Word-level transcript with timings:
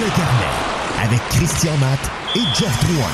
le 0.00 0.06
carnet 0.16 1.02
avec 1.02 1.20
Christian 1.28 1.76
Matt 1.76 2.00
et 2.34 2.54
Jeff 2.54 2.84
Drouin. 2.86 3.12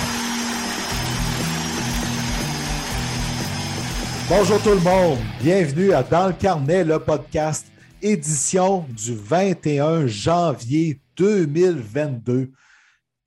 Bonjour 4.29 4.63
tout 4.63 4.71
le 4.71 4.81
monde, 4.81 5.19
bienvenue 5.41 5.93
à 5.93 6.05
Dans 6.05 6.29
le 6.29 6.33
carnet, 6.33 6.85
le 6.85 7.01
podcast 7.01 7.67
édition 8.01 8.87
du 8.91 9.17
21 9.17 10.07
janvier 10.07 11.01
2022. 11.17 12.53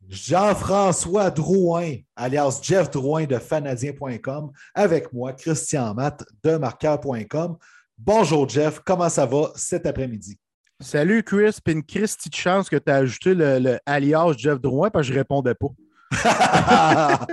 Jean-François 0.07 1.29
Drouin, 1.29 1.95
alias 2.15 2.61
Jeff 2.63 2.89
Drouin 2.89 3.25
de 3.25 3.39
fanadien.com, 3.39 4.51
avec 4.73 5.11
moi, 5.11 5.33
Christian 5.33 5.93
Matt 5.93 6.23
de 6.43 6.55
marqueur.com. 6.55 7.57
Bonjour 7.97 8.47
Jeff, 8.47 8.79
comment 8.85 9.09
ça 9.09 9.25
va 9.25 9.51
cet 9.55 9.85
après-midi? 9.85 10.39
Salut 10.81 11.23
Chris, 11.23 11.57
puis 11.61 11.73
une 11.73 11.83
Christie 11.83 12.29
de 12.29 12.35
chance 12.35 12.69
que 12.69 12.77
tu 12.77 12.89
as 12.89 12.95
ajouté 12.95 13.33
le, 13.35 13.79
alias 13.85 14.31
Jeff 14.37 14.61
Drouin 14.61 14.89
parce 14.89 15.07
que 15.07 15.13
je 15.13 15.17
répondais 15.19 15.53
pas. 15.53 15.67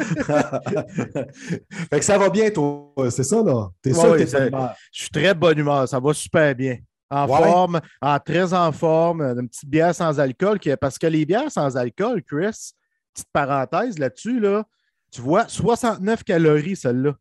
fait 1.91 2.01
que 2.01 2.05
ça 2.05 2.19
va 2.19 2.29
bien, 2.29 2.51
toi, 2.51 2.93
c'est 3.09 3.23
ça, 3.23 3.45
là? 3.45 3.69
T'es 3.81 3.95
sûr 3.95 4.17
que 4.17 4.27
Je 4.27 4.75
suis 4.91 5.11
très 5.11 5.33
bonne 5.33 5.59
humeur, 5.59 5.89
ça 5.89 6.01
va 6.01 6.13
super 6.13 6.57
bien. 6.57 6.79
En 7.09 7.29
forme, 7.29 7.81
en 8.03 8.19
très 8.19 8.53
en 8.53 8.73
forme, 8.73 9.23
une 9.23 9.49
petite 9.49 9.71
bière 9.71 9.95
sans 9.95 10.19
alcool, 10.19 10.59
parce 10.81 10.99
que 10.99 11.07
les 11.07 11.25
bières 11.25 11.53
sans 11.53 11.77
alcool, 11.77 12.25
Chris, 12.25 12.73
petite 13.15 13.29
parenthèse 13.33 13.97
là-dessus, 14.01 14.41
là, 14.41 14.65
tu 15.13 15.21
vois, 15.21 15.47
69 15.47 16.25
calories, 16.25 16.75
celle-là. 16.75 17.15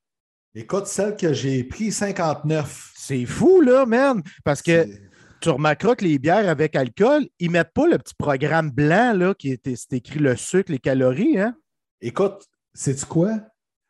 Écoute, 0.56 0.88
celle 0.88 1.16
que 1.16 1.34
j'ai 1.34 1.64
pris, 1.64 1.92
59. 1.92 2.94
C'est 2.98 3.26
fou, 3.26 3.62
là, 3.62 3.86
man, 3.86 4.24
parce 4.44 4.64
que 4.64 4.88
tu 5.46 5.52
remarqueras 5.52 5.94
que 5.94 6.04
les 6.04 6.18
bières 6.18 6.50
avec 6.50 6.76
alcool, 6.76 7.28
ils 7.38 7.52
mettent 7.52 7.72
pas 7.72 7.86
le 7.86 8.00
petit 8.00 8.16
programme 8.18 8.72
blanc 8.72 9.14
là, 9.16 9.36
qui 9.36 9.52
est, 9.52 9.94
écrit 9.94 10.18
le 10.18 10.36
sucre, 10.36 10.72
les 10.72 10.80
calories. 10.80 11.40
Hein? 11.40 11.56
Écoute, 12.02 12.48
sais-tu 12.74 13.06
quoi? 13.06 13.42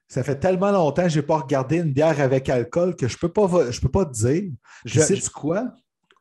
Ça 0.10 0.22
fait 0.22 0.38
tellement 0.38 0.72
longtemps 0.72 1.04
que 1.04 1.10
je 1.10 1.22
n'ai 1.22 1.26
pas 1.26 1.38
regardé 1.38 1.78
une 1.78 1.94
bière 1.94 2.20
avec 2.20 2.50
alcool 2.50 2.98
que 2.98 3.08
je 3.08 3.16
ne 3.16 3.20
peux, 3.20 3.30
pas, 3.30 3.48
peux 3.48 3.90
pas 3.90 4.06
te 4.06 4.12
dire. 4.12 4.52
Je, 4.84 5.00
sais-tu 5.00 5.30
quoi? 5.30 5.72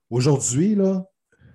Aujourd'hui, 0.09 0.77
là, 0.77 1.05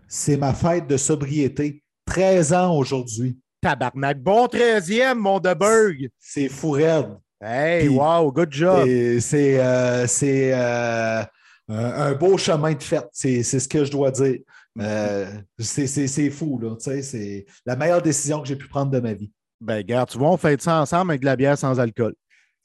c'est 0.09 0.35
ma 0.35 0.53
fête 0.53 0.85
de 0.85 0.97
sobriété. 0.97 1.81
13 2.05 2.51
ans 2.51 2.75
aujourd'hui. 2.75 3.39
Tabarnak. 3.61 4.21
Bon 4.21 4.47
13e, 4.47 5.13
mon 5.13 5.39
Deberg. 5.39 6.09
C'est 6.19 6.49
fou 6.49 6.71
raide. 6.71 7.17
Hey, 7.41 7.87
wow, 7.87 8.29
good 8.29 8.51
job. 8.51 8.85
C'est 9.21 9.57
euh, 9.57 10.05
euh, 10.23 11.23
un 11.69 12.13
beau 12.13 12.37
chemin 12.37 12.73
de 12.73 12.81
fête, 12.81 13.09
c'est 13.13 13.43
ce 13.43 13.67
que 13.67 13.85
je 13.85 13.91
dois 13.91 14.11
dire. 14.11 14.39
Euh, 14.79 15.25
c'est 15.57 16.29
fou, 16.29 16.59
là. 16.59 16.75
C'est 16.79 17.45
la 17.65 17.75
meilleure 17.75 18.01
décision 18.01 18.41
que 18.41 18.47
j'ai 18.47 18.55
pu 18.55 18.67
prendre 18.67 18.91
de 18.91 18.99
ma 18.99 19.13
vie. 19.13 19.31
Ben, 19.61 19.77
regarde, 19.77 20.09
tu 20.09 20.17
vois, 20.17 20.31
on 20.31 20.37
fait 20.37 20.61
ça 20.61 20.81
ensemble 20.81 21.11
avec 21.11 21.21
de 21.21 21.25
la 21.25 21.35
bière 21.35 21.57
sans 21.57 21.79
alcool. 21.79 22.15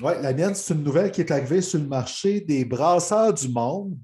Oui, 0.02 0.12
la 0.20 0.32
mienne, 0.32 0.54
c'est 0.54 0.74
une 0.74 0.82
nouvelle 0.82 1.10
qui 1.10 1.20
est 1.20 1.30
arrivée 1.30 1.60
sur 1.60 1.80
le 1.80 1.86
marché 1.86 2.40
des 2.40 2.64
brasseurs 2.64 3.32
du 3.32 3.48
monde. 3.48 3.98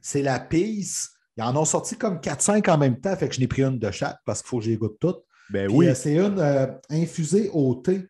C'est 0.00 0.22
la 0.22 0.38
Peace. 0.38 1.08
Ils 1.36 1.42
en 1.42 1.56
ont 1.56 1.64
sorti 1.64 1.96
comme 1.96 2.18
4-5 2.18 2.70
en 2.70 2.78
même 2.78 3.00
temps, 3.00 3.14
fait 3.16 3.28
que 3.28 3.34
je 3.34 3.40
n'ai 3.40 3.48
pris 3.48 3.62
une 3.62 3.78
de 3.78 3.90
chaque 3.90 4.18
parce 4.24 4.40
qu'il 4.40 4.48
faut 4.48 4.58
que 4.58 4.64
j'y 4.64 4.76
goûte 4.76 4.96
toutes. 5.00 5.22
Ben 5.50 5.70
oui. 5.70 5.88
Euh, 5.88 5.94
c'est 5.94 6.14
une 6.14 6.38
euh, 6.38 6.66
infusée 6.90 7.50
au 7.52 7.74
thé. 7.74 8.06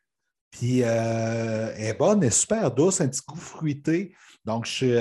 Puis 0.51 0.81
elle 0.81 1.75
est 1.79 1.99
bonne, 1.99 2.23
elle 2.23 2.29
est 2.29 2.31
super 2.31 2.71
douce, 2.71 3.01
un 3.01 3.09
petit 3.09 3.21
goût 3.27 3.37
fruité. 3.37 4.15
Donc, 4.45 4.65
je 4.65 4.71
suis 4.71 4.95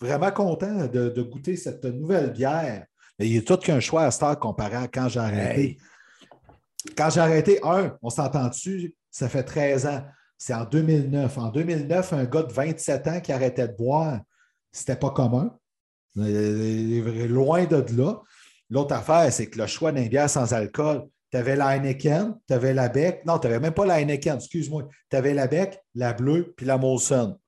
vraiment 0.00 0.30
content 0.30 0.86
de, 0.86 1.22
goûter 1.22 1.56
cette 1.56 1.84
nouvelle 1.84 2.32
bière. 2.32 2.86
Mais 3.18 3.26
il 3.26 3.34
y 3.34 3.38
a 3.38 3.42
tout 3.42 3.56
qu'un 3.56 3.80
choix 3.80 4.04
à 4.04 4.10
Star 4.10 4.38
comparé 4.38 4.76
à 4.76 4.88
quand 4.88 5.08
j'ai 5.08 5.20
arrêté. 5.20 5.78
Quand 6.96 7.10
j'ai 7.10 7.20
arrêté, 7.20 7.58
un, 7.64 7.96
on 8.02 8.10
s'entend 8.10 8.48
dessus, 8.48 8.94
ça 9.10 9.28
fait 9.28 9.42
13 9.42 9.86
ans. 9.86 10.04
C'est 10.36 10.54
en 10.54 10.64
2009. 10.64 11.38
En 11.38 11.48
2009, 11.48 12.12
un 12.12 12.24
gars 12.24 12.44
de 12.44 12.52
27 12.52 13.08
ans 13.08 13.20
qui 13.20 13.32
arrêtait 13.32 13.66
de 13.66 13.74
boire, 13.74 14.20
c'était 14.70 14.96
pas 14.96 15.10
commun. 15.10 15.56
Loin 16.14 17.64
de 17.64 17.84
là. 17.96 18.22
L'autre 18.70 18.94
affaire, 18.94 19.32
c'est 19.32 19.48
que 19.48 19.58
le 19.58 19.66
choix 19.66 19.92
d'un 19.92 20.06
bière 20.06 20.30
sans 20.30 20.52
alcool, 20.52 21.08
tu 21.30 21.36
avais 21.36 21.56
la 21.56 21.76
Heineken, 21.76 22.38
tu 22.46 22.54
avais 22.54 22.74
la 22.74 22.88
Bec. 22.88 23.24
Non, 23.26 23.38
tu 23.38 23.46
n'avais 23.46 23.60
même 23.60 23.74
pas 23.74 23.86
la 23.86 24.00
Heineken, 24.00 24.36
excuse-moi. 24.36 24.88
Tu 25.10 25.16
avais 25.16 25.34
la 25.34 25.46
Bec, 25.46 25.78
la 25.94 26.12
Bleue, 26.12 26.54
puis 26.56 26.66
la 26.66 26.78
Molson. 26.78 27.38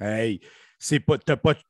Hey, 0.00 0.40
tu 0.78 1.00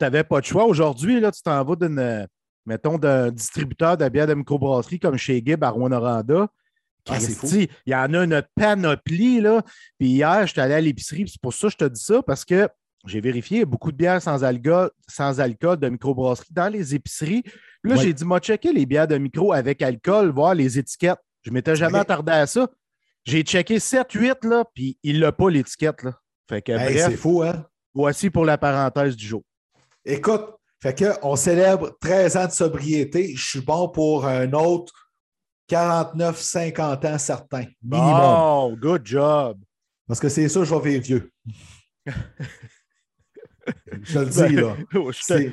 n'avais 0.01 0.25
pas 0.25 0.41
de 0.41 0.47
choix. 0.47 0.65
Aujourd'hui, 0.65 1.21
tu 1.21 1.43
t'en 1.43 1.65
vas 1.65 1.77
d'une, 1.77 2.27
mettons, 2.65 2.99
d'un 2.99 3.31
distributeur 3.31 3.97
de 3.97 4.09
bière 4.09 4.27
de 4.27 4.35
microbrasserie 4.35 4.99
comme 4.99 5.17
chez 5.17 5.43
Gibb 5.45 5.63
à 5.65 5.71
Rwanda. 5.71 6.49
Ah, 7.09 7.19
il 7.21 7.69
y 7.87 7.95
en 7.95 8.15
a 8.15 8.25
une 8.25 8.43
panoplie. 8.57 9.41
Là. 9.41 9.63
Puis 9.99 10.09
hier, 10.09 10.47
j'étais 10.47 10.63
allé 10.63 10.75
à 10.75 10.81
l'épicerie. 10.81 11.25
C'est 11.29 11.41
pour 11.41 11.55
ça 11.55 11.69
que 11.69 11.73
je 11.73 11.77
te 11.77 11.85
dis 11.85 12.03
ça, 12.03 12.21
parce 12.23 12.45
que 12.45 12.69
j'ai 13.07 13.21
vérifié 13.21 13.65
beaucoup 13.65 13.93
de 13.93 13.97
bières 13.97 14.21
sans 14.21 14.43
alcool, 14.43 14.91
sans 15.07 15.39
alcool 15.39 15.77
de 15.77 15.89
microbrasserie 15.89 16.49
dans 16.51 16.69
les 16.69 16.95
épiceries. 16.95 17.45
là, 17.85 17.95
j'ai 17.95 18.13
dit, 18.13 18.25
moi, 18.25 18.41
checker 18.41 18.73
les 18.73 18.87
bières 18.87 19.07
de 19.07 19.19
micro 19.19 19.53
avec 19.53 19.83
alcool, 19.83 20.31
voir 20.31 20.55
les 20.55 20.79
étiquettes. 20.79 21.21
Je 21.43 21.53
m'étais 21.53 21.77
jamais 21.77 21.99
attardé 21.99 22.33
à 22.33 22.47
ça. 22.47 22.69
J'ai 23.25 23.43
checké 23.43 23.79
7-8, 23.79 24.47
là, 24.49 24.65
puis 24.75 24.99
il 25.05 25.21
n'a 25.21 25.31
pas 25.31 25.49
l'étiquette. 25.49 26.03
Là. 26.03 26.19
Fait 26.49 26.63
que, 26.63 26.77
C'est 26.77 27.17
fou, 27.17 27.43
hein? 27.43 27.67
Voici 27.97 28.29
pour 28.29 28.45
la 28.45 28.59
parenthèse 28.59 29.17
du 29.17 29.27
jour. 29.27 29.43
Écoute, 30.05 30.45
fait 30.83 30.95
que 30.95 31.15
on 31.23 31.35
célèbre 31.35 31.97
13 31.99 32.37
ans 32.37 32.45
de 32.45 32.53
sobriété. 32.53 33.35
Je 33.35 33.43
suis 33.43 33.61
bon 33.63 33.89
pour 33.89 34.27
un 34.27 34.53
autre 34.53 34.93
49, 35.69 36.39
50 36.39 37.05
ans 37.07 37.19
certain. 37.19 37.65
Minimum. 37.83 38.21
Oh, 38.23 38.77
good 38.79 39.01
job. 39.03 39.59
Parce 40.07 40.21
que 40.21 40.29
c'est 40.29 40.47
ça, 40.51 40.63
je 40.63 40.75
vais 40.75 40.91
vivre 40.91 41.05
vieux. 41.05 41.33
je 44.03 44.19
le 44.19 44.27
dis, 44.27 44.57
là. 44.57 44.77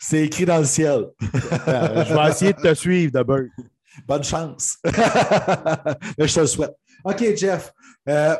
C'est 0.00 0.24
écrit 0.24 0.44
dans 0.44 0.58
le 0.58 0.64
ciel. 0.64 1.06
je 1.20 2.12
vais 2.12 2.28
essayer 2.28 2.52
de 2.54 2.60
te 2.60 2.74
suivre 2.74 3.12
d'abord. 3.12 3.38
Bonne 4.04 4.24
chance. 4.24 4.78
Mais 4.84 6.26
je 6.26 6.34
te 6.34 6.40
le 6.40 6.46
souhaite. 6.48 6.74
OK, 7.04 7.36
Jeff. 7.36 7.72
Euh, 8.08 8.36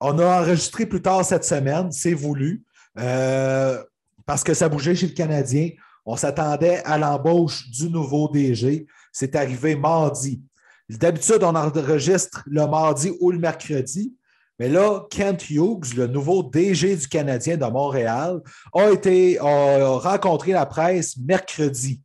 on 0.00 0.18
a 0.20 0.40
enregistré 0.40 0.86
plus 0.86 1.02
tard 1.02 1.24
cette 1.24 1.44
semaine, 1.44 1.90
c'est 1.90 2.14
voulu. 2.14 2.64
Euh, 2.98 3.82
parce 4.26 4.44
que 4.44 4.54
ça 4.54 4.68
bougeait 4.68 4.94
chez 4.94 5.06
le 5.06 5.14
Canadien. 5.14 5.70
On 6.04 6.16
s'attendait 6.16 6.82
à 6.84 6.98
l'embauche 6.98 7.68
du 7.70 7.88
nouveau 7.88 8.28
DG. 8.28 8.86
C'est 9.12 9.36
arrivé 9.36 9.76
mardi. 9.76 10.42
D'habitude, 10.88 11.42
on 11.42 11.54
enregistre 11.54 12.42
le 12.46 12.66
mardi 12.66 13.12
ou 13.20 13.30
le 13.30 13.38
mercredi. 13.38 14.14
Mais 14.58 14.68
là, 14.68 15.06
Kent 15.10 15.50
Hughes, 15.50 15.94
le 15.96 16.06
nouveau 16.06 16.42
DG 16.42 16.96
du 16.96 17.08
Canadien 17.08 17.56
de 17.56 17.64
Montréal, 17.64 18.40
a 18.74 18.90
été 18.90 19.38
rencontré 19.40 20.52
la 20.52 20.66
presse 20.66 21.16
mercredi. 21.16 22.02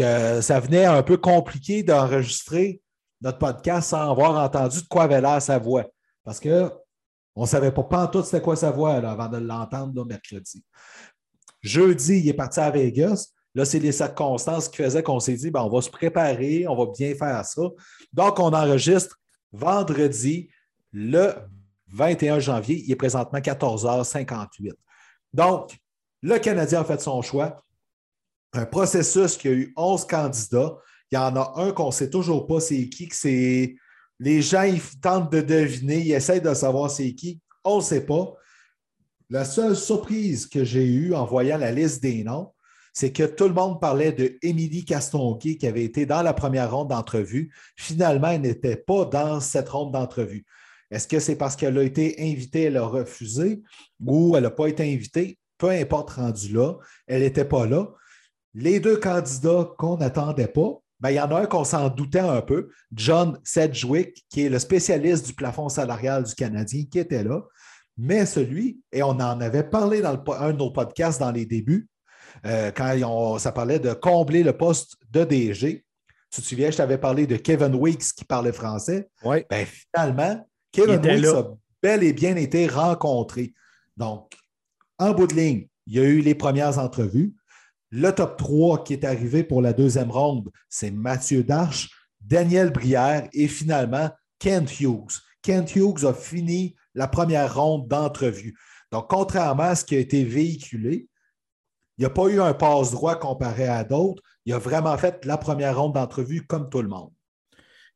euh, 0.00 0.42
ça 0.42 0.58
venait 0.58 0.86
un 0.86 1.02
peu 1.02 1.16
compliqué 1.16 1.82
d'enregistrer 1.82 2.80
notre 3.20 3.38
podcast 3.38 3.90
sans 3.90 4.10
avoir 4.10 4.42
entendu 4.42 4.82
de 4.82 4.88
quoi 4.88 5.04
avait 5.04 5.20
l'air 5.20 5.40
sa 5.42 5.58
voix. 5.58 5.84
Parce 6.24 6.40
que 6.40 6.70
on 7.38 7.42
ne 7.42 7.46
savait 7.46 7.70
pas, 7.70 7.84
pas 7.84 8.08
tout 8.08 8.24
c'était 8.24 8.42
quoi 8.42 8.56
sa 8.56 8.72
voix 8.72 8.94
avant 8.94 9.28
de 9.28 9.38
l'entendre 9.38 10.04
mercredi. 10.04 10.64
Jeudi, 11.60 12.18
il 12.18 12.28
est 12.28 12.34
parti 12.34 12.58
à 12.58 12.68
Vegas. 12.68 13.28
Là, 13.54 13.64
c'est 13.64 13.78
les 13.78 13.92
circonstances 13.92 14.68
qui 14.68 14.78
faisaient 14.78 15.04
qu'on 15.04 15.20
s'est 15.20 15.36
dit, 15.36 15.48
ben, 15.52 15.62
on 15.62 15.68
va 15.68 15.80
se 15.80 15.88
préparer, 15.88 16.66
on 16.66 16.74
va 16.74 16.90
bien 16.92 17.14
faire 17.14 17.44
ça. 17.44 17.62
Donc, 18.12 18.40
on 18.40 18.52
enregistre 18.52 19.20
vendredi, 19.52 20.50
le 20.92 21.32
21 21.92 22.40
janvier. 22.40 22.82
Il 22.84 22.90
est 22.90 22.96
présentement 22.96 23.38
14h58. 23.38 24.72
Donc, 25.32 25.78
le 26.22 26.38
Canadien 26.38 26.80
a 26.80 26.84
fait 26.84 27.00
son 27.00 27.22
choix. 27.22 27.62
Un 28.52 28.66
processus 28.66 29.36
qui 29.36 29.46
a 29.46 29.52
eu 29.52 29.72
11 29.76 30.06
candidats. 30.06 30.76
Il 31.12 31.14
y 31.14 31.18
en 31.18 31.36
a 31.36 31.52
un 31.54 31.70
qu'on 31.70 31.86
ne 31.86 31.92
sait 31.92 32.10
toujours 32.10 32.48
pas 32.48 32.58
c'est 32.58 32.88
qui, 32.88 33.06
que 33.06 33.14
c'est 33.14 33.76
les 34.20 34.42
gens, 34.42 34.62
ils 34.62 34.80
tentent 35.00 35.32
de 35.32 35.40
deviner, 35.40 36.00
ils 36.00 36.12
essayent 36.12 36.40
de 36.40 36.54
savoir 36.54 36.90
c'est 36.90 37.14
qui. 37.14 37.40
On 37.64 37.76
ne 37.76 37.82
sait 37.82 38.04
pas. 38.04 38.34
La 39.30 39.44
seule 39.44 39.76
surprise 39.76 40.46
que 40.46 40.64
j'ai 40.64 40.86
eue 40.86 41.14
en 41.14 41.24
voyant 41.24 41.58
la 41.58 41.70
liste 41.70 42.02
des 42.02 42.24
noms, 42.24 42.52
c'est 42.92 43.12
que 43.12 43.24
tout 43.24 43.46
le 43.46 43.54
monde 43.54 43.80
parlait 43.80 44.12
de 44.12 44.38
Castonquet 44.84 45.56
qui 45.56 45.66
avait 45.66 45.84
été 45.84 46.06
dans 46.06 46.22
la 46.22 46.32
première 46.32 46.74
ronde 46.74 46.88
d'entrevue. 46.88 47.54
Finalement, 47.76 48.28
elle 48.30 48.40
n'était 48.40 48.76
pas 48.76 49.04
dans 49.04 49.38
cette 49.40 49.68
ronde 49.68 49.92
d'entrevue. 49.92 50.44
Est-ce 50.90 51.06
que 51.06 51.20
c'est 51.20 51.36
parce 51.36 51.54
qu'elle 51.54 51.78
a 51.78 51.82
été 51.84 52.16
invitée, 52.18 52.62
elle 52.62 52.78
a 52.78 52.86
refusé 52.86 53.62
ou 54.04 54.34
elle 54.34 54.44
n'a 54.44 54.50
pas 54.50 54.66
été 54.66 54.82
invitée? 54.92 55.38
Peu 55.58 55.68
importe 55.68 56.10
rendu 56.10 56.52
là, 56.52 56.74
elle 57.06 57.22
n'était 57.22 57.44
pas 57.44 57.66
là. 57.66 57.88
Les 58.54 58.80
deux 58.80 58.96
candidats 58.96 59.70
qu'on 59.76 59.98
n'attendait 59.98 60.48
pas, 60.48 60.80
ben, 61.00 61.10
il 61.10 61.14
y 61.14 61.20
en 61.20 61.30
a 61.30 61.42
un 61.42 61.46
qu'on 61.46 61.64
s'en 61.64 61.88
doutait 61.88 62.18
un 62.18 62.40
peu, 62.40 62.70
John 62.92 63.38
Sedgwick, 63.44 64.24
qui 64.28 64.46
est 64.46 64.48
le 64.48 64.58
spécialiste 64.58 65.26
du 65.26 65.34
plafond 65.34 65.68
salarial 65.68 66.24
du 66.24 66.34
Canadien, 66.34 66.84
qui 66.90 66.98
était 66.98 67.22
là. 67.22 67.42
Mais 67.96 68.26
celui, 68.26 68.80
et 68.92 69.02
on 69.02 69.10
en 69.10 69.40
avait 69.40 69.64
parlé 69.64 70.00
dans 70.00 70.22
un 70.40 70.52
de 70.52 70.58
nos 70.58 70.70
podcasts 70.70 71.20
dans 71.20 71.32
les 71.32 71.46
débuts, 71.46 71.88
euh, 72.46 72.70
quand 72.70 73.38
ça 73.38 73.52
parlait 73.52 73.78
de 73.78 73.92
combler 73.92 74.42
le 74.42 74.56
poste 74.56 74.96
de 75.10 75.24
DG, 75.24 75.84
Tu 76.30 76.42
te 76.42 76.46
souviens, 76.46 76.70
je 76.70 76.76
t'avais 76.76 76.98
parlé 76.98 77.26
de 77.26 77.36
Kevin 77.36 77.74
Weeks 77.74 78.14
qui 78.14 78.24
parlait 78.24 78.52
français. 78.52 79.08
Oui. 79.24 79.44
Ben, 79.48 79.66
finalement, 79.66 80.46
Kevin 80.72 81.00
Weeks 81.00 81.24
a 81.24 81.44
bel 81.82 82.02
et 82.02 82.12
bien 82.12 82.36
été 82.36 82.66
rencontré. 82.66 83.54
Donc, 83.96 84.32
en 84.98 85.12
bout 85.12 85.26
de 85.26 85.34
ligne, 85.34 85.68
il 85.86 85.94
y 85.94 86.00
a 86.00 86.02
eu 86.02 86.20
les 86.20 86.34
premières 86.34 86.78
entrevues. 86.78 87.34
Le 87.90 88.10
top 88.10 88.36
3 88.36 88.84
qui 88.84 88.92
est 88.92 89.04
arrivé 89.04 89.44
pour 89.44 89.62
la 89.62 89.72
deuxième 89.72 90.10
ronde, 90.10 90.50
c'est 90.68 90.90
Mathieu 90.90 91.42
Darche, 91.42 91.88
Daniel 92.20 92.70
Brière 92.70 93.28
et 93.32 93.48
finalement 93.48 94.10
Kent 94.38 94.80
Hughes. 94.80 95.20
Kent 95.42 95.74
Hughes 95.76 96.04
a 96.04 96.12
fini 96.12 96.76
la 96.94 97.08
première 97.08 97.54
ronde 97.54 97.88
d'entrevue. 97.88 98.56
Donc, 98.92 99.08
contrairement 99.08 99.64
à 99.64 99.74
ce 99.74 99.84
qui 99.84 99.96
a 99.96 99.98
été 99.98 100.24
véhiculé, 100.24 101.08
il 101.96 102.02
n'y 102.02 102.06
a 102.06 102.10
pas 102.10 102.26
eu 102.28 102.40
un 102.40 102.54
passe-droit 102.54 103.16
comparé 103.16 103.66
à 103.66 103.84
d'autres. 103.84 104.22
Il 104.44 104.52
a 104.52 104.58
vraiment 104.58 104.96
fait 104.96 105.24
la 105.24 105.36
première 105.36 105.78
ronde 105.78 105.94
d'entrevue 105.94 106.46
comme 106.46 106.68
tout 106.68 106.82
le 106.82 106.88
monde. 106.88 107.10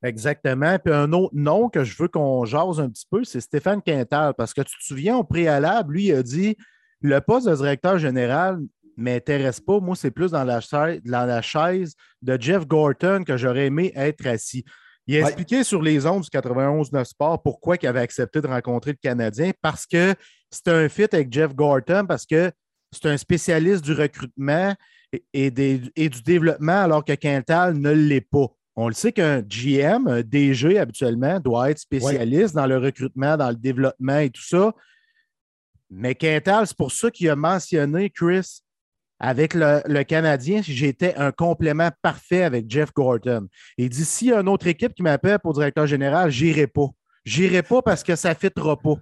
Exactement. 0.03 0.79
Puis 0.79 0.93
un 0.93 1.13
autre 1.13 1.35
nom 1.35 1.69
que 1.69 1.85
je 1.85 1.97
veux 1.97 2.09
qu'on 2.09 2.45
jase 2.45 2.81
un 2.81 2.91
petit 2.91 3.07
peu, 3.09 3.25
c'est 3.25 3.41
Stéphane 3.41 3.81
Quintal. 3.81 4.35
Parce 4.35 4.53
que 4.53 4.63
tu 4.63 4.77
te 4.77 4.83
souviens, 4.83 5.17
au 5.17 5.25
préalable, 5.25 5.95
lui, 5.95 6.07
il 6.07 6.15
a 6.15 6.23
dit 6.23 6.57
le 7.01 7.21
poste 7.21 7.47
de 7.47 7.55
directeur 7.55 7.99
général 7.99 8.61
m'intéresse 8.97 9.61
pas. 9.61 9.81
Moi, 9.81 9.97
c'est 9.97 10.11
plus 10.11 10.31
dans 10.31 10.45
la, 10.45 10.61
chaise, 10.61 11.01
dans 11.05 11.27
la 11.27 11.43
chaise 11.43 11.95
de 12.21 12.41
Jeff 12.41 12.67
Gorton 12.67 13.25
que 13.25 13.37
j'aurais 13.37 13.67
aimé 13.67 13.93
être 13.95 14.27
assis. 14.27 14.65
Il 15.07 15.17
a 15.17 15.21
expliqué 15.21 15.65
sur 15.65 15.83
les 15.83 16.07
ondes 16.07 16.23
du 16.23 16.31
91 16.31 16.91
Sport 17.05 17.43
pourquoi 17.43 17.77
il 17.81 17.87
avait 17.89 18.01
accepté 18.01 18.41
de 18.41 18.47
rencontrer 18.47 18.93
le 18.93 18.99
Canadien 19.03 19.51
parce 19.61 19.85
que 19.85 20.15
c'est 20.51 20.69
un 20.69 20.89
fit 20.89 21.09
avec 21.13 21.33
Jeff 21.33 21.55
Gorton, 21.55 22.07
parce 22.07 22.25
que 22.25 22.53
c'est 22.93 23.07
un 23.07 23.17
spécialiste 23.17 23.85
du 23.85 23.95
recrutement 23.95 24.75
et, 25.33 25.51
du 25.51 26.23
développement, 26.25 26.83
alors 26.83 27.05
que 27.05 27.15
Quintal 27.15 27.77
ne 27.77 27.91
l'est 27.91 28.21
pas. 28.21 28.47
On 28.77 28.89
le 28.89 28.95
sait 28.95 29.13
qu'un 29.13 29.43
GM, 29.43 30.07
un 30.07 30.23
DG 30.23 30.79
habituellement, 30.79 31.41
doit 31.41 31.71
être 31.71 31.79
spécialiste 31.79 32.55
dans 32.55 32.67
le 32.67 32.79
recrutement, 32.79 33.37
dans 33.37 33.51
le 33.51 33.57
développement 33.57 34.19
et 34.19 34.31
tout 34.31 34.43
ça. 34.43 34.73
Mais 35.91 36.15
Quintal, 36.15 36.67
c'est 36.67 36.77
pour 36.77 36.93
ça 36.93 37.11
qu'il 37.11 37.29
a 37.29 37.37
mentionné, 37.37 38.09
Chris, 38.09 38.63
avec 39.23 39.55
le, 39.55 40.03
Canadien, 40.03 40.63
j'étais 40.63 41.15
un 41.15 41.31
complément 41.31 41.91
parfait 42.03 42.43
avec 42.43 42.69
Jeff 42.69 42.93
Gordon. 42.93 43.47
Il 43.79 43.89
dit 43.89 44.05
s'il 44.05 44.29
y 44.29 44.33
a 44.33 44.41
une 44.41 44.49
autre 44.49 44.67
équipe 44.67 44.95
qui 44.95 45.03
m'appelle 45.05 45.39
pour 45.39 45.55
directeur 45.55 45.87
général, 45.87 46.29
j'irai 46.31 46.67
pas. 46.67 46.89
J'irai 47.25 47.63
pas 47.63 47.83
parce 47.83 48.03
que 48.03 48.17
ça 48.17 48.31
ne 48.31 48.35
fitera 48.35 48.77
pas. 48.77 48.97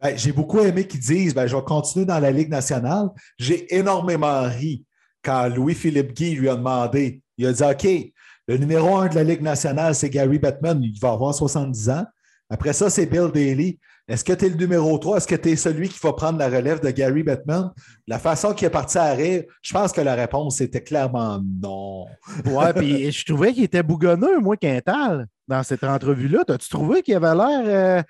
Ben, 0.00 0.16
j'ai 0.16 0.32
beaucoup 0.32 0.60
aimé 0.60 0.86
qu'ils 0.86 1.00
disent 1.00 1.34
ben, 1.34 1.46
je 1.46 1.54
vais 1.54 1.62
continuer 1.62 2.06
dans 2.06 2.18
la 2.18 2.30
Ligue 2.30 2.48
nationale. 2.48 3.10
J'ai 3.38 3.74
énormément 3.76 4.42
ri 4.44 4.86
quand 5.22 5.48
Louis-Philippe 5.48 6.14
Guy 6.14 6.34
lui 6.34 6.48
a 6.48 6.56
demandé. 6.56 7.20
Il 7.36 7.46
a 7.46 7.52
dit 7.52 7.62
OK, 7.62 8.12
le 8.48 8.56
numéro 8.56 8.96
un 8.96 9.08
de 9.08 9.16
la 9.16 9.24
Ligue 9.24 9.42
nationale, 9.42 9.94
c'est 9.94 10.08
Gary 10.08 10.38
Bettman. 10.38 10.82
Il 10.82 10.98
va 10.98 11.10
avoir 11.10 11.34
70 11.34 11.90
ans. 11.90 12.06
Après 12.48 12.72
ça, 12.72 12.88
c'est 12.88 13.04
Bill 13.04 13.30
Daly. 13.34 13.78
Est-ce 14.08 14.22
que 14.22 14.32
tu 14.32 14.44
es 14.46 14.48
le 14.48 14.54
numéro 14.54 14.96
3? 14.98 15.16
Est-ce 15.16 15.26
que 15.26 15.34
tu 15.34 15.50
es 15.50 15.56
celui 15.56 15.88
qui 15.88 15.98
va 16.00 16.12
prendre 16.12 16.38
la 16.38 16.48
relève 16.48 16.80
de 16.80 16.90
Gary 16.90 17.24
Bettman? 17.24 17.72
La 18.06 18.20
façon 18.20 18.54
qu'il 18.54 18.66
est 18.66 18.70
parti 18.70 18.98
à 18.98 19.12
rire, 19.12 19.44
je 19.62 19.72
pense 19.72 19.92
que 19.92 20.00
la 20.00 20.14
réponse 20.14 20.60
était 20.60 20.82
clairement 20.82 21.40
non. 21.62 22.06
Ouais, 22.44 22.72
puis 22.72 23.10
je 23.10 23.24
trouvais 23.24 23.52
qu'il 23.52 23.64
était 23.64 23.82
bougonneux, 23.82 24.38
moi, 24.38 24.56
Quintal, 24.56 25.26
dans 25.48 25.62
cette 25.64 25.82
entrevue-là. 25.82 26.44
As-tu 26.48 26.68
trouvé 26.68 27.02
qu'il 27.02 27.16
avait 27.16 27.34
l'air. 27.34 27.62
Euh, 27.64 28.02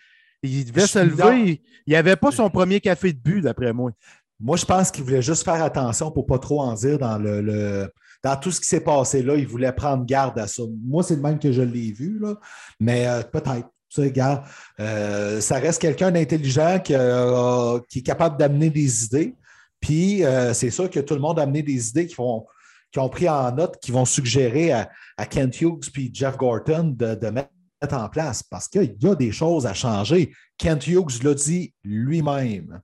il 0.43 0.67
devait 0.67 0.87
se 0.87 0.99
lever? 0.99 1.63
Il 1.87 1.93
n'avait 1.93 2.17
pas 2.17 2.31
son 2.31 2.51
premier 2.51 2.81
café 2.81 3.13
de 3.13 3.19
but, 3.19 3.41
d'après 3.41 3.73
moi. 3.73 3.91
Moi, 4.39 4.59
je 4.59 4.67
pense 4.67 4.91
qu'il 4.91 5.03
voulait 5.03 5.23
juste 5.23 5.45
faire 5.45 5.63
attention 5.63 6.11
pour 6.11 6.25
ne 6.25 6.29
pas 6.29 6.39
trop 6.39 6.61
en 6.61 6.75
dire 6.75 6.99
dans 6.99 7.17
le, 7.17 7.91
dans 8.23 8.37
tout 8.37 8.51
ce 8.51 8.61
qui 8.61 8.67
s'est 8.67 8.81
passé 8.81 9.23
là. 9.23 9.35
Il 9.37 9.47
voulait 9.47 9.73
prendre 9.73 10.05
garde 10.05 10.39
à 10.39 10.47
ça. 10.47 10.63
Moi, 10.85 11.03
c'est 11.03 11.17
le 11.17 11.23
même 11.23 11.39
que 11.39 11.53
je 11.53 11.63
l'ai 11.63 11.93
vu, 11.93 12.19
là. 12.21 12.35
mais 12.79 13.07
euh, 13.07 13.23
peut-être. 13.23 13.69
Tu 13.89 14.03
sais, 14.03 14.11
gars, 14.11 14.45
euh, 14.81 15.41
ça 15.41 15.59
reste 15.59 15.81
quelqu'un 15.81 16.11
d'intelligent 16.11 16.81
euh, 16.91 17.81
qui, 17.89 18.01
est 18.01 18.03
capable 18.03 18.37
d'amener 18.37 18.71
des 18.71 19.05
idées. 19.05 19.35
Puis 19.81 20.23
c'est 20.55 20.71
sûr 20.71 20.91
que 20.91 21.01
tout 21.01 21.15
le 21.15 21.21
monde 21.21 21.39
a 21.39 21.43
amené 21.43 21.63
des 21.63 21.91
idées 21.91 22.07
qui, 22.07 22.17
vont, 22.17 22.45
qui 22.91 22.99
ont 22.99 23.09
pris 23.09 23.29
en 23.29 23.53
note, 23.53 23.79
qui 23.81 23.93
vont 23.93 24.05
suggérer 24.05 24.73
à, 24.73 24.89
Kent 25.31 25.61
Hughes 25.61 25.91
puis 25.93 26.11
Jeff 26.13 26.37
Gorton 26.37 26.95
de, 26.97 27.31
mettre 27.31 27.51
en 27.93 28.09
place 28.09 28.43
parce 28.43 28.67
qu'il 28.67 28.97
y 29.01 29.07
a 29.07 29.15
des 29.15 29.31
choses 29.31 29.67
à 29.67 29.75
changer. 29.75 30.33
Kent 30.59 30.89
Hughes 30.89 31.23
l'a 31.23 31.35
dit 31.35 31.73
lui-même. 31.85 32.81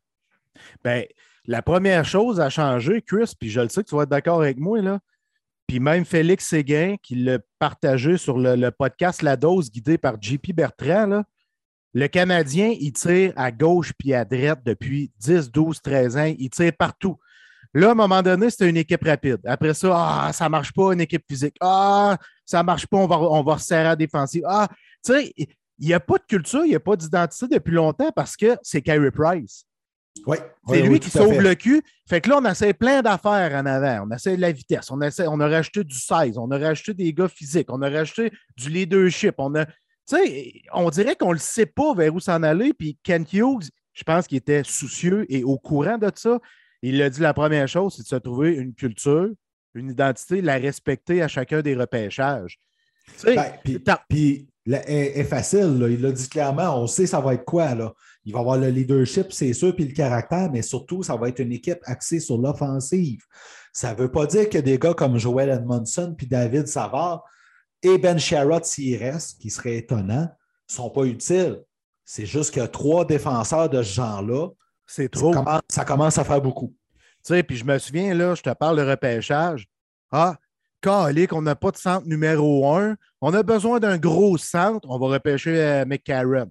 Bien, 0.85 1.03
la 1.47 1.63
première 1.63 2.05
chose 2.05 2.41
à 2.41 2.51
changer, 2.51 3.03
Chris, 3.03 3.33
puis 3.39 3.51
je 3.51 3.61
le 3.61 3.69
sais 3.69 3.83
que 3.83 3.89
tu 3.89 3.97
vas 3.97 4.03
être 4.03 4.11
d'accord 4.11 4.43
avec 4.43 4.59
moi, 4.59 4.81
là, 4.81 5.01
puis 5.73 5.81
même 5.81 6.05
Félix 6.05 6.49
Séguin, 6.49 6.97
qui 7.03 7.15
l'a 7.15 7.39
partagé 7.59 8.19
sur 8.19 8.37
le, 8.37 8.69
podcast 8.69 9.23
La 9.23 9.37
Dose, 9.37 9.71
guidé 9.71 9.97
par 9.97 10.21
JP 10.21 10.53
Bertrand, 10.53 11.23
le 11.95 12.09
Canadien, 12.09 12.75
il 12.79 12.93
tire 12.93 13.33
à 13.37 13.51
gauche 13.51 13.95
puis 13.99 14.13
à 14.13 14.27
droite 14.27 14.61
depuis 14.67 15.11
10, 15.19 15.51
12, 15.51 15.81
13 15.81 16.17
ans. 16.19 16.35
Il 16.39 16.51
tire 16.51 16.73
partout. 16.79 17.19
Là, 17.73 17.89
à 17.89 17.91
un 17.93 17.95
moment 17.95 18.21
donné, 18.21 18.51
c'était 18.51 18.69
une 18.69 18.77
équipe 18.77 19.03
rapide. 19.03 19.39
Après 19.47 19.73
ça, 19.73 19.95
ah, 19.95 20.33
ça 20.35 20.45
ne 20.45 20.51
marche 20.51 20.75
pas, 20.75 20.93
une 20.93 21.01
équipe 21.01 21.25
physique. 21.27 21.57
Ah, 21.63 22.19
ça 22.45 22.59
ne 22.59 22.65
marche 22.65 22.87
pas, 22.87 22.99
on 22.99 23.07
va, 23.07 23.19
on 23.19 23.43
va 23.43 23.55
resserrer 23.55 23.89
à 23.89 23.97
défensive. 23.97 24.43
Ah, 24.47 24.69
tu 25.03 25.15
sais, 25.15 25.33
il 25.39 25.87
n'y 25.87 25.95
a 25.95 26.01
pas 26.01 26.19
de 26.19 26.25
culture, 26.29 26.67
il 26.67 26.69
n'y 26.69 26.77
a 26.77 26.81
pas 26.81 26.97
d'identité 26.97 27.49
depuis 27.49 27.73
longtemps 27.73 28.13
parce 28.15 28.37
que 28.37 28.59
c'est 28.61 28.83
Carey 28.83 29.11
Price. 29.11 29.65
Oui. 30.27 30.37
C'est 30.69 30.83
lui 30.83 31.01
qui 31.01 31.11
sauve 31.11 31.41
le 31.41 31.55
cul. 31.55 31.83
Fait 32.09 32.21
que 32.21 32.31
là, 32.31 32.39
on 32.41 32.45
essaie 32.45 32.73
plein 32.73 33.03
d'affaires 33.03 33.53
en 33.55 33.67
avant. 33.67 34.07
On 34.07 34.15
essaie 34.15 34.37
de 34.37 34.41
la 34.41 34.53
vitesse. 34.53 34.91
On, 34.91 35.01
essaie, 35.01 35.27
on 35.27 35.41
a 35.41 35.49
rajouté 35.49 35.83
du 35.85 35.95
size. 35.95 36.37
On 36.37 36.51
a 36.51 36.59
rajouté 36.59 36.95
des 36.95 37.13
gars 37.13 37.29
physiques. 37.29 37.69
On 37.71 37.83
a 37.83 37.91
rajouté 37.91 38.31
du 38.57 38.69
leadership. 38.69 39.35
On 39.39 39.55
a. 39.57 39.67
on 40.73 40.91
dirait 40.91 41.17
qu'on 41.17 41.29
ne 41.29 41.35
le 41.35 41.39
sait 41.39 41.67
pas 41.67 41.95
vers 41.95 42.15
où 42.15 42.21
s'en 42.21 42.43
aller. 42.43 42.73
Puis 42.73 42.99
Kent 43.03 43.33
Hughes, 43.33 43.71
je 43.93 44.05
pense 44.05 44.27
qu'il 44.27 44.39
était 44.39 44.63
soucieux 44.65 45.27
et 45.29 45.45
au 45.45 45.59
courant 45.59 45.99
de 45.99 46.11
ça. 46.15 46.39
Il 46.83 47.01
a 47.01 47.11
dit 47.11 47.21
la 47.21 47.35
première 47.35 47.69
chose, 47.69 47.95
c'est 47.97 48.03
de 48.03 48.09
se 48.09 48.17
trouver 48.17 48.55
une 48.55 48.75
culture, 48.75 49.31
une 49.75 49.91
identité, 49.91 50.43
la 50.43 50.57
respecter 50.57 51.23
à 51.23 51.29
chacun 51.29 51.63
des 51.63 51.77
repêchages. 51.77 52.59
Ben, 53.25 53.53
puis, 54.09 54.49
est, 54.67 55.25
facile. 55.25 55.87
Il 55.91 56.01
l'a 56.01 56.13
dit 56.13 56.29
clairement. 56.29 56.83
On 56.83 56.87
sait 56.87 57.07
ça 57.07 57.21
va 57.21 57.35
être 57.35 57.45
quoi. 57.45 57.75
Là. 57.75 57.93
Il 58.25 58.33
va 58.33 58.41
avoir 58.41 58.59
le 58.59 58.69
leadership, 58.69 59.33
c'est 59.33 59.53
sûr, 59.53 59.75
puis 59.75 59.87
le 59.87 59.95
caractère, 59.95 60.51
mais 60.51 60.63
surtout, 60.63 61.03
ça 61.03 61.17
va 61.17 61.29
être 61.29 61.41
une 61.41 61.53
équipe 61.53 61.81
axée 61.85 62.21
sur 62.21 62.39
l'offensive. 62.39 63.25
Ça 63.73 63.95
ne 63.95 63.99
veut 63.99 64.13
pas 64.13 64.27
dire 64.27 64.49
que 64.49 64.59
des 64.59 64.79
gars 64.79 64.95
comme 64.95 65.19
Joel 65.19 65.51
Edmondson 65.51 66.15
puis 66.17 66.27
David 66.27 66.69
Savard 66.69 67.25
et 67.83 67.99
Ben 67.99 68.19
Sherrod, 68.19 68.65
s'il 68.65 68.97
reste, 69.03 69.41
qui 69.41 69.51
serait 69.51 69.77
étonnant, 69.77 70.23
ne 70.23 70.75
sont 70.75 70.91
pas 70.91 71.05
utiles. 71.05 71.63
C'est 72.05 72.27
juste 72.27 72.55
que 72.55 72.65
trois 72.67 73.05
défenseurs 73.05 73.69
de 73.69 73.83
ce 73.83 73.95
genre-là, 73.95 74.49
c'est 74.87 75.09
trop. 75.09 75.33
Ça 75.69 75.85
commence, 75.85 76.19
à 76.19 76.25
faire 76.25 76.41
beaucoup. 76.43 76.75
Tu 77.25 77.35
sais, 77.35 77.43
puis 77.43 77.57
je 77.57 77.65
me 77.65 77.79
souviens, 77.79 78.15
là, 78.15 78.35
je 78.35 78.43
te 78.43 78.51
parle 78.51 78.77
de 78.77 78.89
repêchage. 78.89 79.67
Ah, 80.11 80.37
qu'on 80.83 81.43
n'a 81.43 81.55
pas 81.55 81.71
de 81.71 81.77
centre 81.77 82.07
numéro 82.07 82.69
un. 82.69 82.97
On 83.21 83.33
a 83.35 83.43
besoin 83.43 83.79
d'un 83.79 83.99
gros 83.99 84.37
centre. 84.37 84.89
On 84.91 84.99
va 84.99 85.07
repêcher 85.07 85.57
euh, 85.57 85.85
McCarron. 85.85 86.51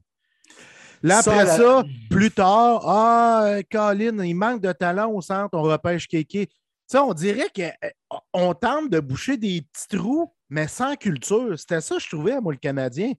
Là, 1.03 1.19
après 1.19 1.45
ça, 1.47 1.83
plus 2.09 2.31
tard, 2.31 2.87
ah, 2.87 3.57
Colin, 3.71 4.23
il 4.23 4.35
manque 4.35 4.61
de 4.61 4.71
talent 4.71 5.11
au 5.11 5.21
centre, 5.21 5.49
on 5.53 5.63
repêche 5.63 6.07
Kéké. 6.07 6.47
On 6.93 7.13
dirait 7.13 7.47
qu'on 7.49 8.53
tente 8.53 8.89
de 8.89 8.99
boucher 8.99 9.37
des 9.37 9.61
petits 9.61 9.97
trous, 9.97 10.33
mais 10.49 10.67
sans 10.67 10.95
culture. 10.95 11.57
C'était 11.57 11.81
ça, 11.81 11.97
je 11.97 12.07
trouvais, 12.07 12.39
moi, 12.41 12.53
le 12.53 12.59
Canadien. 12.59 13.13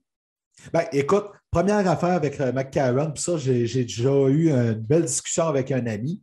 Ben, 0.71 0.85
écoute, 0.91 1.25
première 1.49 1.87
affaire 1.87 2.11
avec 2.11 2.39
euh, 2.39 2.51
McCarron, 2.51 3.11
puis 3.11 3.23
ça, 3.23 3.37
j'ai 3.37 3.65
déjà 3.65 4.27
eu 4.27 4.49
une 4.51 4.73
belle 4.73 5.05
discussion 5.05 5.47
avec 5.47 5.71
un 5.71 5.85
ami. 5.87 6.21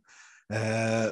Euh, 0.51 1.11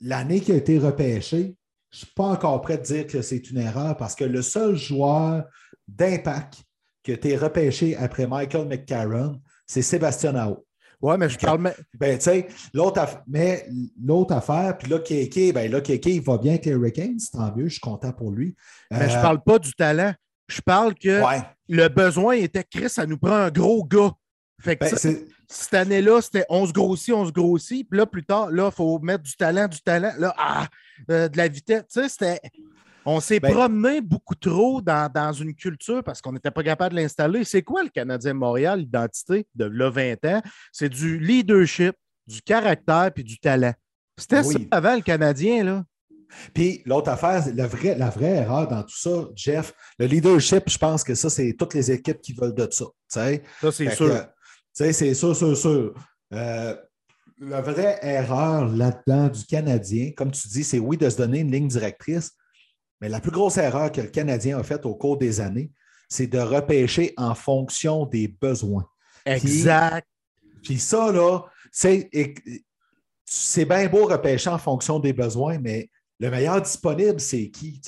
l'année 0.00 0.40
qui 0.40 0.52
a 0.52 0.56
été 0.56 0.78
repêchée, 0.78 1.56
je 1.90 1.96
ne 1.96 2.04
suis 2.04 2.14
pas 2.14 2.24
encore 2.24 2.60
prêt 2.60 2.78
de 2.78 2.82
dire 2.82 3.06
que 3.06 3.22
c'est 3.22 3.50
une 3.50 3.58
erreur 3.58 3.96
parce 3.96 4.14
que 4.14 4.24
le 4.24 4.42
seul 4.42 4.76
joueur 4.76 5.44
d'impact 5.88 6.64
qui 7.02 7.12
a 7.12 7.14
été 7.14 7.36
repêché 7.36 7.96
après 7.96 8.26
Michael 8.26 8.66
McCarron, 8.66 9.40
c'est 9.66 9.82
Sébastien 9.82 10.32
Nao. 10.32 10.64
Oui, 11.02 11.14
mais 11.18 11.28
je 11.28 11.38
parle. 11.38 11.72
Ben, 11.98 12.16
tu 12.16 12.24
sais, 12.24 12.48
l'autre 12.72 13.00
affaire, 13.00 13.22
mais 13.26 13.66
l'autre 14.02 14.34
affaire, 14.34 14.76
puis 14.78 14.90
là, 14.90 14.98
Kéké, 14.98 15.52
ben 15.52 15.70
là, 15.70 15.80
Kéké, 15.80 16.14
il 16.14 16.22
va 16.22 16.38
bien 16.38 16.52
avec 16.52 16.64
les 16.64 16.72
Hurricanes, 16.72 17.18
tant 17.32 17.54
mieux, 17.54 17.68
je 17.68 17.74
suis 17.74 17.80
content 17.80 18.12
pour 18.12 18.30
lui. 18.30 18.54
Mais 18.90 19.04
je 19.04 19.10
je 19.10 19.18
euh, 19.18 19.22
parle 19.22 19.42
pas 19.42 19.58
du 19.58 19.72
talent. 19.74 20.14
Je 20.48 20.60
parle 20.60 20.94
que 20.94 21.20
le 21.68 21.88
besoin 21.88 22.36
était 22.36 22.64
Chris, 22.64 22.88
ça 22.88 23.04
nous 23.04 23.18
prend 23.18 23.34
un 23.34 23.50
gros 23.50 23.84
gars. 23.84 24.12
Fait 24.60 24.76
que 24.76 24.84
ben, 24.84 25.18
cette 25.48 25.74
année-là, 25.74 26.22
c'était 26.22 26.46
on 26.48 26.66
se 26.66 26.72
grossit, 26.72 27.12
on 27.12 27.26
se 27.26 27.32
grossit. 27.32 27.88
Puis 27.88 27.98
là, 27.98 28.06
plus 28.06 28.24
tard, 28.24 28.50
là, 28.50 28.70
il 28.72 28.74
faut 28.74 28.98
mettre 29.00 29.22
du 29.22 29.36
talent, 29.36 29.68
du 29.68 29.80
talent. 29.80 30.12
Là, 30.18 30.34
ah, 30.38 30.66
euh, 31.10 31.28
de 31.28 31.36
la 31.36 31.48
vitesse. 31.48 31.84
Tu 31.92 32.00
sais, 32.00 32.08
c'était. 32.08 32.40
On 33.08 33.20
s'est 33.20 33.38
ben 33.38 33.52
promené 33.52 34.00
beaucoup 34.00 34.34
trop 34.34 34.82
dans, 34.82 35.32
une 35.32 35.54
culture 35.54 36.02
parce 36.02 36.20
qu'on 36.20 36.32
n'était 36.32 36.50
pas 36.50 36.64
capable 36.64 36.96
de 36.96 37.00
l'installer. 37.00 37.44
C'est 37.44 37.62
quoi 37.62 37.84
le 37.84 37.88
Canadien 37.88 38.34
Montréal, 38.34 38.80
l'identité 38.80 39.46
de 39.54 39.64
là 39.64 39.90
20 39.90 40.24
ans? 40.24 40.42
C'est 40.72 40.88
du 40.88 41.18
leadership, 41.20 41.94
du 42.26 42.42
caractère 42.42 43.12
puis 43.14 43.22
du 43.22 43.38
talent. 43.38 43.72
C'était 44.18 44.42
ça 44.42 44.58
avant 44.72 44.96
le 44.96 45.02
Canadien, 45.02 45.62
là. 45.62 45.84
Puis 46.52 46.82
l'autre 46.84 47.08
affaire, 47.10 47.44
la 47.54 47.68
vraie, 47.68 47.94
la 47.94 48.10
vraie 48.10 48.38
erreur 48.38 48.66
dans 48.66 48.82
tout 48.82 48.98
ça, 48.98 49.28
Jeff, 49.36 49.72
le 50.00 50.06
leadership, 50.06 50.64
je 50.68 50.76
pense 50.76 51.04
que 51.04 51.14
ça, 51.14 51.30
c'est 51.30 51.54
toutes 51.56 51.74
les 51.74 51.92
équipes 51.92 52.20
qui 52.20 52.32
veulent 52.32 52.54
de 52.54 52.66
ça. 52.70 52.86
Ça, 53.06 53.28
c'est 53.70 53.94
sûr. 53.94 54.26
C'est 54.72 55.14
sûr, 55.14 55.36
sûr, 55.36 55.56
sûr. 55.56 55.94
Euh, 56.34 56.76
la 57.38 57.60
vraie 57.60 57.98
erreur 58.02 58.68
là-dedans 58.68 59.28
du 59.28 59.44
Canadien, 59.44 60.10
comme 60.16 60.32
tu 60.32 60.48
dis, 60.48 60.64
c'est 60.64 60.80
oui 60.80 60.96
de 60.96 61.08
se 61.08 61.16
donner 61.16 61.40
une 61.40 61.52
ligne 61.52 61.68
directrice, 61.68 62.32
mais 63.00 63.08
la 63.08 63.20
plus 63.20 63.30
grosse 63.30 63.58
erreur 63.58 63.92
que 63.92 64.00
le 64.00 64.08
Canadien 64.08 64.58
a 64.58 64.62
faite 64.62 64.86
au 64.86 64.94
cours 64.94 65.18
des 65.18 65.40
années, 65.40 65.70
c'est 66.08 66.26
de 66.26 66.38
repêcher 66.38 67.12
en 67.16 67.34
fonction 67.34 68.06
des 68.06 68.28
besoins. 68.28 68.86
Exact. 69.24 70.06
Puis, 70.62 70.78
ça, 70.78 71.12
là, 71.12 71.42
c'est 71.72 73.64
bien 73.64 73.88
beau 73.88 74.06
repêcher 74.06 74.50
en 74.50 74.58
fonction 74.58 74.98
des 74.98 75.12
besoins, 75.12 75.58
mais 75.58 75.90
le 76.18 76.30
meilleur 76.30 76.62
disponible, 76.62 77.20
c'est 77.20 77.50
qui? 77.50 77.80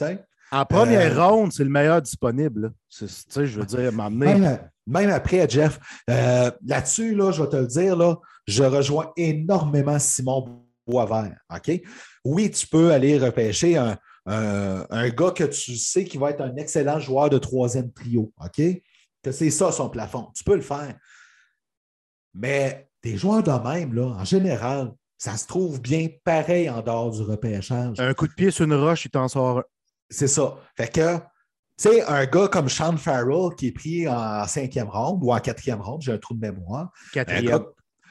En 0.50 0.65
première 0.65 1.19
euh, 1.19 1.29
ronde, 1.29 1.53
c'est 1.53 1.65
le 1.65 1.71
meilleur 1.71 2.00
disponible. 2.03 2.73
Je 2.91 3.45
veux 3.59 3.67
dire, 3.67 3.93
m'amener. 3.93 4.35
Même, 4.35 4.71
même, 4.87 5.11
après, 5.11 5.49
Jeff, 5.49 5.79
euh, 6.09 6.50
là-dessus, 6.65 7.15
là, 7.15 7.31
je 7.33 7.43
vais 7.43 7.49
te 7.49 7.57
le 7.57 7.67
dire, 7.67 7.97
là, 7.97 8.17
je 8.47 8.65
rejoins 8.65 9.12
énormément 9.17 9.99
Simon 9.99 10.65
Boisvert. 10.87 11.37
OK? 11.55 11.83
Oui, 12.25 12.50
tu 12.50 12.67
peux 12.67 12.93
aller 12.93 13.19
repêcher 13.19 13.77
un, 13.77 13.99
un, 14.28 15.08
gars 15.08 15.30
que 15.30 15.44
tu 15.44 15.76
sais 15.76 16.04
qui 16.04 16.18
va 16.18 16.30
être 16.30 16.40
un 16.40 16.54
excellent 16.56 17.00
joueur 17.00 17.30
de 17.30 17.38
troisième 17.38 17.92
trio. 17.92 18.32
OK? 18.42 18.61
Que 19.23 19.32
c'est 19.32 19.50
ça 19.50 19.73
son 19.73 19.88
plafond. 19.88 20.28
Tu 20.35 20.44
peux 20.44 20.54
le 20.54 20.62
faire. 20.62 20.94
Mais 22.35 22.88
des 23.02 23.16
joueurs 23.16 23.42
de 23.42 23.50
même, 23.50 23.94
là, 23.94 24.06
en 24.06 24.25
général, 24.25 24.92
ça 25.16 25.37
se 25.37 25.47
trouve 25.47 25.80
bien 25.80 26.08
pareil 26.25 26.70
en 26.70 26.82
dehors 26.82 27.11
du 27.11 27.23
repêchage. 27.23 27.99
Un 27.99 28.14
coup 28.14 28.28
de 28.28 28.32
pied 28.32 28.50
sur 28.50 28.64
une 28.64 28.75
roche, 28.75 29.04
il 29.06 29.11
t'en 29.11 29.28
sort 29.28 29.62
C'est 30.08 30.28
ça. 30.28 30.56
Fait 30.76 30.92
que, 30.92 31.16
tu 31.16 31.23
sais, 31.76 32.02
un 32.04 32.26
gars 32.26 32.49
comme 32.49 32.68
Sean 32.68 32.97
Farrell 32.97 33.54
qui 33.56 33.68
est 33.68 33.73
pris 33.73 34.08
en 34.08 34.47
cinquième 34.47 34.88
ronde 34.88 35.20
ou 35.23 35.32
en 35.32 35.40
quatrième 35.40 35.80
ronde, 35.80 36.02
j'ai 36.02 36.12
un 36.12 36.18
trou 36.18 36.35
de 36.35 36.40
mémoire. 36.40 36.92
Quatrième. 37.12 37.64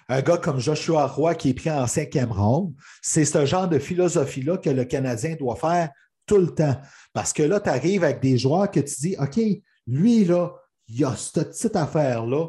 Un 0.09 0.21
gars, 0.21 0.38
comme 0.38 0.59
Joshua 0.59 1.05
Roy 1.05 1.36
qui 1.36 1.50
est 1.50 1.53
pris 1.53 1.69
en 1.69 1.86
cinquième 1.86 2.31
ronde, 2.31 2.74
c'est 3.01 3.25
ce 3.25 3.45
genre 3.45 3.67
de 3.67 3.77
philosophie-là 3.77 4.57
que 4.57 4.69
le 4.69 4.86
Canadien 4.86 5.36
doit 5.36 5.57
faire 5.57 5.89
tout 6.27 6.38
le 6.38 6.53
temps. 6.53 6.79
Parce 7.13 7.34
que 7.34 7.41
là, 7.41 7.60
tu 7.60 7.69
arrives 7.69 8.03
avec 8.03 8.19
des 8.22 8.38
joueurs 8.38 8.69
que 8.69 8.79
tu 8.79 8.96
dis, 9.00 9.15
OK, 9.19 9.39
lui, 9.88 10.25
là, 10.25 10.51
il 10.88 11.00
y 11.00 11.03
a 11.03 11.15
cette 11.15 11.50
petite 11.50 11.75
affaire-là. 11.75 12.48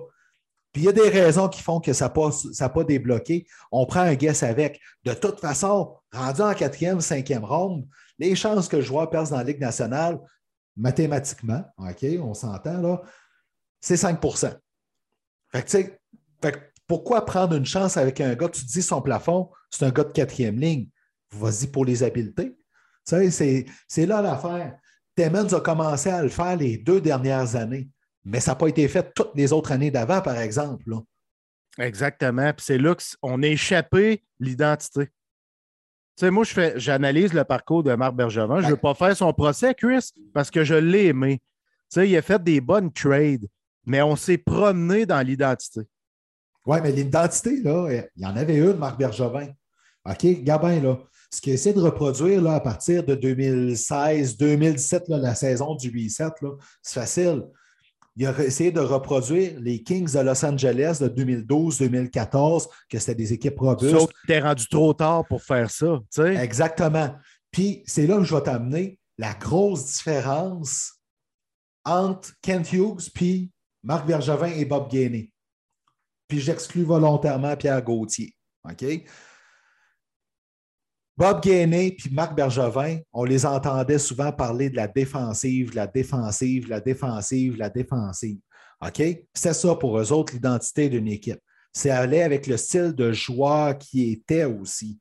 Puis 0.73 0.83
il 0.83 0.85
y 0.85 0.89
a 0.89 0.93
des 0.93 1.09
raisons 1.09 1.49
qui 1.49 1.63
font 1.63 1.81
que 1.81 1.95
ça 1.95 2.13
n'a 2.13 2.69
pas, 2.69 2.85
débloqué. 2.85 3.47
On 3.73 3.87
prend 3.87 4.01
un 4.01 4.15
guess 4.15 4.43
avec. 4.43 4.81
De 5.05 5.15
toute 5.15 5.41
façon, 5.41 5.97
rendu 6.13 6.43
en 6.43 6.53
quatrième, 6.53 7.01
cinquième 7.01 7.45
ronde, 7.45 7.87
les 8.19 8.35
chances 8.35 8.69
que 8.69 8.77
le 8.77 8.83
joueur 8.83 9.09
perce 9.09 9.31
dans 9.31 9.39
la 9.39 9.45
Ligue 9.45 9.61
nationale, 9.61 10.21
mathématiquement, 10.77 11.65
OK, 11.79 12.05
on 12.21 12.35
s'entend 12.35 12.81
là, 12.81 13.03
c'est 13.81 13.97
5 13.97 14.21
fait 15.51 15.63
que, 15.63 15.69
fait 16.43 16.73
pourquoi 16.87 17.25
prendre 17.25 17.55
une 17.55 17.65
chance 17.65 17.97
avec 17.97 18.21
un 18.21 18.35
gars, 18.35 18.49
tu 18.49 18.65
dis 18.65 18.83
son 18.83 19.03
plafond, 19.03 19.51
c'est 19.71 19.85
un 19.85 19.91
gars 19.91 20.05
de 20.05 20.13
quatrième 20.13 20.59
ligne. 20.59 20.89
Vas-y 21.33 21.67
pour 21.67 21.85
les 21.85 22.03
habiletés. 22.03 22.57
C'est 23.09 24.07
là 24.07 24.23
l'affaire. 24.23 24.79
Timmons 25.17 25.53
a 25.53 25.61
commencé 25.61 26.11
à 26.11 26.23
le 26.23 26.29
faire 26.29 26.57
les 26.57 26.77
deux 26.77 27.01
dernières 27.01 27.57
années, 27.57 27.89
mais 28.25 28.41
ça 28.41 28.53
n'a 28.53 28.57
pas 28.57 28.69
été 28.69 28.87
fait 28.87 29.13
toutes 29.15 29.33
les 29.35 29.53
autres 29.53 29.73
années 29.73 29.91
d'avant, 29.91 30.21
par 30.21 30.39
exemple. 30.39 30.85
Exactement. 31.79 32.53
Puis 32.53 32.67
c'est 32.67 32.79
là 32.79 32.95
qu'on 33.21 33.43
a 33.43 33.47
échappé 33.47 34.23
l'identité. 34.39 35.09
Tu 36.17 36.31
moi, 36.31 36.45
j'analyse 36.77 37.33
le 37.33 37.45
parcours 37.45 37.85
de 37.85 37.95
Marc 37.95 38.15
Bergevin. 38.15 38.61
Je 38.61 38.67
ne 38.67 38.71
veux 38.73 38.77
pas 38.77 38.95
faire 38.95 39.17
son 39.17 39.33
procès, 39.33 39.75
Chris, 39.75 40.11
parce 40.35 40.51
que 40.51 40.65
je 40.65 40.75
l'ai 40.75 41.07
aimé. 41.07 41.41
il 41.97 42.17
a 42.17 42.23
fait 42.23 42.43
des 42.43 42.61
bonnes 42.61 42.93
trades, 42.93 43.47
mais 43.87 44.03
on 44.03 44.17
s'est 44.17 44.39
promené 44.39 45.07
dans 45.07 45.25
l'identité. 45.25 45.83
Oui, 46.67 46.79
mais 46.83 46.91
l'identité, 46.91 47.63
là, 47.63 47.89
il 48.17 48.23
y 48.23 48.27
en 48.27 48.37
avait 48.37 48.57
une, 48.57 48.75
Marc 48.75 48.99
Bergevin. 48.99 49.49
OK, 50.05 50.43
Gabin, 50.43 50.81
là 50.81 50.99
ce 51.31 51.41
qu'il 51.41 51.53
essaie 51.53 51.73
de 51.73 51.81
reproduire 51.81 52.43
là, 52.43 52.55
à 52.55 52.61
partir 52.61 53.05
de 53.05 53.15
2016-2017, 53.15 55.05
la 55.09 55.35
saison 55.35 55.75
du 55.75 55.91
8-7, 55.91 56.31
c'est 56.83 57.01
facile. 57.01 57.45
Il 58.17 58.27
a 58.27 58.37
essayé 58.43 58.73
de 58.73 58.81
reproduire 58.81 59.61
les 59.61 59.83
Kings 59.83 60.13
de 60.13 60.19
Los 60.19 60.45
Angeles 60.45 60.99
de 61.01 61.09
2012-2014, 61.09 62.67
que 62.89 62.99
c'était 62.99 63.15
des 63.15 63.33
équipes 63.33 63.61
robustes. 63.61 63.97
Sauf 63.97 64.11
que 64.11 64.33
tu 64.33 64.41
rendu 64.41 64.67
trop 64.67 64.93
tard 64.93 65.25
pour 65.29 65.43
faire 65.43 65.71
ça. 65.71 66.01
Exactement. 66.41 67.15
Puis 67.53 67.83
c'est 67.87 68.07
là 68.07 68.17
que 68.17 68.25
je 68.25 68.35
vais 68.35 68.43
t'amener 68.43 68.99
la 69.19 69.35
grosse 69.35 69.99
différence 69.99 70.95
entre 71.85 72.33
Kent 72.43 72.73
Hughes 72.73 73.11
puis 73.15 73.53
Marc 73.83 74.07
Bergevin 74.07 74.49
et 74.49 74.65
Bob 74.65 74.91
Gainey. 74.91 75.33
Puis 76.27 76.41
j'exclus 76.41 76.83
volontairement 76.83 77.57
Pierre 77.57 77.83
Gauthier. 77.83 78.35
OK? 78.69 78.85
Bob 81.19 81.43
Gainey 81.43 81.97
puis 81.99 82.11
Marc 82.11 82.37
Bergevin, 82.37 83.01
on 83.13 83.25
les 83.25 83.45
entendait 83.45 83.99
souvent 83.99 84.31
parler 84.31 84.71
de 84.71 84.77
la 84.77 84.87
défensive, 84.87 85.75
la 85.75 85.89
défensive, 85.89 86.69
la 86.69 86.81
défensive, 86.81 87.57
la 87.57 87.69
défensive. 87.69 88.39
OK? 88.81 89.03
C'est 89.35 89.53
ça 89.53 89.75
pour 89.75 89.99
eux 89.99 90.13
autres, 90.13 90.33
l'identité 90.33 90.89
d'une 90.89 91.09
équipe. 91.09 91.41
C'est 91.73 91.91
aller 91.91 92.23
avec 92.23 92.47
le 92.47 92.57
style 92.57 92.93
de 92.93 93.11
joueur 93.11 93.77
qui 93.79 94.13
était 94.13 94.45
aussi. 94.45 95.01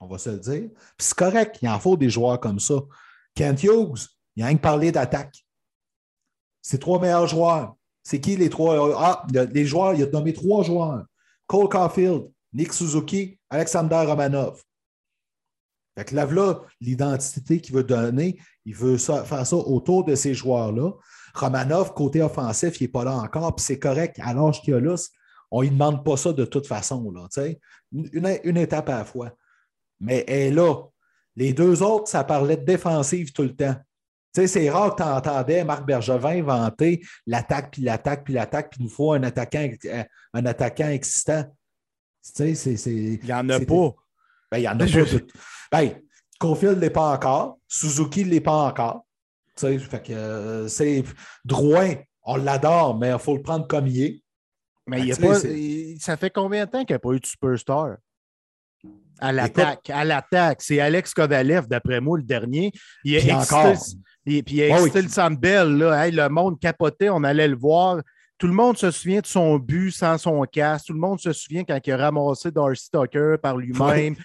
On 0.00 0.06
va 0.06 0.16
se 0.16 0.30
le 0.30 0.38
dire. 0.38 0.70
C'est 0.98 1.14
correct, 1.14 1.58
il 1.60 1.68
en 1.68 1.78
faut 1.78 1.98
des 1.98 2.08
joueurs 2.08 2.40
comme 2.40 2.58
ça. 2.58 2.76
Kent 3.34 3.64
Hughes, 3.64 4.08
il 4.36 4.44
a 4.44 4.46
rien 4.46 4.56
que 4.56 4.62
parlé 4.62 4.92
d'attaque. 4.92 5.44
C'est 6.62 6.78
trois 6.78 6.98
meilleurs 6.98 7.26
joueurs. 7.26 7.74
C'est 8.02 8.18
qui 8.18 8.36
les 8.36 8.48
trois? 8.48 8.94
Ah, 8.98 9.26
les 9.52 9.66
joueurs, 9.66 9.92
il 9.92 10.04
a 10.04 10.06
nommé 10.06 10.32
trois 10.32 10.62
joueurs. 10.62 11.04
Cole 11.46 11.68
Caulfield, 11.68 12.30
Nick 12.54 12.72
Suzuki, 12.72 13.38
Alexander 13.50 14.04
Romanov. 14.06 14.62
Fait 15.96 16.04
que 16.04 16.14
là, 16.16 16.60
l'identité 16.80 17.60
qu'il 17.60 17.74
veut 17.74 17.84
donner, 17.84 18.38
il 18.64 18.74
veut 18.74 18.96
faire 18.96 19.46
ça 19.46 19.56
autour 19.56 20.04
de 20.04 20.14
ces 20.14 20.34
joueurs-là. 20.34 20.92
Romanov, 21.34 21.94
côté 21.94 22.22
offensif, 22.22 22.80
il 22.80 22.84
n'est 22.84 22.88
pas 22.88 23.04
là 23.04 23.14
encore, 23.14 23.54
puis 23.54 23.64
c'est 23.64 23.78
correct. 23.78 24.18
À 24.22 24.34
l'âge 24.34 24.60
qu'il 24.62 24.74
a 24.74 24.80
là, 24.80 24.94
on 25.50 25.62
ne 25.62 25.68
lui 25.68 25.70
demande 25.70 26.04
pas 26.04 26.16
ça 26.16 26.32
de 26.32 26.44
toute 26.44 26.66
façon. 26.66 27.10
Là, 27.10 27.28
une, 27.92 28.38
une, 28.42 28.56
étape 28.56 28.88
à 28.88 28.98
la 28.98 29.04
fois. 29.04 29.30
Mais 30.00 30.24
elle 30.26 30.34
est 30.34 30.50
là. 30.50 30.74
Les 31.36 31.52
deux 31.52 31.82
autres, 31.82 32.08
ça 32.08 32.24
parlait 32.24 32.56
de 32.56 32.64
défensive 32.64 33.32
tout 33.32 33.42
le 33.42 33.54
temps. 33.54 33.76
c'est 34.32 34.70
rare 34.70 34.94
que 34.94 35.02
tu 35.02 35.08
entendais 35.08 35.64
Marc 35.64 35.84
Bergevin 35.84 36.42
vanter 36.42 37.02
l'attaque, 37.26 37.72
puis 37.72 37.82
l'attaque, 37.82 38.24
puis 38.24 38.34
l'attaque, 38.34 38.70
puis 38.70 38.80
il 38.80 38.84
nous 38.84 38.90
faut 38.90 39.12
un 39.12 39.22
attaquant, 39.22 39.68
un 40.32 40.46
attaquant 40.46 40.88
existant. 40.88 41.44
il 42.38 43.20
n'y 43.22 43.32
en 43.32 43.48
a 43.48 43.60
pas. 43.60 43.94
Ben, 44.54 44.58
il 44.58 44.62
y 44.62 44.68
en 44.68 44.78
a 44.78 44.86
pas. 44.86 45.18
Ben, 45.72 45.90
Cofield 46.38 46.76
ne 46.76 46.80
l'est 46.80 46.90
pas 46.90 47.12
encore. 47.12 47.58
Suzuki 47.66 48.24
ne 48.24 48.30
l'est 48.30 48.40
pas 48.40 48.68
encore. 48.68 49.04
Fait 49.56 50.02
que 50.02 50.12
euh, 50.12 50.68
c'est 50.68 51.02
Drouin, 51.44 51.94
on 52.22 52.36
l'adore, 52.36 52.96
mais 52.96 53.10
il 53.10 53.18
faut 53.18 53.36
le 53.36 53.42
prendre 53.42 53.66
comme 53.66 53.88
il 53.88 54.02
est. 54.02 54.22
Mais 54.86 54.98
ben, 54.98 55.06
il 55.06 55.16
pas, 55.16 55.40
ça 56.00 56.16
fait 56.16 56.30
combien 56.30 56.66
de 56.66 56.70
temps 56.70 56.84
qu'il 56.84 56.92
n'y 56.92 56.96
a 56.96 56.98
pas 57.00 57.12
eu 57.12 57.20
de 57.20 57.26
superstar? 57.26 57.96
À 59.18 59.32
l'attaque, 59.32 59.90
à 59.90 60.04
l'attaque. 60.04 60.62
C'est 60.62 60.78
Alex 60.78 61.14
Kovalev, 61.14 61.66
d'après 61.66 62.00
moi, 62.00 62.18
le 62.18 62.24
dernier. 62.24 62.70
Il 63.04 63.18
puis 63.18 63.32
encore. 63.32 63.74
puis 64.24 64.44
il 64.46 64.62
a 64.62 64.76
excité 64.76 65.02
le 65.02 65.08
Sandbell. 65.08 65.78
Là. 65.78 66.10
le 66.10 66.28
monde 66.28 66.60
capotait, 66.60 67.08
on 67.08 67.24
allait 67.24 67.48
le 67.48 67.56
voir. 67.56 68.02
Tout 68.38 68.46
le 68.46 68.52
monde 68.52 68.76
se 68.76 68.90
souvient 68.90 69.20
de 69.20 69.26
son 69.26 69.58
but 69.58 69.90
sans 69.90 70.18
son 70.18 70.42
casque. 70.44 70.86
Tout 70.86 70.92
le 70.92 71.00
monde 71.00 71.18
se 71.18 71.32
souvient 71.32 71.64
quand 71.64 71.78
il 71.84 71.92
a 71.92 71.96
ramassé 71.96 72.50
Darcy 72.50 72.90
Tucker 72.90 73.36
par 73.42 73.56
lui-même 73.56 74.16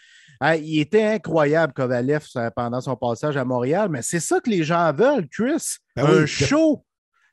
il 0.42 0.80
était 0.80 1.04
incroyable, 1.04 1.74
Kovalev, 1.74 2.26
pendant 2.56 2.80
son 2.80 2.96
passage 2.96 3.36
à 3.36 3.44
Montréal, 3.44 3.90
mais 3.90 4.02
c'est 4.02 4.20
ça 4.20 4.40
que 4.40 4.50
les 4.50 4.64
gens 4.64 4.94
veulent, 4.94 5.28
Chris. 5.28 5.78
Ben 5.96 6.06
un 6.06 6.26
show. 6.26 6.86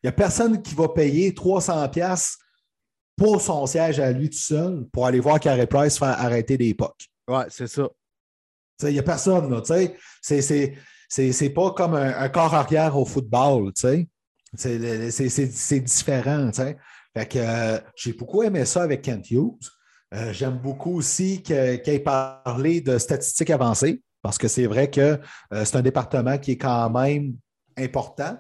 Il 0.03 0.07
n'y 0.07 0.09
a 0.09 0.13
personne 0.13 0.61
qui 0.61 0.75
va 0.75 0.89
payer 0.89 1.31
300$ 1.31 2.37
pour 3.17 3.41
son 3.41 3.67
siège 3.67 3.99
à 3.99 4.13
lui 4.13 4.29
tout 4.29 4.39
seul 4.39 4.87
pour 4.93 5.07
aller 5.07 5.21
voir 5.21 5.41
Carey 5.41 5.67
Price 5.67 5.99
faire 5.99 6.21
arrêter 6.21 6.59
des 6.59 6.75
pucks. 6.75 7.09
Ouais, 7.29 7.47
c'est 7.49 7.67
ça. 7.67 7.89
Il 8.83 8.91
n'y 8.91 8.99
a 8.99 9.03
personne, 9.03 9.51
là. 9.51 9.63
C'est 11.09 11.51
pas 11.51 11.71
comme 11.71 11.95
un, 11.95 12.29
corps 12.29 12.55
arrière 12.55 12.97
au 12.97 13.05
football, 13.05 13.73
C'est 13.75 15.81
différent, 15.81 16.51
Fait 16.53 17.27
que 17.27 17.39
euh, 17.39 17.79
j'ai 17.95 18.13
beaucoup 18.13 18.43
aimé 18.43 18.65
ça 18.65 18.83
avec 18.83 19.03
Kent 19.03 19.31
Hughes. 19.31 19.71
Euh, 20.15 20.33
j'aime 20.33 20.59
beaucoup 20.59 20.97
aussi 20.97 21.43
qu'il 21.43 21.57
ait 21.57 22.03
parlé 22.05 22.81
de 22.81 22.97
statistiques 22.99 23.51
avancées, 23.51 24.03
parce 24.23 24.39
que 24.39 24.49
c'est 24.49 24.67
vrai 24.67 24.89
que 24.89 25.19
euh, 25.53 25.65
c'est 25.65 25.77
un 25.77 25.83
département 25.83 26.39
qui 26.39 26.53
est 26.53 26.59
quand 26.59 26.91
même 26.91 27.35
important. 27.77 28.39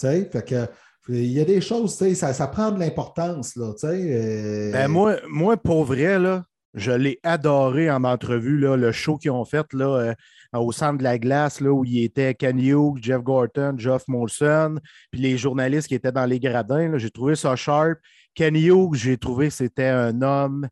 Que, 0.00 0.66
il 1.08 1.32
y 1.32 1.40
a 1.40 1.44
des 1.44 1.60
choses, 1.60 1.94
ça, 1.94 2.32
ça 2.32 2.46
prend 2.46 2.70
de 2.70 2.78
l'importance. 2.78 3.56
Euh, 3.56 4.72
ben 4.72 4.88
moi, 4.88 5.16
moi, 5.28 5.56
pour 5.56 5.84
vrai, 5.84 6.18
là, 6.18 6.44
Je 6.74 6.92
l'ai 6.92 7.18
adoré 7.24 7.90
en 7.90 8.04
entrevue, 8.04 8.58
là, 8.58 8.76
le 8.76 8.92
show 8.92 9.16
qu'ils 9.16 9.32
ont 9.32 9.44
fait 9.44 9.66
là, 9.72 10.14
au 10.54 10.70
centre 10.70 10.98
de 10.98 11.02
la 11.02 11.18
glace, 11.18 11.60
là, 11.60 11.70
où 11.72 11.84
il 11.84 12.04
était 12.04 12.34
Ken 12.34 12.60
Hughes, 12.60 13.02
Jeff 13.02 13.22
Gorton, 13.22 13.74
Geoff 13.76 14.06
Molson, 14.06 14.76
puis 15.10 15.20
les 15.20 15.36
journalistes 15.36 15.88
qui 15.88 15.96
étaient 15.96 16.12
dans 16.12 16.26
les 16.26 16.38
gradins. 16.38 16.96
J'ai 16.96 17.10
trouvé 17.10 17.34
ça 17.34 17.56
sharp. 17.56 17.98
Ken 18.34 18.56
Hughes, 18.56 18.94
j'ai 18.94 19.16
trouvé 19.16 19.48
que 19.48 19.54
c'était 19.54 19.88
un 19.88 20.22
homme 20.22 20.68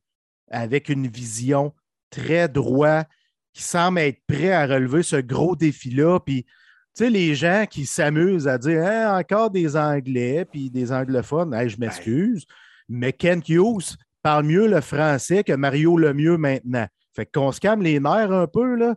avec 0.51 0.89
une 0.89 1.07
vision 1.07 1.75
très 2.11 2.49
droit, 2.49 3.05
qui 3.53 3.63
semble 3.63 3.99
être 3.99 4.21
prêt 4.27 4.53
à 4.53 4.67
relever 4.67 5.03
ce 5.03 5.17
gros 5.17 5.57
défi-là. 5.57 6.21
Puis, 6.21 6.45
tu 6.45 7.05
sais, 7.05 7.11
les 7.11 7.35
gens 7.35 7.65
qui 7.69 7.87
s'amusent 7.87 8.49
à 8.49 8.57
dire 8.59 8.85
hein, 8.85 9.19
encore 9.19 9.51
des 9.51 9.77
Anglais, 9.77 10.45
puis 10.45 10.71
des 10.71 10.93
anglophones, 10.93 11.69
je 11.69 11.77
m'excuse, 11.79 12.47
mais 12.89 13.13
Ken 13.13 13.43
Hughes 13.47 13.97
parle 14.23 14.45
mieux 14.45 14.69
le 14.69 14.81
français 14.81 15.45
que 15.45 15.53
Mario 15.53 15.97
Lemieux 15.97 16.37
maintenant. 16.37 16.87
Fait 17.15 17.27
qu'on 17.27 17.51
se 17.51 17.61
calme 17.61 17.83
les 17.83 17.99
nerfs 18.01 18.33
un 18.33 18.47
peu, 18.47 18.77
là. 18.77 18.95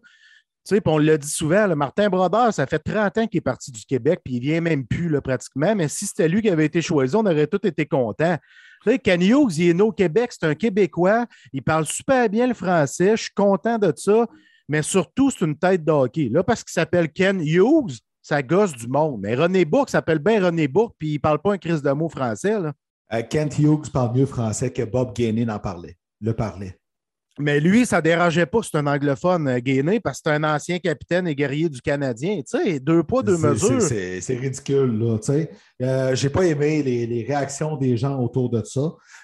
On 0.85 0.97
l'a 0.97 1.17
dit 1.17 1.29
souvent, 1.29 1.75
Martin 1.75 2.09
Brodeur, 2.09 2.53
ça 2.53 2.65
fait 2.65 2.79
30 2.79 3.17
ans 3.17 3.27
qu'il 3.27 3.39
est 3.39 3.41
parti 3.41 3.71
du 3.71 3.83
Québec, 3.85 4.21
puis 4.23 4.35
il 4.35 4.39
vient 4.41 4.61
même 4.61 4.85
plus, 4.85 5.19
pratiquement. 5.21 5.75
Mais 5.75 5.87
si 5.87 6.05
c'était 6.05 6.27
lui 6.27 6.41
qui 6.41 6.49
avait 6.49 6.65
été 6.65 6.81
choisi, 6.81 7.15
on 7.15 7.25
aurait 7.25 7.47
tous 7.47 7.67
été 7.67 7.85
contents. 7.85 8.37
Tu 8.83 8.91
sais, 8.91 8.99
Ken 8.99 9.21
Hughes, 9.21 9.57
il 9.57 9.69
est 9.69 9.73
né 9.73 9.81
au 9.81 9.91
Québec, 9.91 10.31
c'est 10.31 10.45
un 10.45 10.55
Québécois, 10.55 11.25
il 11.53 11.61
parle 11.61 11.85
super 11.85 12.29
bien 12.29 12.47
le 12.47 12.53
français, 12.53 13.11
je 13.15 13.23
suis 13.23 13.33
content 13.35 13.77
de 13.77 13.93
ça, 13.95 14.25
mais 14.67 14.81
surtout, 14.81 15.29
c'est 15.29 15.45
une 15.45 15.57
tête 15.57 15.83
de 15.83 15.91
hockey. 15.91 16.29
Là, 16.31 16.43
parce 16.43 16.63
qu'il 16.63 16.73
s'appelle 16.73 17.11
Ken 17.11 17.41
Hughes, 17.41 17.99
ça 18.21 18.41
gosse 18.41 18.73
du 18.73 18.87
monde. 18.87 19.19
Mais 19.21 19.35
René 19.35 19.65
Bourque 19.65 19.89
s'appelle 19.89 20.19
bien 20.19 20.43
René 20.43 20.67
Bourque, 20.67 20.95
puis 20.97 21.09
il 21.09 21.15
ne 21.15 21.19
parle 21.19 21.39
pas 21.39 21.53
un 21.53 21.57
crise 21.57 21.81
de 21.81 21.91
mots 21.91 22.09
français. 22.09 22.59
Là. 22.59 22.73
Euh, 23.13 23.21
Kent 23.23 23.59
Hughes 23.59 23.91
parle 23.91 24.17
mieux 24.17 24.25
français 24.25 24.71
que 24.71 24.83
Bob 24.83 25.13
Gainey 25.13 25.45
n'en 25.45 25.59
parlait, 25.59 25.97
le 26.21 26.33
parlait. 26.33 26.80
Mais 27.39 27.59
lui, 27.59 27.85
ça 27.85 27.97
ne 27.97 28.01
dérangeait 28.01 28.45
pas, 28.45 28.59
c'est 28.61 28.77
un 28.77 28.88
anglophone 28.88 29.47
euh, 29.47 29.59
gainé 29.59 30.00
parce 30.00 30.17
que 30.17 30.29
c'est 30.29 30.35
un 30.35 30.43
ancien 30.43 30.79
capitaine 30.79 31.27
et 31.27 31.35
guerrier 31.35 31.69
du 31.69 31.81
Canadien. 31.81 32.41
Tu 32.41 32.57
sais, 32.57 32.79
deux 32.79 33.03
poids, 33.03 33.23
deux 33.23 33.38
mesures. 33.38 33.81
C'est 33.81 34.38
ridicule, 34.38 35.00
là. 35.00 35.17
Tu 35.17 35.25
sais. 35.27 35.51
Euh, 35.81 36.13
j'ai 36.13 36.29
pas 36.29 36.45
aimé 36.45 36.83
les, 36.83 37.23
réactions 37.23 37.77
des 37.77 37.95
gens 37.95 38.19
autour 38.19 38.50
de 38.50 38.61
ça. 38.63 38.81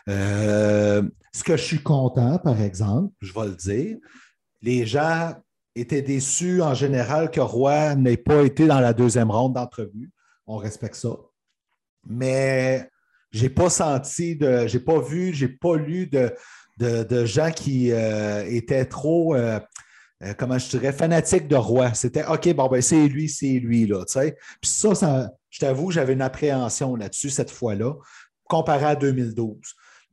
Euh, 0.09 1.03
ce 1.33 1.43
que 1.43 1.57
je 1.57 1.63
suis 1.63 1.83
content, 1.83 2.39
par 2.39 2.61
exemple, 2.61 3.13
je 3.21 3.33
vais 3.33 3.47
le 3.47 3.55
dire, 3.55 3.97
les 4.61 4.85
gens 4.85 5.33
étaient 5.75 6.01
déçus 6.01 6.61
en 6.61 6.73
général 6.73 7.29
que 7.29 7.41
Roy 7.41 7.95
n'ait 7.95 8.17
pas 8.17 8.43
été 8.43 8.67
dans 8.67 8.79
la 8.79 8.93
deuxième 8.93 9.29
ronde 9.29 9.53
d'entrevue. 9.53 10.11
On 10.47 10.55
respecte 10.55 10.95
ça. 10.95 11.15
Mais 12.09 12.89
j'ai 13.31 13.49
pas 13.49 13.69
senti 13.69 14.37
de. 14.37 14.65
J'ai 14.67 14.79
pas 14.79 14.99
vu, 14.99 15.33
j'ai 15.33 15.49
pas 15.49 15.75
lu 15.75 16.07
de 16.07 16.33
de, 16.77 17.25
gens 17.25 17.51
qui 17.51 17.91
euh, 17.91 18.45
étaient 18.47 18.85
trop, 18.85 19.35
euh, 19.35 19.59
euh, 20.23 20.33
comment 20.37 20.57
je 20.57 20.69
dirais, 20.69 20.93
fanatiques 20.93 21.47
de 21.47 21.55
roi. 21.55 21.93
C'était 21.93 22.25
OK, 22.25 22.53
bon, 22.53 22.67
ben 22.67 22.81
c'est 22.81 23.07
lui, 23.07 23.29
c'est 23.29 23.59
lui, 23.59 23.87
là, 23.87 24.05
tu 24.05 24.13
sais. 24.13 24.37
Puis 24.61 24.71
ça, 24.71 24.95
ça 24.95 25.31
je 25.49 25.59
t'avoue, 25.59 25.91
j'avais 25.91 26.13
une 26.13 26.21
appréhension 26.21 26.95
là-dessus 26.95 27.29
cette 27.29 27.51
fois-là, 27.51 27.93
comparé 28.43 28.85
à 28.85 28.95
2012. 28.95 29.57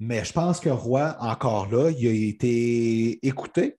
Mais 0.00 0.25
je 0.25 0.33
pense 0.33 0.61
que 0.61 0.71
Roy, 0.71 1.16
encore 1.21 1.71
là, 1.71 1.90
il 1.90 2.06
a 2.06 2.28
été 2.28 3.26
écouté. 3.26 3.78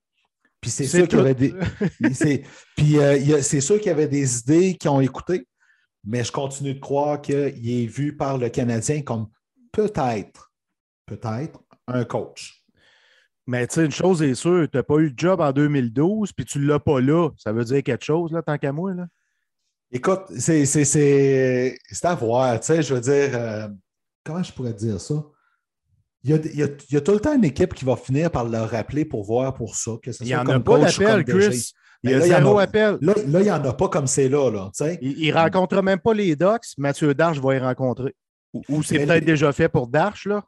Puis 0.60 0.70
c'est 0.70 0.86
sûr 0.86 1.06
qu'il 1.08 1.18
y 1.18 1.20
avait 1.20 1.34
des. 1.34 1.54
puis 2.76 2.96
c'est 3.42 3.60
sûr 3.60 3.78
qu'il 3.78 3.88
y 3.88 3.90
avait 3.90 4.08
des 4.08 4.38
idées 4.38 4.74
qui 4.74 4.88
ont 4.88 5.00
écouté. 5.00 5.46
Mais 6.04 6.22
je 6.22 6.30
continue 6.30 6.74
de 6.74 6.80
croire 6.80 7.20
qu'il 7.20 7.34
est 7.34 7.86
vu 7.86 8.16
par 8.16 8.38
le 8.38 8.48
Canadien 8.48 9.02
comme 9.02 9.26
peut-être, 9.72 10.52
peut-être 11.04 11.60
un 11.88 12.04
coach. 12.04 12.65
Mais 13.46 13.66
tu 13.66 13.74
sais, 13.74 13.84
une 13.84 13.92
chose 13.92 14.22
est 14.22 14.34
sûre, 14.34 14.66
tu 14.70 14.76
n'as 14.76 14.82
pas 14.82 14.96
eu 14.98 15.12
de 15.12 15.18
job 15.18 15.40
en 15.40 15.52
2012, 15.52 16.32
puis 16.32 16.44
tu 16.44 16.58
ne 16.58 16.66
l'as 16.66 16.80
pas 16.80 17.00
là. 17.00 17.30
Ça 17.36 17.52
veut 17.52 17.64
dire 17.64 17.82
quelque 17.82 18.04
chose, 18.04 18.32
là, 18.32 18.42
tant 18.42 18.58
qu'à 18.58 18.72
moi. 18.72 18.92
Là? 18.92 19.06
Écoute, 19.92 20.24
c'est 20.36 20.64
à 22.02 22.14
voir. 22.14 22.58
Tu 22.58 22.66
sais, 22.66 22.82
je 22.82 22.94
veux 22.94 23.00
dire, 23.00 23.30
euh, 23.34 23.68
comment 24.24 24.42
je 24.42 24.52
pourrais 24.52 24.72
dire 24.74 25.00
ça? 25.00 25.14
Il 26.24 26.32
y, 26.32 26.62
a, 26.96 27.00
tout 27.00 27.12
le 27.12 27.20
temps 27.20 27.36
une 27.36 27.44
équipe 27.44 27.72
qui 27.72 27.84
va 27.84 27.94
finir 27.94 28.32
par 28.32 28.44
le 28.44 28.58
rappeler 28.58 29.04
pour 29.04 29.22
voir 29.22 29.54
pour 29.54 29.76
ça. 29.76 29.92
Que 30.02 30.10
il 30.22 30.26
n'y 30.26 30.34
en 30.34 30.44
a 30.44 30.58
pas 30.58 30.80
d'appel, 30.80 31.24
Chris. 31.24 31.72
Il 32.02 32.10
y 32.10 32.14
a 32.14 32.20
zéro 32.20 32.58
appel. 32.58 32.98
Là, 33.00 33.14
il 33.16 33.28
n'y 33.28 33.50
en 33.50 33.64
a 33.64 33.72
pas 33.72 33.88
comme 33.88 34.08
c'est 34.08 34.28
là. 34.28 34.50
là 34.50 34.70
il 35.00 35.28
ne 35.28 35.32
rencontre 35.32 35.80
même 35.82 36.00
pas 36.00 36.14
les 36.14 36.34
Docs. 36.34 36.66
Mathieu 36.78 37.14
Darche 37.14 37.38
va 37.38 37.54
y 37.54 37.58
rencontrer. 37.60 38.16
Ou 38.68 38.82
c'est 38.82 39.04
peut-être 39.04 39.24
déjà 39.24 39.52
fait 39.52 39.68
pour 39.68 39.86
Darche, 39.86 40.26
là? 40.26 40.44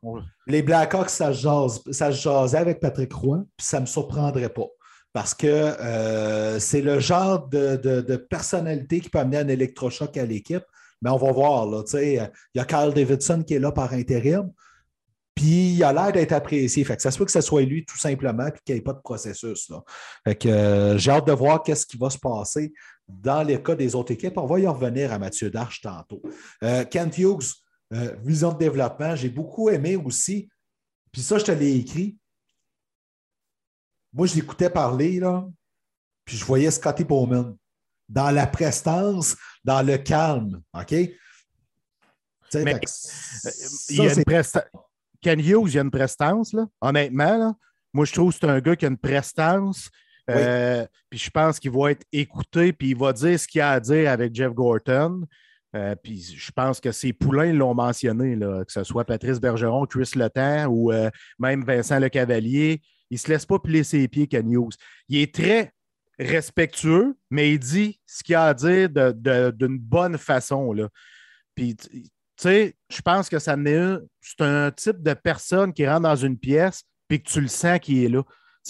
Les 0.47 0.63
Blackhawks, 0.63 1.11
ça 1.11 1.33
se, 1.33 1.41
jase, 1.41 1.83
ça 1.91 2.11
jasait 2.11 2.59
avec 2.59 2.81
Patrick 2.81 3.13
Roy, 3.13 3.45
puis 3.57 3.67
ça 3.67 3.79
ne 3.79 3.83
me 3.83 3.87
surprendrait 3.87 4.49
pas. 4.49 4.67
Parce 5.13 5.35
que 5.35 5.47
euh, 5.47 6.59
c'est 6.59 6.81
le 6.81 7.01
genre 7.01 7.49
de, 7.49 8.17
personnalité 8.17 9.01
qui 9.01 9.11
peut 9.11 9.19
amener 9.19 9.39
un 9.39 9.49
électrochoc 9.49 10.17
à 10.17 10.25
l'équipe. 10.25 10.65
Mais 11.03 11.11
on 11.11 11.17
va 11.17 11.33
voir. 11.33 11.67
Là, 11.67 11.83
il 11.95 12.31
y 12.55 12.61
a 12.61 12.65
Carl 12.65 12.93
Davidson 12.93 13.43
qui 13.47 13.55
est 13.55 13.59
là 13.59 13.73
par 13.73 13.93
intérim. 13.93 14.51
Puis 15.35 15.75
il 15.75 15.85
a 15.85 15.93
l'air 15.93 16.11
d'être 16.11 16.33
apprécié. 16.33 16.83
Fait 16.83 16.97
que 16.97 17.03
ça 17.03 17.13
se 17.13 17.19
peut 17.19 17.25
que 17.25 17.31
ce 17.31 17.41
soit 17.41 17.63
lui 17.63 17.85
tout 17.85 17.97
simplement, 17.97 18.51
puis 18.51 18.61
qu'il 18.65 18.75
n'y 18.75 18.81
ait 18.81 18.83
pas 18.83 18.93
de 18.93 19.01
processus. 19.01 19.69
Là. 19.71 19.83
Fait 20.25 20.35
que 20.35 20.49
euh, 20.49 20.99
j'ai 20.99 21.13
hâte 21.13 21.29
de 21.29 21.33
voir 21.33 21.63
qu'est-ce 21.63 21.87
qui 21.87 21.97
va 21.97 22.11
se 22.11 22.19
passer 22.19 22.73
dans 23.09 23.45
les 23.45 23.63
cas 23.63 23.77
des 23.77 23.95
autres 23.95 24.13
équipes. 24.13 24.37
On 24.37 24.47
va 24.47 24.59
y 24.59 24.67
revenir 24.67 25.13
à 25.13 25.19
Mathieu 25.21 25.49
Darche 25.49 25.81
tantôt. 25.81 26.21
Euh, 26.65 26.85
Kent 26.85 27.17
Hughes, 27.19 27.55
euh, 27.93 28.15
vision 28.23 28.53
de 28.53 28.59
développement. 28.59 29.17
J'ai 29.17 29.29
beaucoup 29.29 29.69
aimé 29.71 29.97
aussi. 29.97 30.49
Puis 31.13 31.23
ça, 31.23 31.39
je 31.39 31.45
te 31.45 31.53
l'ai 31.53 31.77
écrit. 31.77 32.17
Moi, 34.13 34.27
je 34.27 34.35
l'écoutais 34.37 34.71
parler, 34.71 35.21
là, 35.21 35.47
puis 36.25 36.37
je 36.37 36.45
voyais 36.45 36.71
Scotty 36.71 37.05
Bowman 37.05 37.57
dans 38.09 38.31
la 38.31 38.47
prestance, 38.47 39.37
dans 39.65 39.83
le 39.83 39.99
calme. 39.99 40.63
OK? 40.75 40.93
Mais, 42.55 42.75
euh, 42.75 43.51
il 43.91 43.97
y 43.97 44.09
a 44.09 44.15
une 44.15 44.25
prestance. 44.25 44.63
Ken 45.21 45.39
Hughes, 45.39 45.69
il 45.69 45.75
y 45.75 45.79
a 45.79 45.83
une 45.83 45.91
prestance, 45.91 46.53
là, 46.53 46.67
honnêtement. 46.81 47.37
Là. 47.37 47.55
Moi, 47.93 48.05
je 48.05 48.13
trouve 48.13 48.33
que 48.33 48.39
c'est 48.41 48.49
un 48.49 48.61
gars 48.61 48.77
qui 48.77 48.87
a 48.87 48.89
une 48.89 48.97
prestance. 48.97 49.91
Euh, 50.31 50.87
puis 51.09 51.19
je 51.19 51.31
pense 51.31 51.59
qu'il 51.59 51.71
va 51.71 51.91
être 51.91 52.05
écouté, 52.13 52.73
puis 52.73 52.91
il 52.91 52.97
va 52.97 53.13
dire 53.13 53.39
ce 53.41 53.49
qu'il 53.49 53.61
a 53.61 53.73
à 53.73 53.81
dire 53.81 54.11
avec 54.11 54.35
Jeff 54.35 54.53
Gorton. 54.53 55.27
Euh, 55.77 55.95
puis 56.03 56.23
je 56.37 56.51
pense 56.53 56.81
que 56.81 56.93
ces 56.93 57.13
poulains 57.13 57.53
l'ont 57.53 57.75
mentionné, 57.75 58.37
là, 58.37 58.65
que 58.65 58.73
ce 58.73 58.85
soit 58.85 59.05
Patrice 59.05 59.41
Bergeron, 59.41 59.87
Chris 59.87 60.13
Letang 60.15 60.67
ou 60.69 60.93
euh, 60.93 61.11
même 61.39 61.65
Vincent 61.65 61.99
Le 61.99 62.09
Cavalier. 62.09 62.81
Il 63.11 63.15
ne 63.15 63.19
se 63.19 63.29
laisse 63.29 63.47
pas 63.47 63.59
plier 63.59 63.85
ses 63.85 64.09
pieds, 64.09 64.27
Ken. 64.27 64.51
Il 65.09 65.19
est 65.19 65.35
très 65.35 65.73
respectueux, 66.19 67.17
mais 67.31 67.53
il 67.53 67.59
dit 67.59 68.01
ce 68.07 68.23
qu'il 68.23 68.35
a 68.35 68.47
à 68.47 68.55
dire 68.55 68.89
d'une 68.89 69.79
bonne 69.79 70.19
façon. 70.19 70.75
Puis, 71.55 71.77
tu 71.77 72.03
sais, 72.37 72.75
je 72.91 73.01
pense 73.03 73.29
que 73.29 73.39
ça 73.39 73.57
c'est 74.21 74.41
un 74.43 74.71
type 74.71 75.03
de 75.03 75.15
personne 75.15 75.73
qui 75.73 75.87
rentre 75.87 76.03
dans 76.03 76.17
une 76.17 76.39
pièce 76.39 76.83
puis 77.09 77.23
que 77.23 77.29
tu 77.29 77.41
le 77.41 77.49
sens 77.49 77.79
qu'il 77.79 78.05
est 78.05 78.09
là 78.09 78.23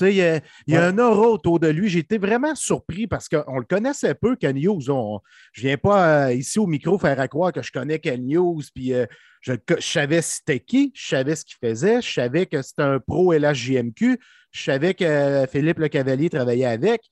il 0.03 0.43
y 0.67 0.77
a, 0.77 0.85
un 0.85 0.99
aura 0.99 1.29
autour 1.29 1.61
de 1.61 1.69
lui. 1.69 1.89
J'ai 1.89 2.01
été 2.01 2.19
vraiment 2.19 2.55
surpris 2.55 3.07
parce 3.07 3.29
qu'on 3.29 3.59
le 3.59 3.65
connaissait 3.65 4.15
peu, 4.15 4.37
Ken 4.37 4.57
Hughes. 4.57 4.83
je 4.87 4.93
ne 4.93 5.21
viens 5.55 5.77
pas 5.77 6.29
euh, 6.29 6.35
ici 6.35 6.59
au 6.59 6.67
micro 6.67 6.99
faire 6.99 7.19
à 7.21 7.29
croire 7.29 7.53
que 7.53 7.63
je 7.63 7.73
connais 7.73 7.99
Ken 7.99 8.29
Hughes, 8.31 8.71
puis 8.75 8.95
euh, 8.95 9.07
je, 9.41 9.55
savais 9.81 10.23
c'était 10.23 10.61
qui, 10.61 10.93
je 10.95 11.09
savais 11.09 11.37
ce 11.37 11.45
qu'il 11.45 11.57
faisait, 11.61 12.03
je 12.03 12.13
savais 12.13 12.47
que 12.47 12.63
c'était 12.63 12.83
un 12.83 13.01
pro 13.01 13.33
LHJMQ, 13.33 14.19
je 14.53 14.63
savais 14.63 14.95
que 14.95 15.05
euh, 15.05 15.47
Philippe 15.47 15.79
Le 15.79 15.89
Cavalier 15.89 16.31
travaillait 16.31 16.67
avec, 16.67 17.03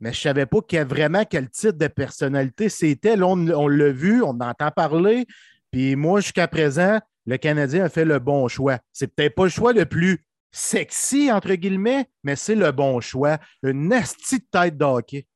mais 0.00 0.12
je 0.12 0.18
ne 0.18 0.22
savais 0.22 0.46
pas 0.46 0.60
vraiment 0.84 1.24
quel 1.28 1.48
type 1.50 1.76
de 1.76 1.86
personnalité 1.86 2.68
c'était. 2.68 3.16
Là, 3.16 3.26
on, 3.26 3.48
on 3.48 3.68
l'a 3.68 3.90
vu, 3.90 4.22
on 4.22 4.40
entend 4.40 4.70
parler, 4.70 5.26
puis 5.70 5.96
moi, 5.96 6.20
jusqu'à 6.20 6.48
présent, 6.48 7.00
le 7.26 7.36
Canadien 7.36 7.84
a 7.84 7.88
fait 7.88 8.04
le 8.04 8.18
bon 8.18 8.48
choix. 8.48 8.78
C'est 8.92 9.08
peut-être 9.08 9.34
pas 9.34 9.44
le 9.44 9.50
choix 9.50 9.72
le 9.72 9.86
plus 9.86 10.24
sexy, 10.54 11.30
entre 11.32 11.54
guillemets, 11.54 12.06
mais 12.22 12.36
c'est 12.36 12.54
le 12.54 12.70
bon 12.70 13.00
choix. 13.00 13.38
Une 13.62 13.88
nasty 13.88 14.38
de 14.38 14.44
tête 14.50 14.78
d'hockey. 14.78 15.26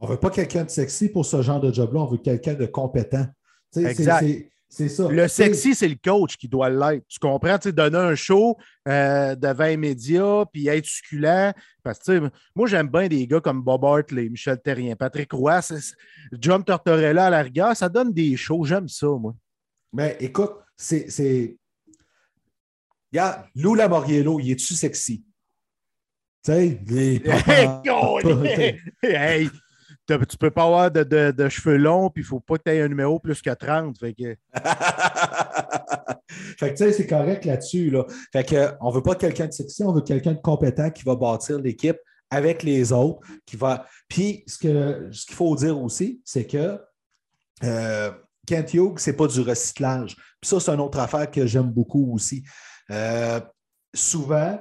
On 0.00 0.06
ne 0.06 0.12
veut 0.12 0.18
pas 0.18 0.30
quelqu'un 0.30 0.64
de 0.64 0.70
sexy 0.70 1.10
pour 1.10 1.26
ce 1.26 1.42
genre 1.42 1.60
de 1.60 1.72
job-là, 1.72 2.00
on 2.00 2.06
veut 2.06 2.18
quelqu'un 2.18 2.54
de 2.54 2.66
compétent. 2.66 3.26
exact. 3.76 4.48
C'est 4.74 4.88
ça. 4.88 5.06
Le 5.06 5.28
sexy, 5.28 5.74
c'est 5.74 5.86
le 5.86 5.98
coach 6.02 6.38
qui 6.38 6.48
doit 6.48 6.70
l'être. 6.70 7.04
Tu 7.06 7.18
comprends? 7.18 7.58
Tu 7.58 7.74
donner 7.74 7.98
un 7.98 8.14
show 8.14 8.56
euh, 8.88 9.34
devant 9.34 9.66
les 9.66 9.76
médias, 9.76 10.46
puis 10.50 10.66
être 10.66 10.86
succulent. 10.86 11.52
Parce 11.82 11.98
que 11.98 12.30
moi, 12.56 12.66
j'aime 12.66 12.88
bien 12.88 13.06
des 13.06 13.26
gars 13.26 13.40
comme 13.40 13.60
Bob 13.60 13.84
Hartley, 13.84 14.30
Michel 14.30 14.58
Terrien, 14.62 14.96
Patrick 14.96 15.30
Roy, 15.30 15.60
John 16.40 16.64
Tortorella 16.64 17.26
à 17.26 17.30
la 17.30 17.42
rigueur. 17.42 17.76
Ça 17.76 17.90
donne 17.90 18.14
des 18.14 18.34
shows. 18.34 18.64
J'aime 18.64 18.88
ça, 18.88 19.08
moi. 19.08 19.34
Mais 19.92 20.16
écoute, 20.20 20.54
c'est 20.74 21.58
Regarde, 23.12 23.44
Lou 23.54 23.74
Lamoriello, 23.74 24.40
il 24.40 24.52
est-tu 24.52 24.74
sexy? 24.74 25.24
Tu 26.44 26.52
sais, 26.52 26.80
les. 26.86 27.22
hey, 29.02 29.50
tu 30.28 30.36
peux 30.38 30.50
pas 30.50 30.64
avoir 30.64 30.90
de, 30.90 31.30
de, 31.30 31.48
cheveux 31.48 31.76
longs, 31.76 32.10
puis 32.10 32.22
il 32.22 32.26
faut 32.26 32.40
pas 32.40 32.56
que 32.58 32.64
tu 32.64 32.70
aies 32.70 32.80
un 32.80 32.88
numéro 32.88 33.20
plus 33.20 33.40
que 33.40 33.50
30. 33.50 33.98
Fait 33.98 34.14
que... 34.14 34.22
fait 36.58 36.72
que 36.72 36.76
tu 36.76 36.76
sais, 36.76 36.92
c'est 36.92 37.06
correct 37.06 37.44
là-dessus. 37.44 37.90
Là. 37.90 38.04
Fait 38.32 38.44
que 38.44 38.72
on 38.80 38.90
veut 38.90 39.02
pas 39.02 39.14
quelqu'un 39.14 39.46
de 39.46 39.52
sexy, 39.52 39.84
on 39.84 39.92
veut 39.92 40.00
quelqu'un 40.00 40.32
de 40.32 40.40
compétent 40.40 40.90
qui 40.90 41.04
va 41.04 41.14
bâtir 41.14 41.58
l'équipe 41.60 41.98
avec 42.30 42.62
les 42.62 42.92
autres, 42.92 43.20
qui 43.44 43.56
va. 43.56 43.86
Puis 44.08 44.42
ce 44.46 44.58
qu'il 44.58 45.34
faut 45.34 45.54
dire 45.54 45.80
aussi, 45.80 46.22
c'est 46.24 46.46
que 46.46 46.80
euh, 47.62 48.10
Kent 48.46 48.74
Hughes, 48.74 48.98
c'est 48.98 49.16
pas 49.16 49.26
du 49.26 49.40
recyclage. 49.40 50.16
Puis 50.40 50.48
ça, 50.48 50.58
c'est 50.58 50.72
une 50.72 50.80
autre 50.80 50.98
affaire 50.98 51.30
que 51.30 51.46
j'aime 51.46 51.70
beaucoup 51.70 52.12
aussi. 52.14 52.42
Euh, 52.92 53.40
souvent, 53.94 54.60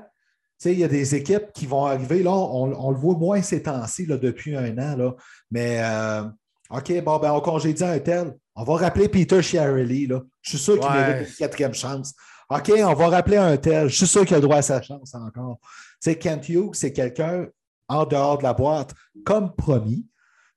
il 0.66 0.80
y 0.80 0.84
a 0.84 0.88
des 0.88 1.16
équipes 1.16 1.52
qui 1.54 1.66
vont 1.66 1.86
arriver, 1.86 2.24
là, 2.24 2.32
on, 2.32 2.92
le 2.92 2.98
voit 2.98 3.16
moins 3.16 3.42
ces 3.42 3.64
temps-ci, 3.64 4.06
depuis 4.06 4.56
un 4.56 4.78
an, 4.78 4.96
là, 4.96 5.16
mais 5.50 5.82
euh, 5.84 6.24
OK, 6.70 7.04
bon, 7.04 7.18
ben, 7.18 7.32
on 7.32 7.42
congédie 7.42 7.84
un 7.84 8.00
tel. 8.00 8.36
On 8.56 8.64
va 8.64 8.76
rappeler 8.76 9.10
Peter 9.10 9.42
Chiarelli, 9.42 10.08
là. 10.08 10.22
Je 10.42 10.52
suis 10.52 10.60
sûr 10.60 10.80
qu'il 10.80 10.92
mérite 10.92 11.28
une 11.30 11.36
quatrième 11.36 11.74
chance. 11.74 12.14
OK, 12.50 12.72
on 12.78 12.94
va 12.94 13.08
rappeler 13.10 13.38
un 13.38 13.58
tel. 13.58 13.90
Je 13.90 13.96
suis 13.96 14.08
sûr 14.08 14.26
qu'il 14.26 14.36
a 14.36 14.40
droit 14.40 14.58
à 14.58 14.62
sa 14.62 14.82
chance 14.82 15.16
encore. 15.16 15.58
Tu 15.62 16.12
sais, 16.12 16.18
Kent 16.18 16.50
Hughes, 16.50 16.74
c'est 16.74 16.94
quelqu'un 16.94 17.48
en 17.88 18.06
dehors 18.06 18.38
de 18.38 18.44
la 18.44 18.54
boîte, 18.54 18.94
comme 19.26 19.56
promis. 19.56 20.06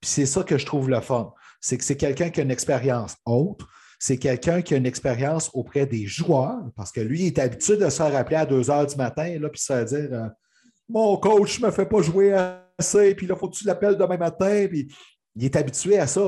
Puis 0.00 0.10
c'est 0.10 0.26
ça 0.26 0.42
que 0.42 0.58
je 0.58 0.66
trouve 0.66 0.88
le 0.90 1.00
fun. 1.00 1.32
C'est 1.60 1.78
que 1.78 1.84
c'est 1.84 1.96
quelqu'un 1.96 2.30
qui 2.30 2.40
a 2.40 2.42
une 2.42 2.50
expérience 2.50 3.16
haute 3.24 3.60
c'est 4.04 4.18
quelqu'un 4.18 4.60
qui 4.60 4.74
a 4.74 4.76
une 4.76 4.84
expérience 4.84 5.50
auprès 5.54 5.86
des 5.86 6.06
joueurs, 6.06 6.60
parce 6.76 6.92
que 6.92 7.00
lui, 7.00 7.22
il 7.22 7.26
est 7.28 7.38
habitué 7.38 7.78
de 7.78 7.88
se 7.88 7.96
faire 7.96 8.12
rappeler 8.12 8.36
à 8.36 8.44
2 8.44 8.70
heures 8.70 8.86
du 8.86 8.96
matin, 8.96 9.38
là, 9.38 9.48
puis 9.48 9.62
se 9.62 9.82
dire 9.84 10.08
euh, 10.12 10.28
Mon 10.90 11.16
coach 11.16 11.58
ne 11.58 11.66
me 11.66 11.72
fait 11.72 11.86
pas 11.86 12.02
jouer 12.02 12.34
assez, 12.78 13.14
puis 13.14 13.26
là, 13.26 13.34
faut 13.34 13.48
que 13.48 13.56
tu 13.56 13.64
l'appelles 13.64 13.96
demain 13.96 14.18
matin. 14.18 14.66
Puis 14.68 14.94
il 15.36 15.46
est 15.46 15.56
habitué 15.56 15.98
à 15.98 16.06
ça. 16.06 16.20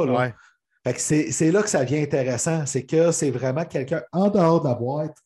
c'est 0.97 1.51
là 1.53 1.63
que 1.63 1.69
ça 1.69 1.85
devient 1.85 2.01
intéressant. 2.01 2.65
C'est 2.65 2.87
que 2.87 3.13
c'est 3.13 3.31
vraiment 3.31 3.67
quelqu'un 3.67 4.03
en 4.11 4.31
dehors 4.31 4.63
de 4.63 4.69
la 4.69 4.75
boîte, 4.75 5.19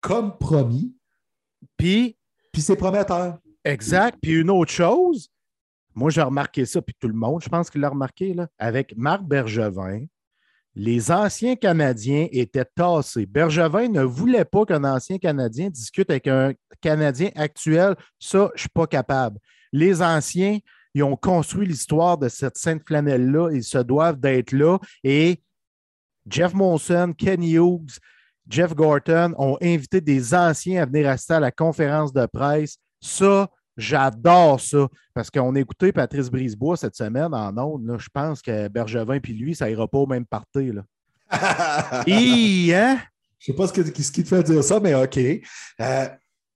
comme 0.00 0.38
promis. 0.38 0.94
Puis. 1.76 2.16
Puis 2.52 2.62
c'est 2.62 2.76
prometteur. 2.76 3.38
Exact. 3.64 4.16
Puis 4.22 4.40
une 4.40 4.50
autre 4.50 4.70
chose, 4.70 5.28
moi, 5.96 6.10
j'ai 6.10 6.22
remarqué 6.22 6.64
ça, 6.66 6.80
puis 6.80 6.94
tout 7.00 7.08
le 7.08 7.14
monde, 7.14 7.42
je 7.42 7.48
pense 7.48 7.68
qu'il 7.68 7.80
l'a 7.80 7.88
remarqué, 7.88 8.32
là, 8.32 8.46
avec 8.60 8.96
Marc 8.96 9.24
Bergevin, 9.24 10.06
les 10.74 11.10
anciens 11.10 11.56
Canadiens 11.56 12.28
étaient 12.30 12.64
tassés. 12.64 13.26
Bergevin 13.26 13.88
ne 13.88 14.02
voulait 14.02 14.44
pas 14.44 14.64
qu'un 14.64 14.84
ancien 14.84 15.18
Canadien 15.18 15.68
discute 15.68 16.10
avec 16.10 16.28
un 16.28 16.52
Canadien 16.80 17.30
actuel. 17.34 17.96
Ça, 18.18 18.50
je 18.54 18.54
ne 18.54 18.58
suis 18.58 18.68
pas 18.68 18.86
capable. 18.86 19.38
Les 19.72 20.00
anciens, 20.02 20.58
ils 20.94 21.02
ont 21.02 21.16
construit 21.16 21.66
l'histoire 21.66 22.18
de 22.18 22.28
cette 22.28 22.56
sainte 22.56 22.82
flanelle-là. 22.86 23.50
Ils 23.52 23.64
se 23.64 23.78
doivent 23.78 24.20
d'être 24.20 24.52
là. 24.52 24.78
Et 25.02 25.42
Jeff 26.28 26.54
Monson, 26.54 27.12
Ken 27.16 27.42
Hughes, 27.42 27.98
Jeff 28.48 28.74
Gorton 28.74 29.34
ont 29.38 29.56
invité 29.60 30.00
des 30.00 30.34
anciens 30.34 30.82
à 30.82 30.86
venir 30.86 31.08
assister 31.08 31.34
à 31.34 31.40
la 31.40 31.52
conférence 31.52 32.12
de 32.12 32.26
presse. 32.26 32.78
Ça, 33.00 33.48
J'adore 33.80 34.60
ça. 34.60 34.88
Parce 35.14 35.30
qu'on 35.30 35.54
a 35.54 35.60
écouté 35.60 35.92
Patrice 35.92 36.30
Brisebois 36.30 36.76
cette 36.76 36.94
semaine 36.94 37.34
en 37.34 37.56
ondes. 37.56 37.96
Je 37.98 38.08
pense 38.12 38.42
que 38.42 38.68
Bergevin 38.68 39.20
puis 39.20 39.32
lui, 39.32 39.54
ça 39.54 39.70
ira 39.70 39.88
pas 39.88 39.98
au 39.98 40.06
même 40.06 40.26
parti. 40.26 40.72
Là. 40.72 40.82
hein? 41.30 42.04
Je 42.06 42.72
ne 42.72 42.96
sais 43.38 43.52
pas 43.54 43.66
ce, 43.68 43.72
qui 43.72 44.22
te 44.22 44.28
fait 44.28 44.42
dire 44.42 44.62
ça, 44.62 44.80
mais 44.80 44.94
OK. 44.94 45.18
Euh, 45.18 46.08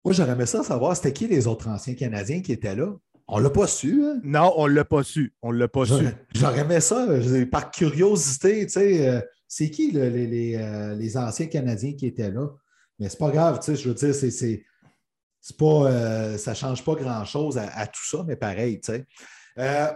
moi, 0.05 0.13
j'aurais 0.13 0.33
aimé 0.33 0.45
ça 0.45 0.63
savoir 0.63 0.95
c'était 0.95 1.13
qui 1.15 1.27
les 1.27 1.47
autres 1.47 1.69
anciens 1.69 1.95
Canadiens 1.95 2.43
qui 2.43 2.53
étaient 2.53 2.75
là? 2.75 2.93
On 3.27 3.39
ne 3.39 3.45
l'a 3.45 3.51
pas 3.51 3.67
su. 3.67 4.05
Hein? 4.05 4.21
Non, 4.23 4.53
on 4.57 4.69
ne 4.69 4.75
l'a 4.75 4.85
pas 4.85 5.03
su. 5.03 5.33
On 5.41 5.51
l'a 5.51 5.67
pas 5.67 5.87
su. 5.87 6.05
J'aurais 6.35 6.61
aimé 6.61 6.81
ça 6.81 7.07
par 7.51 7.71
curiosité. 7.71 8.67
Tu 8.67 8.73
sais, 8.73 9.09
euh, 9.09 9.21
c'est 9.49 9.71
qui 9.71 9.93
les, 9.93 10.57
euh, 10.57 10.95
les, 10.95 11.17
anciens 11.17 11.47
Canadiens 11.47 11.95
qui 11.95 12.07
étaient 12.07 12.31
là? 12.31 12.49
Mais 12.99 13.09
c'est 13.09 13.19
pas 13.19 13.31
grave. 13.31 13.61
Tu 13.61 13.75
sais, 13.75 13.77
je 13.77 13.89
veux 13.89 13.95
dire, 13.95 14.15
c'est 14.15 14.63
pas, 15.53 15.91
euh, 15.91 16.39
ça 16.39 16.53
ne 16.53 16.57
change 16.57 16.83
pas 16.83 16.95
grand-chose 16.95 17.59
à, 17.59 17.87
tout 17.87 18.05
ça, 18.05 18.25
mais 18.27 18.37
pareil, 18.37 18.81
tu 18.81 18.93
sais. 18.93 19.07
Euh, 19.59 19.93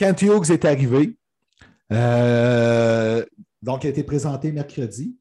Hughes 0.00 0.50
est 0.50 0.64
arrivé. 0.64 1.18
Euh, 1.92 3.24
donc, 3.62 3.84
il 3.84 3.88
a 3.88 3.90
été 3.90 4.02
présenté 4.02 4.52
mercredi. 4.52 5.16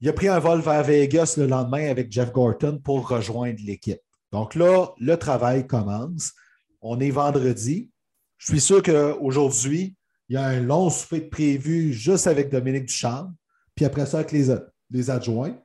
Il 0.00 0.08
a 0.08 0.12
pris 0.12 0.28
un 0.28 0.38
vol 0.38 0.60
vers 0.60 0.82
Vegas 0.82 1.34
le 1.38 1.46
lendemain 1.46 1.88
avec 1.88 2.12
Jeff 2.12 2.30
Gorton 2.32 2.80
pour 2.82 3.08
rejoindre 3.08 3.58
l'équipe. 3.64 4.00
Donc 4.32 4.54
là, 4.54 4.88
le 4.98 5.16
travail 5.16 5.66
commence. 5.66 6.32
On 6.80 7.00
est 7.00 7.10
vendredi. 7.10 7.90
Je 8.38 8.46
suis 8.46 8.60
sûr 8.60 8.82
qu'aujourd'hui, 8.82 9.96
il 10.28 10.34
y 10.34 10.36
a 10.36 10.44
un 10.44 10.60
long 10.60 10.90
souper 10.90 11.20
prévu 11.20 11.92
juste 11.92 12.26
avec 12.26 12.50
Dominique 12.50 12.86
Duchamp, 12.86 13.32
puis 13.74 13.84
après 13.84 14.06
ça 14.06 14.18
avec 14.18 14.32
les, 14.32 14.54
les 14.90 15.10
adjoints. 15.10 15.56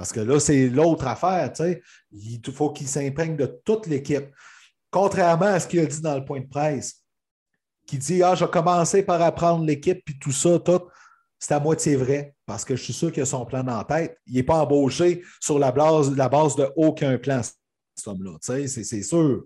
Parce 0.00 0.12
que 0.12 0.20
là, 0.20 0.40
c'est 0.40 0.70
l'autre 0.70 1.06
affaire. 1.06 1.52
Il 2.10 2.40
faut 2.54 2.70
qu'il 2.70 2.88
s'imprègne 2.88 3.36
de 3.36 3.60
toute 3.66 3.86
l'équipe. 3.86 4.30
Contrairement 4.90 5.44
à 5.44 5.60
ce 5.60 5.68
qu'il 5.68 5.80
a 5.80 5.84
dit 5.84 6.00
dans 6.00 6.16
le 6.16 6.24
point 6.24 6.40
de 6.40 6.48
presse, 6.48 7.04
qui 7.86 7.98
dit 7.98 8.22
Ah, 8.22 8.34
je 8.34 8.46
vais 8.46 8.50
commencer 8.50 9.02
par 9.02 9.20
apprendre 9.20 9.62
l'équipe, 9.62 10.02
puis 10.02 10.18
tout 10.18 10.32
ça, 10.32 10.58
tout. 10.58 10.80
C'est 11.38 11.52
à 11.52 11.60
moitié 11.60 11.96
vrai, 11.96 12.34
parce 12.46 12.64
que 12.64 12.76
je 12.76 12.82
suis 12.82 12.94
sûr 12.94 13.12
qu'il 13.12 13.22
a 13.22 13.26
son 13.26 13.44
plan 13.44 13.68
en 13.68 13.84
tête. 13.84 14.16
Il 14.26 14.36
n'est 14.36 14.42
pas 14.42 14.62
embauché 14.62 15.22
sur 15.38 15.58
la 15.58 15.70
base, 15.70 16.16
la 16.16 16.30
de 16.30 16.72
aucun 16.76 17.18
plan, 17.18 17.42
cet 17.42 18.08
homme-là. 18.08 18.38
C'est 18.40 19.02
sûr. 19.02 19.44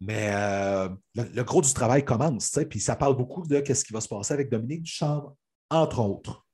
Mais 0.00 0.30
euh, 0.32 0.88
le, 1.16 1.42
gros 1.42 1.62
du 1.62 1.74
travail 1.74 2.04
commence, 2.04 2.56
puis 2.70 2.78
ça 2.78 2.94
parle 2.94 3.16
beaucoup 3.16 3.44
de 3.44 3.60
ce 3.74 3.84
qui 3.84 3.92
va 3.92 4.00
se 4.00 4.08
passer 4.08 4.34
avec 4.34 4.52
Dominique 4.52 4.82
Duchamp, 4.82 5.36
entre 5.68 5.98
autres. 5.98 6.46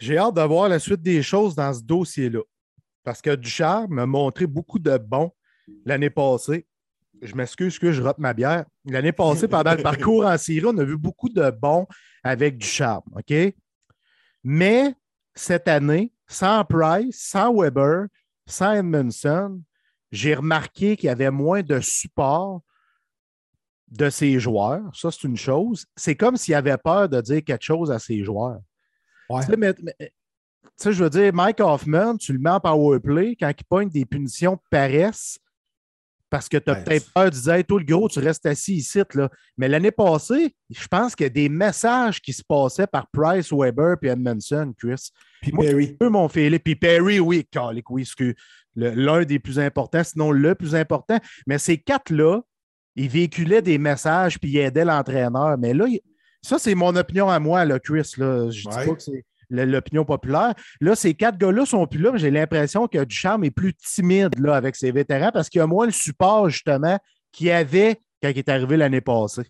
J'ai 0.00 0.16
hâte 0.16 0.34
de 0.34 0.40
voir 0.40 0.68
la 0.68 0.78
suite 0.78 1.02
des 1.02 1.22
choses 1.22 1.54
dans 1.54 1.72
ce 1.74 1.82
dossier-là. 1.82 2.40
Parce 3.04 3.20
que 3.20 3.34
Ducharme 3.34 3.94
m'a 3.94 4.06
montré 4.06 4.46
beaucoup 4.46 4.78
de 4.78 4.96
bons 4.96 5.30
l'année 5.84 6.10
passée. 6.10 6.66
Je 7.20 7.34
m'excuse 7.34 7.78
que 7.78 7.92
je 7.92 8.00
rate 8.00 8.18
ma 8.18 8.32
bière. 8.32 8.64
L'année 8.86 9.12
passée, 9.12 9.46
pendant 9.46 9.74
le 9.74 9.82
parcours 9.82 10.24
en 10.24 10.38
Syrie, 10.38 10.66
on 10.66 10.78
a 10.78 10.84
vu 10.84 10.96
beaucoup 10.96 11.28
de 11.28 11.50
bons 11.50 11.86
avec 12.24 12.56
Ducharme. 12.56 13.04
OK? 13.14 13.34
Mais 14.42 14.94
cette 15.34 15.68
année, 15.68 16.14
sans 16.26 16.64
Price, 16.64 17.20
sans 17.20 17.54
Weber, 17.54 18.06
sans 18.46 18.72
Edmondson, 18.72 19.62
j'ai 20.10 20.34
remarqué 20.34 20.96
qu'il 20.96 21.08
y 21.08 21.10
avait 21.10 21.30
moins 21.30 21.62
de 21.62 21.78
support 21.80 22.62
de 23.88 24.08
ses 24.08 24.40
joueurs. 24.40 24.82
Ça, 24.94 25.10
c'est 25.10 25.24
une 25.24 25.36
chose. 25.36 25.84
C'est 25.94 26.16
comme 26.16 26.38
s'il 26.38 26.54
avait 26.54 26.78
peur 26.78 27.08
de 27.08 27.20
dire 27.20 27.44
quelque 27.44 27.64
chose 27.64 27.90
à 27.90 27.98
ses 27.98 28.24
joueurs. 28.24 28.60
Tu 29.30 30.84
sais, 30.84 30.92
je 30.92 31.04
veux 31.04 31.10
dire, 31.10 31.32
Mike 31.32 31.60
Hoffman, 31.60 32.16
tu 32.16 32.32
le 32.32 32.38
mets 32.38 32.50
en 32.50 32.60
power 32.60 33.00
play 33.00 33.36
quand 33.38 33.50
il 33.50 33.64
pointe 33.64 33.92
des 33.92 34.04
punitions 34.04 34.54
de 34.54 34.60
paresse 34.70 35.38
parce 36.30 36.48
que 36.48 36.56
tu 36.56 36.70
as 36.70 36.76
peut-être 36.76 37.12
peur 37.12 37.30
de 37.30 37.36
dire, 37.36 37.66
toi, 37.66 37.80
le 37.80 37.84
gros, 37.84 38.08
tu 38.08 38.20
restes 38.20 38.46
assis 38.46 38.76
ici. 38.76 39.02
Là. 39.14 39.28
Mais 39.58 39.68
l'année 39.68 39.90
passée, 39.90 40.54
je 40.70 40.86
pense 40.86 41.16
qu'il 41.16 41.24
y 41.24 41.26
a 41.26 41.30
des 41.30 41.48
messages 41.48 42.22
qui 42.22 42.32
se 42.32 42.42
passaient 42.42 42.86
par 42.86 43.08
Price, 43.12 43.52
Weber 43.52 43.96
et 44.02 44.06
Edmondson, 44.06 44.72
Chris. 44.78 45.10
Puis 45.42 45.50
Perry. 45.50 45.96
Eux 46.00 46.08
m'ont 46.08 46.28
fait 46.28 46.56
Puis 46.60 46.76
Perry, 46.76 47.18
oui, 47.18 47.44
calique, 47.50 47.90
oui, 47.90 48.08
que 48.16 48.32
l'un 48.76 49.24
des 49.24 49.40
plus 49.40 49.58
importants, 49.58 50.04
sinon 50.04 50.30
le 50.30 50.54
plus 50.54 50.76
important. 50.76 51.18
Mais 51.48 51.58
ces 51.58 51.78
quatre-là, 51.78 52.40
ils 52.94 53.08
véhiculaient 53.08 53.62
des 53.62 53.78
messages 53.78 54.38
puis 54.38 54.50
ils 54.50 54.58
aidaient 54.58 54.84
l'entraîneur. 54.84 55.58
Mais 55.58 55.74
là, 55.74 55.86
ça, 56.42 56.58
c'est 56.58 56.74
mon 56.74 56.94
opinion 56.96 57.28
à 57.28 57.38
moi, 57.38 57.64
là, 57.64 57.78
Chris. 57.78 58.12
Là. 58.16 58.50
Je 58.50 58.68
ne 58.68 58.72
dis 58.72 58.88
pas 58.88 58.94
que 58.94 59.02
c'est 59.02 59.24
l'opinion 59.50 60.04
populaire. 60.04 60.54
Là, 60.80 60.94
ces 60.94 61.14
quatre 61.14 61.38
gars-là 61.38 61.66
sont 61.66 61.86
plus 61.86 62.00
là, 62.00 62.12
mais 62.12 62.18
j'ai 62.18 62.30
l'impression 62.30 62.86
que 62.86 63.02
Ducharme 63.04 63.44
est 63.44 63.50
plus 63.50 63.74
timide 63.74 64.38
là, 64.38 64.54
avec 64.54 64.76
ses 64.76 64.92
vétérans 64.92 65.30
parce 65.32 65.48
qu'il 65.48 65.58
y 65.58 65.62
a 65.62 65.66
moins 65.66 65.86
le 65.86 65.92
support, 65.92 66.48
justement, 66.48 66.98
qu'il 67.32 67.48
y 67.48 67.50
avait 67.50 68.00
quand 68.22 68.28
il 68.28 68.38
est 68.38 68.48
arrivé 68.48 68.76
l'année 68.76 69.00
passée. 69.00 69.42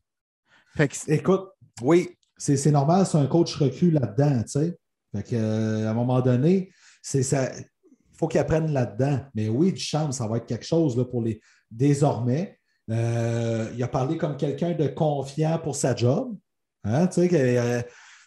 Écoute, 1.09 1.51
oui, 1.83 2.11
c'est 2.37 2.71
normal, 2.71 3.05
c'est 3.07 3.19
un 3.19 3.27
coach 3.27 3.55
recul 3.57 3.95
là-dedans, 3.95 4.43
tu 4.43 4.49
sais. 4.49 4.79
Fait 5.15 5.37
euh, 5.37 5.89
à 5.89 5.91
un 5.91 5.95
moment 5.95 6.21
donné, 6.21 6.71
c'est 7.03 7.25
ça. 7.25 7.53
Il 7.57 8.17
faut 8.17 8.29
qu'il 8.29 8.41
apprenne 8.41 8.73
là-dedans. 8.73 9.21
Mais 9.35 9.49
oui, 9.49 9.73
Duchamp, 9.73 10.13
ça 10.13 10.29
va 10.29 10.37
être 10.37 10.47
quelque 10.47 10.65
chose 10.65 10.97
là, 10.97 11.05
pour 11.05 11.23
les 11.23 11.41
désormais. 11.71 12.59
Euh, 12.91 13.71
il 13.75 13.83
a 13.83 13.89
parlé 13.89 14.17
comme 14.17 14.37
quelqu'un 14.37 14.73
de 14.73 14.87
confiant 14.89 15.59
pour 15.59 15.75
sa 15.75 15.95
job. 15.97 16.37
Hein, 16.85 17.09
euh, 17.19 17.83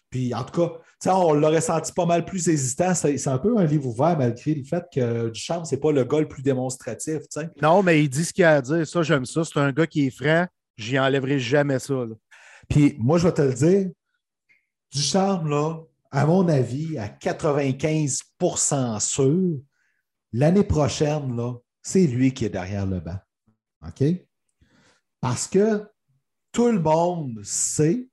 puis 0.10 0.34
en 0.34 0.44
tout 0.44 0.62
cas, 0.62 0.72
on 1.14 1.34
l'aurait 1.34 1.62
senti 1.62 1.92
pas 1.92 2.06
mal 2.06 2.24
plus 2.26 2.48
hésitant. 2.48 2.94
C'est 2.94 3.28
un 3.28 3.38
peu 3.38 3.58
un 3.58 3.66
livre 3.66 3.88
ouvert 3.88 4.18
malgré 4.18 4.56
le 4.56 4.64
fait 4.64 4.84
que 4.94 5.30
Duchamp, 5.30 5.66
c'est 5.66 5.78
pas 5.78 5.92
le 5.92 6.04
gars 6.04 6.20
le 6.20 6.28
plus 6.28 6.44
démonstratif. 6.44 7.24
Non, 7.62 7.84
mais 7.84 8.04
il 8.04 8.10
dit 8.10 8.24
ce 8.24 8.34
qu'il 8.34 8.44
a 8.44 8.56
à 8.56 8.62
dire. 8.62 8.88
Ça, 8.88 9.02
j'aime 9.02 9.26
ça. 9.26 9.44
C'est 9.44 9.60
un 9.60 9.72
gars 9.72 9.88
qui 9.88 10.08
est 10.08 10.12
franc. 10.12 10.48
J'y 10.78 10.98
enlèverai 11.00 11.40
jamais 11.40 11.80
ça. 11.80 11.96
Puis 12.70 12.96
moi, 13.00 13.18
je 13.18 13.28
vais 13.28 13.34
te 13.34 13.42
le 13.42 13.54
dire, 13.54 13.90
Duchamp, 14.92 15.44
là, 15.44 15.80
à 16.12 16.26
mon 16.26 16.48
avis, 16.48 16.98
à 16.98 17.08
95% 17.08 19.00
sûr, 19.00 19.60
l'année 20.32 20.64
prochaine, 20.64 21.36
là, 21.36 21.56
c'est 21.82 22.06
lui 22.08 22.34
qui 22.34 22.46
est 22.46 22.50
derrière 22.50 22.86
le 22.86 23.00
banc. 23.00 23.18
OK? 23.86 24.04
Parce 25.20 25.48
que 25.48 25.84
tout 26.52 26.72
le 26.72 26.80
monde 26.80 27.40
sait 27.44 28.08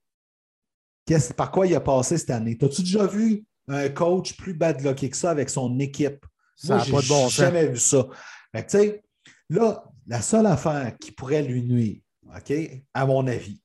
par 1.36 1.50
quoi 1.50 1.66
il 1.66 1.74
a 1.74 1.80
passé 1.80 2.18
cette 2.18 2.30
année? 2.30 2.56
T'as-tu 2.56 2.82
déjà 2.82 3.06
vu 3.06 3.44
un 3.68 3.88
coach 3.88 4.36
plus 4.36 4.54
bad 4.54 4.80
lucky 4.82 5.10
que 5.10 5.16
ça 5.16 5.30
avec 5.30 5.50
son 5.50 5.78
équipe? 5.78 6.24
Ça 6.56 6.76
Moi, 6.76 6.84
n'a 6.84 6.90
pas 6.92 7.02
de 7.02 7.08
bon 7.08 7.28
j'ai 7.28 7.42
jamais 7.42 7.66
vu 7.68 7.78
ça. 7.78 8.06
Fait 8.54 8.66
que, 8.66 8.70
tu 8.70 8.78
sais, 8.78 9.02
là, 9.48 9.84
la 10.06 10.20
seule 10.20 10.46
affaire 10.46 10.96
qui 10.98 11.12
pourrait 11.12 11.42
lui 11.42 11.62
nuire, 11.62 12.00
OK, 12.34 12.52
à 12.94 13.06
mon 13.06 13.26
avis, 13.26 13.62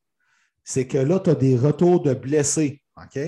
c'est 0.63 0.88
que 0.88 0.97
là, 0.97 1.19
tu 1.19 1.29
as 1.29 1.36
des 1.36 1.58
retours 1.58 2.01
de 2.01 2.13
blessés, 2.13 2.81
OK? 2.97 3.19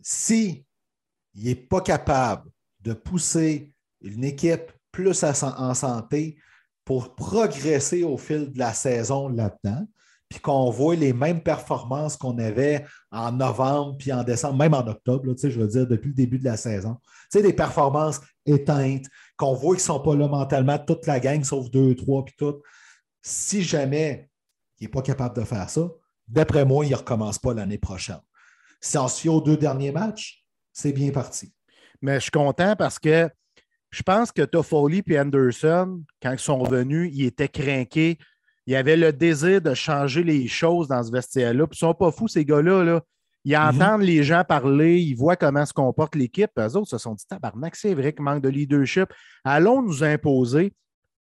Si 0.00 0.64
il 1.34 1.44
n'est 1.44 1.54
pas 1.54 1.80
capable 1.80 2.50
de 2.80 2.92
pousser 2.92 3.72
une 4.00 4.24
équipe 4.24 4.72
plus 4.92 5.24
en 5.24 5.74
santé 5.74 6.38
pour 6.84 7.14
progresser 7.14 8.04
au 8.04 8.16
fil 8.16 8.52
de 8.52 8.58
la 8.58 8.72
saison 8.72 9.28
là-dedans, 9.28 9.86
puis 10.28 10.40
qu'on 10.40 10.70
voit 10.70 10.96
les 10.96 11.12
mêmes 11.12 11.42
performances 11.42 12.16
qu'on 12.16 12.36
avait 12.38 12.84
en 13.12 13.32
novembre, 13.32 13.96
puis 13.98 14.12
en 14.12 14.24
décembre, 14.24 14.58
même 14.58 14.74
en 14.74 14.86
octobre, 14.86 15.24
je 15.40 15.60
veux 15.60 15.68
dire, 15.68 15.86
depuis 15.86 16.08
le 16.08 16.14
début 16.14 16.38
de 16.38 16.44
la 16.44 16.56
saison. 16.56 16.96
Tu 17.30 17.38
sais, 17.38 17.42
des 17.42 17.52
performances 17.52 18.20
éteintes, 18.44 19.06
qu'on 19.36 19.54
voit 19.54 19.76
qu'ils 19.76 19.82
ne 19.82 19.86
sont 19.86 20.00
pas 20.00 20.16
là 20.16 20.26
mentalement, 20.28 20.78
toute 20.78 21.06
la 21.06 21.20
gang, 21.20 21.42
sauf 21.44 21.70
deux, 21.70 21.94
trois, 21.94 22.24
puis 22.24 22.34
tout. 22.36 22.60
Si 23.22 23.62
jamais 23.62 24.28
il 24.80 24.84
n'est 24.84 24.90
pas 24.90 25.02
capable 25.02 25.36
de 25.36 25.44
faire 25.44 25.70
ça, 25.70 25.88
d'après 26.26 26.64
moi, 26.64 26.84
il 26.84 26.90
ne 26.90 26.96
recommence 26.96 27.38
pas 27.38 27.54
l'année 27.54 27.78
prochaine. 27.78 28.20
Si 28.80 28.98
on 28.98 29.08
se 29.08 29.28
aux 29.28 29.40
deux 29.40 29.56
derniers 29.56 29.92
matchs, 29.92 30.44
c'est 30.72 30.92
bien 30.92 31.10
parti. 31.10 31.52
Mais 32.02 32.16
je 32.16 32.24
suis 32.24 32.30
content 32.30 32.76
parce 32.76 32.98
que 32.98 33.30
je 33.90 34.02
pense 34.02 34.32
que 34.32 34.42
Toffoli 34.42 35.02
et 35.06 35.18
Anderson, 35.18 36.02
quand 36.20 36.32
ils 36.32 36.38
sont 36.38 36.62
venus, 36.64 37.10
ils 37.14 37.26
étaient 37.26 37.48
craqués. 37.48 38.18
Ils 38.66 38.74
avaient 38.76 38.96
le 38.96 39.12
désir 39.12 39.60
de 39.60 39.74
changer 39.74 40.24
les 40.24 40.48
choses 40.48 40.88
dans 40.88 41.02
ce 41.02 41.12
vestiaire-là. 41.12 41.66
Puis 41.66 41.78
ils 41.80 41.84
ne 41.84 41.88
sont 41.90 41.94
pas 41.94 42.10
fous, 42.10 42.28
ces 42.28 42.44
gars-là. 42.44 42.82
Là. 42.84 43.00
Ils 43.44 43.56
Mhm. 43.56 43.62
entendent 43.80 44.02
les 44.02 44.24
gens 44.24 44.42
parler, 44.42 44.98
ils 45.00 45.14
voient 45.14 45.36
comment 45.36 45.64
se 45.64 45.72
comporte 45.72 46.16
l'équipe. 46.16 46.50
Eux 46.58 46.76
autres 46.76 46.88
se 46.90 46.98
sont 46.98 47.14
dit 47.14 47.24
Tabarnak, 47.28 47.76
c'est 47.76 47.94
vrai 47.94 48.12
qu'il 48.12 48.24
manque 48.24 48.42
de 48.42 48.48
leadership. 48.48 49.08
Allons 49.44 49.82
nous 49.82 50.02
imposer. 50.02 50.72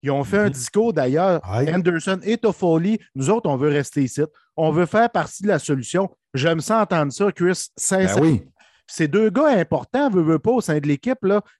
Ils 0.05 0.11
ont 0.11 0.22
fait 0.24 0.38
un 0.38 0.44
Mhm. 0.46 0.50
discours 0.50 0.92
d'ailleurs. 0.92 1.40
Anderson 1.44 2.18
et 2.24 2.37
Toffoli, 2.37 2.98
nous 3.14 3.31
autres, 3.31 3.48
on 3.50 3.57
veut 3.57 3.68
rester 3.70 4.02
ici. 4.05 4.22
On 4.57 4.70
veut 4.70 4.87
faire 4.87 5.11
partie 5.11 5.42
de 5.42 5.48
la 5.48 5.59
solution. 5.59 6.11
J'aime 6.35 6.61
ça 6.61 6.81
entendre 6.83 7.12
ça, 7.12 7.31
Chris. 7.33 7.46
Ben 7.46 7.55
Sincèrement, 7.76 8.22
oui. 8.22 8.42
ces 8.87 9.09
deux 9.09 9.31
gars 9.31 9.48
importants, 9.59 10.11
veut, 10.11 10.22
veut 10.22 10.38
pas, 10.38 10.50
au 10.52 10.61
sein 10.61 10.78
de 10.78 10.87
l'équipe, 10.87 11.18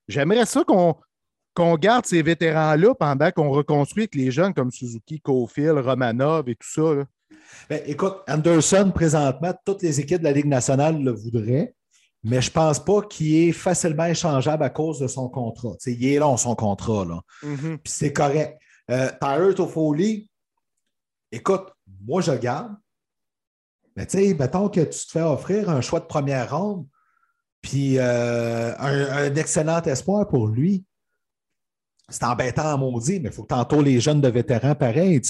j'aimerais 0.09 0.47
ça 0.47 0.63
qu'on 0.65 0.97
qu'on 1.55 1.77
garde 1.77 2.07
ces 2.07 2.23
vétérans-là 2.23 2.95
pendant 2.95 3.31
qu'on 3.31 3.51
reconstruit 3.51 4.03
avec 4.03 4.15
les 4.15 4.31
jeunes 4.31 4.55
comme 4.55 4.71
Suzuki, 4.71 5.21
Cofield, 5.21 5.79
Romanov 5.79 6.49
et 6.49 6.55
tout 6.55 6.69
ça. 6.69 6.95
là? 6.95 7.05
Ben, 7.69 7.83
écoute, 7.87 8.19
Anderson, 8.29 8.93
présentement, 8.95 9.53
toutes 9.65 9.83
les 9.83 10.01
équipes 10.01 10.19
de 10.19 10.25
la 10.25 10.33
Ligue 10.33 10.47
nationale 10.47 11.03
le 11.03 11.11
voudraient, 11.13 11.75
mais 12.25 12.41
je 12.41 12.51
ne 12.51 12.55
pense 12.55 12.79
pas 12.79 13.03
qu'il 13.03 13.35
est 13.35 13.53
facilement 13.53 14.07
échangeable 14.07 14.63
à 14.63 14.71
cause 14.71 15.01
de 15.01 15.07
son 15.07 15.29
contrat. 15.29 15.75
Il 15.87 16.07
est 16.07 16.19
long, 16.19 16.37
son 16.37 16.55
contrat. 16.55 17.05
Là. 17.05 17.21
Puis 17.41 17.81
c'est 17.87 18.13
correct. 18.13 18.59
Euh, 18.91 19.11
Toffoli, 19.55 20.29
écoute, 21.31 21.69
moi, 22.05 22.21
je 22.21 22.33
le 22.33 22.39
garde. 22.39 22.75
Mais 23.97 24.07
tu 24.07 24.19
sais, 24.19 24.35
mettons 24.35 24.69
que 24.69 24.81
tu 24.81 25.07
te 25.07 25.11
fais 25.11 25.21
offrir 25.21 25.69
un 25.69 25.81
choix 25.81 26.01
de 26.01 26.07
première 26.07 26.57
ronde, 26.57 26.87
puis 27.61 27.99
euh, 27.99 28.75
un, 28.79 29.27
un 29.27 29.35
excellent 29.35 29.83
espoir 29.83 30.27
pour 30.29 30.49
lui. 30.49 30.85
C'est 32.13 32.25
embêtant 32.25 32.75
à 32.75 32.77
maudit, 32.77 33.19
mais 33.21 33.31
il 33.31 33.33
faut 33.33 33.43
que 33.45 33.65
tu 33.77 33.83
les 33.83 33.99
jeunes 34.01 34.21
de 34.21 34.29
vétérans 34.29 34.75
pareil. 34.75 35.21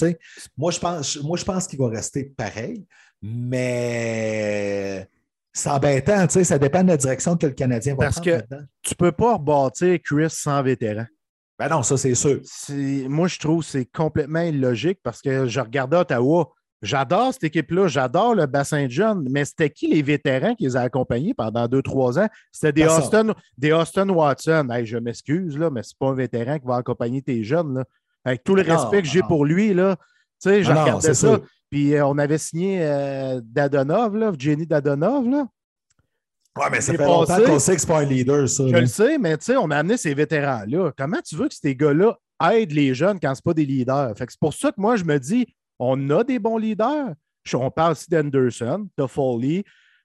Moi, 0.57 0.71
je 0.71 0.79
pense, 0.79 1.17
moi, 1.23 1.37
je 1.37 1.45
pense 1.45 1.65
qu'il 1.65 1.79
va 1.79 1.87
rester 1.87 2.25
pareil, 2.25 2.85
mais 3.21 5.07
c'est 5.51 5.69
embêtant. 5.69 6.27
Ça 6.29 6.59
dépend 6.59 6.83
de 6.83 6.89
la 6.89 6.97
direction 6.97 7.37
que 7.37 7.47
le 7.47 7.53
Canadien 7.53 7.93
va 7.95 8.05
Parce 8.05 8.15
prendre 8.15 8.25
que- 8.25 8.31
là-dedans. 8.31 8.65
Tu 8.81 8.95
peux 8.95 9.11
pas 9.11 9.35
rebâtir 9.35 9.97
Chris 10.03 10.29
sans 10.29 10.61
vétéran. 10.61 11.05
Ben 11.57 11.69
non, 11.69 11.83
ça, 11.83 11.95
c'est 11.97 12.15
sûr. 12.15 12.41
Moi, 13.07 13.27
je 13.27 13.39
trouve 13.39 13.63
que 13.63 13.69
c'est 13.69 13.85
complètement 13.85 14.41
illogique 14.41 14.99
parce 15.03 15.21
que 15.21 15.47
je 15.47 15.59
regardais 15.59 15.97
Ottawa. 15.97 16.51
J'adore 16.83 17.33
cette 17.33 17.45
équipe-là, 17.45 17.87
j'adore 17.87 18.35
le 18.35 18.45
bassin 18.45 18.85
de 18.85 18.91
jeunes, 18.91 19.25
mais 19.31 19.45
c'était 19.45 19.69
qui 19.69 19.87
les 19.87 20.01
vétérans 20.01 20.53
qui 20.53 20.65
les 20.65 20.75
a 20.75 20.81
accompagnés 20.81 21.33
pendant 21.33 21.65
deux, 21.67 21.81
trois 21.81 22.19
ans? 22.19 22.27
C'était 22.51 22.73
des 22.73 22.81
Personne. 22.81 23.29
Austin, 23.31 23.41
des 23.57 23.71
Austin 23.71 24.09
Watson. 24.09 24.67
Hey, 24.69 24.85
je 24.85 24.97
m'excuse, 24.97 25.57
là, 25.57 25.69
mais 25.69 25.81
c'est 25.81 25.97
pas 25.97 26.07
un 26.09 26.13
vétéran 26.13 26.59
qui 26.59 26.67
va 26.67 26.75
accompagner 26.75 27.21
tes 27.21 27.41
jeunes. 27.43 27.73
là. 27.75 27.85
Avec 28.25 28.43
tout 28.43 28.53
le 28.53 28.63
Non, 28.63 28.75
respect 28.75 29.01
que 29.01 29.07
j'ai 29.07 29.21
pour 29.21 29.45
lui, 29.45 29.73
là, 29.73 29.95
tu 29.95 30.49
sais, 30.49 30.61
je 30.63 30.71
Ah 30.71 30.83
regardais 30.83 31.07
c'est 31.07 31.13
ça. 31.13 31.27
sûr. 31.37 31.45
Puis 31.71 31.95
euh, 31.95 32.05
on 32.05 32.17
avait 32.17 32.37
signé 32.37 32.79
euh, 32.83 33.39
Dadonov, 33.43 34.15
là, 34.17 34.31
Jenny 34.37 34.67
Dadonov. 34.67 35.27
Là. 35.29 35.47
Ouais, 36.57 36.65
mais 36.69 36.81
ça 36.81 36.91
fait 36.93 36.97
longtemps 37.05 37.25
passé- 37.37 37.45
qu'on 37.45 37.59
sait 37.59 37.75
que 37.75 37.81
c'est 37.81 37.87
pas 37.87 37.99
un 38.01 38.05
leader, 38.05 38.47
ça. 38.47 38.67
Je 38.67 38.73
là. 38.73 38.81
le 38.81 38.85
sais, 38.87 39.17
mais 39.17 39.37
tu 39.37 39.45
sais, 39.45 39.57
on 39.57 39.71
a 39.71 39.77
amené 39.77 39.97
ces 39.97 40.13
vétérans-là. 40.13 40.91
Comment 40.97 41.21
tu 41.25 41.35
veux 41.35 41.47
que 41.47 41.55
ces 41.55 41.75
gars-là 41.75 42.15
aident 42.51 42.71
les 42.73 42.93
jeunes 42.93 43.19
quand 43.19 43.33
ce 43.33 43.41
pas 43.41 43.53
des 43.53 43.65
leaders? 43.65 44.13
Fait 44.17 44.25
que 44.25 44.31
c'est 44.33 44.39
pour 44.39 44.53
ça 44.53 44.69
que 44.69 44.79
moi, 44.79 44.95
je 44.97 45.03
me 45.05 45.17
dis, 45.17 45.47
on 45.79 46.09
a 46.09 46.23
des 46.23 46.39
bons 46.39 46.57
leaders. 46.57 47.13
On 47.53 47.71
parle 47.71 47.91
aussi 47.91 48.09
d'Anderson, 48.09 48.87
Toffoli, 48.95 49.63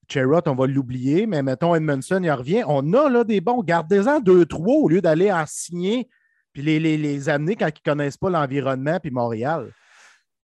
Cherrott, 0.08 0.48
on 0.48 0.54
va 0.54 0.66
l'oublier, 0.66 1.26
mais 1.26 1.42
mettons 1.42 1.74
Edmondson, 1.74 2.20
il 2.22 2.30
revient. 2.30 2.64
On 2.66 2.92
a 2.94 3.08
là 3.08 3.24
des 3.24 3.40
bons. 3.40 3.62
Gardez-en 3.62 4.20
deux, 4.20 4.46
trois 4.46 4.76
au 4.76 4.88
lieu 4.88 5.00
d'aller 5.00 5.30
en 5.30 5.44
signer 5.46 6.08
puis 6.52 6.62
les, 6.62 6.80
les, 6.80 6.96
les 6.96 7.28
amener 7.28 7.56
quand 7.56 7.68
ils 7.68 7.82
ne 7.86 7.92
connaissent 7.92 8.16
pas 8.16 8.30
l'environnement 8.30 8.98
puis 9.00 9.10
Montréal. 9.10 9.70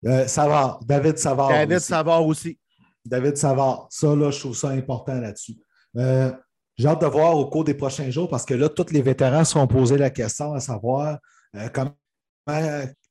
Euh, 0.04 0.26
Savard, 0.26 0.80
David 0.84 1.18
Savard. 1.18 1.48
David 1.48 1.76
aussi. 1.76 1.86
Savard 1.86 2.26
aussi. 2.26 2.58
David 3.04 3.36
Savard. 3.36 3.86
Ça, 3.90 4.14
là, 4.14 4.30
je 4.30 4.38
trouve 4.38 4.56
ça 4.56 4.68
important 4.68 5.18
là-dessus. 5.18 5.56
Euh, 5.96 6.30
J'ai 6.76 6.88
hâte 6.88 7.00
de 7.00 7.06
voir 7.06 7.36
au 7.36 7.48
cours 7.48 7.64
des 7.64 7.74
prochains 7.74 8.10
jours 8.10 8.28
parce 8.28 8.44
que 8.44 8.54
là, 8.54 8.68
tous 8.68 8.90
les 8.90 9.02
vétérans 9.02 9.44
seront 9.44 9.66
posés 9.66 9.96
la 9.96 10.10
question 10.10 10.52
à 10.52 10.60
savoir 10.60 11.18
euh, 11.56 11.68
comment, 11.72 11.94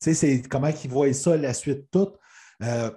sais, 0.04 0.14
c'est- 0.14 0.48
comment 0.48 0.70
ils 0.84 0.90
voient 0.90 1.14
ça, 1.14 1.36
la 1.38 1.54
suite 1.54 1.86
toute. 1.92 2.16
Euh, 2.62 2.92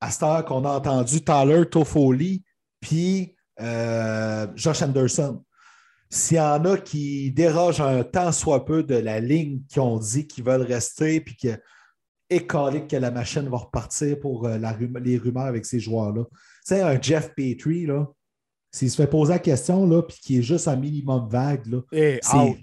à 0.00 0.10
cette 0.10 0.22
heure 0.22 0.44
qu'on 0.44 0.64
a 0.64 0.70
entendu 0.70 1.20
Tyler 1.22 1.64
Toffoli 1.68 2.44
puis 2.80 3.34
euh, 3.60 4.46
Josh 4.54 4.82
Anderson. 4.82 5.44
S'il 6.10 6.36
y 6.36 6.40
en 6.40 6.64
a 6.64 6.78
qui 6.78 7.32
dérogent 7.32 7.80
un 7.82 8.02
tant 8.04 8.30
soit 8.32 8.64
peu 8.64 8.82
de 8.82 8.94
la 8.94 9.20
ligne 9.20 9.60
qui 9.68 9.80
ont 9.80 9.98
dit 9.98 10.26
qu'ils 10.26 10.44
veulent 10.44 10.62
rester 10.62 11.20
puis 11.20 11.36
que 11.36 11.60
écalé 12.30 12.86
que 12.86 12.96
la 12.96 13.10
machine 13.10 13.48
va 13.48 13.56
repartir 13.58 14.18
pour 14.20 14.46
euh, 14.46 14.58
la 14.58 14.76
les 15.02 15.18
rumeurs 15.18 15.46
avec 15.46 15.66
ces 15.66 15.80
joueurs-là. 15.80 16.24
Tu 16.30 16.36
sais, 16.64 16.80
un 16.82 17.00
Jeff 17.00 17.34
Petrie, 17.34 17.86
là, 17.86 18.06
s'il 18.70 18.90
se 18.90 18.96
fait 18.96 19.06
poser 19.06 19.32
la 19.32 19.38
question, 19.38 19.86
là, 19.86 20.02
puis 20.02 20.18
qui 20.22 20.38
est 20.38 20.42
juste 20.42 20.68
un 20.68 20.76
minimum 20.76 21.28
vague, 21.28 21.66
là, 21.66 21.80
c'est- 22.22 22.36
out. 22.36 22.58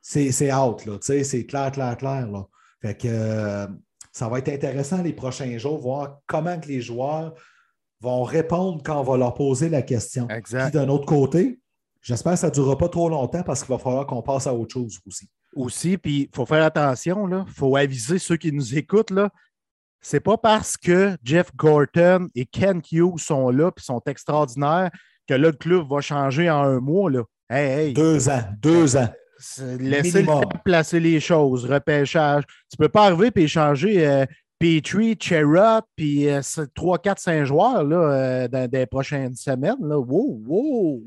c'est 0.00 0.30
c'est 0.32 0.52
out, 0.52 0.84
là, 0.86 0.98
tu 0.98 1.06
sais, 1.06 1.24
c'est 1.24 1.46
clair, 1.46 1.72
clair, 1.72 1.96
clair, 1.96 2.30
là. 2.30 2.46
Fait 2.80 2.94
que 2.94 3.08
euh, 3.08 3.66
ça 4.12 4.28
va 4.28 4.38
être 4.38 4.48
intéressant 4.48 5.02
les 5.02 5.12
prochains 5.12 5.58
jours, 5.58 5.78
voir 5.78 6.18
comment 6.26 6.58
que 6.58 6.68
les 6.68 6.80
joueurs 6.80 7.34
vont 8.00 8.22
répondre 8.22 8.82
quand 8.84 9.00
on 9.00 9.02
va 9.02 9.16
leur 9.16 9.34
poser 9.34 9.68
la 9.68 9.82
question. 9.82 10.26
Puis 10.26 10.36
Exact. 10.36 10.74
d'un 10.74 10.88
autre 10.88 11.06
côté, 11.06 11.60
j'espère 12.00 12.34
que 12.34 12.38
ça 12.38 12.48
ne 12.48 12.54
durera 12.54 12.78
pas 12.78 12.88
trop 12.88 13.08
longtemps 13.08 13.42
parce 13.42 13.62
qu'il 13.62 13.74
va 13.74 13.78
falloir 13.78 14.06
qu'on 14.06 14.22
passe 14.22 14.46
à 14.46 14.54
autre 14.54 14.72
chose 14.72 14.98
aussi. 15.06 15.28
aussi, 15.54 15.98
puis 15.98 16.22
il 16.22 16.36
faut 16.36 16.46
faire 16.46 16.64
attention, 16.64 17.28
il 17.28 17.52
faut 17.52 17.76
aviser 17.76 18.18
ceux 18.18 18.36
qui 18.36 18.52
nous 18.52 18.76
écoutent. 18.76 19.10
Là. 19.10 19.30
C'est 20.00 20.20
pas 20.20 20.36
parce 20.36 20.76
que 20.76 21.16
Jeff 21.24 21.54
Gorton 21.56 22.28
et 22.34 22.46
Ken 22.46 22.80
Hughes 22.90 23.18
sont 23.18 23.50
là 23.50 23.70
et 23.76 23.80
sont 23.80 24.02
extraordinaires 24.06 24.90
que 25.26 25.34
là, 25.34 25.48
le 25.48 25.52
club 25.52 25.88
va 25.88 26.00
changer 26.00 26.48
en 26.48 26.62
un 26.62 26.80
mois. 26.80 27.10
Là. 27.10 27.22
Hey, 27.50 27.88
hey, 27.88 27.92
Deux 27.94 28.28
ans, 28.28 28.42
deux 28.60 28.96
ans. 28.96 29.08
Laissez 29.78 30.22
le 30.22 30.62
placer 30.64 31.00
les 31.00 31.20
choses, 31.20 31.64
repêchage. 31.64 32.44
Tu 32.70 32.76
peux 32.76 32.88
pas 32.88 33.06
arriver 33.06 33.30
et 33.34 33.42
échanger 33.42 34.06
euh, 34.06 34.26
Petrie, 34.58 35.16
Cherrott, 35.18 35.84
puis 35.94 36.28
euh, 36.28 36.40
c'est 36.42 36.72
trois, 36.74 36.98
quatre, 36.98 37.20
cinq 37.20 37.44
joueurs 37.44 37.84
là, 37.84 37.96
euh, 37.96 38.48
dans, 38.48 38.68
les 38.70 38.86
prochaines 38.86 39.36
semaines. 39.36 39.76
Là. 39.80 39.98
Wow, 39.98 40.42
wow! 40.46 41.02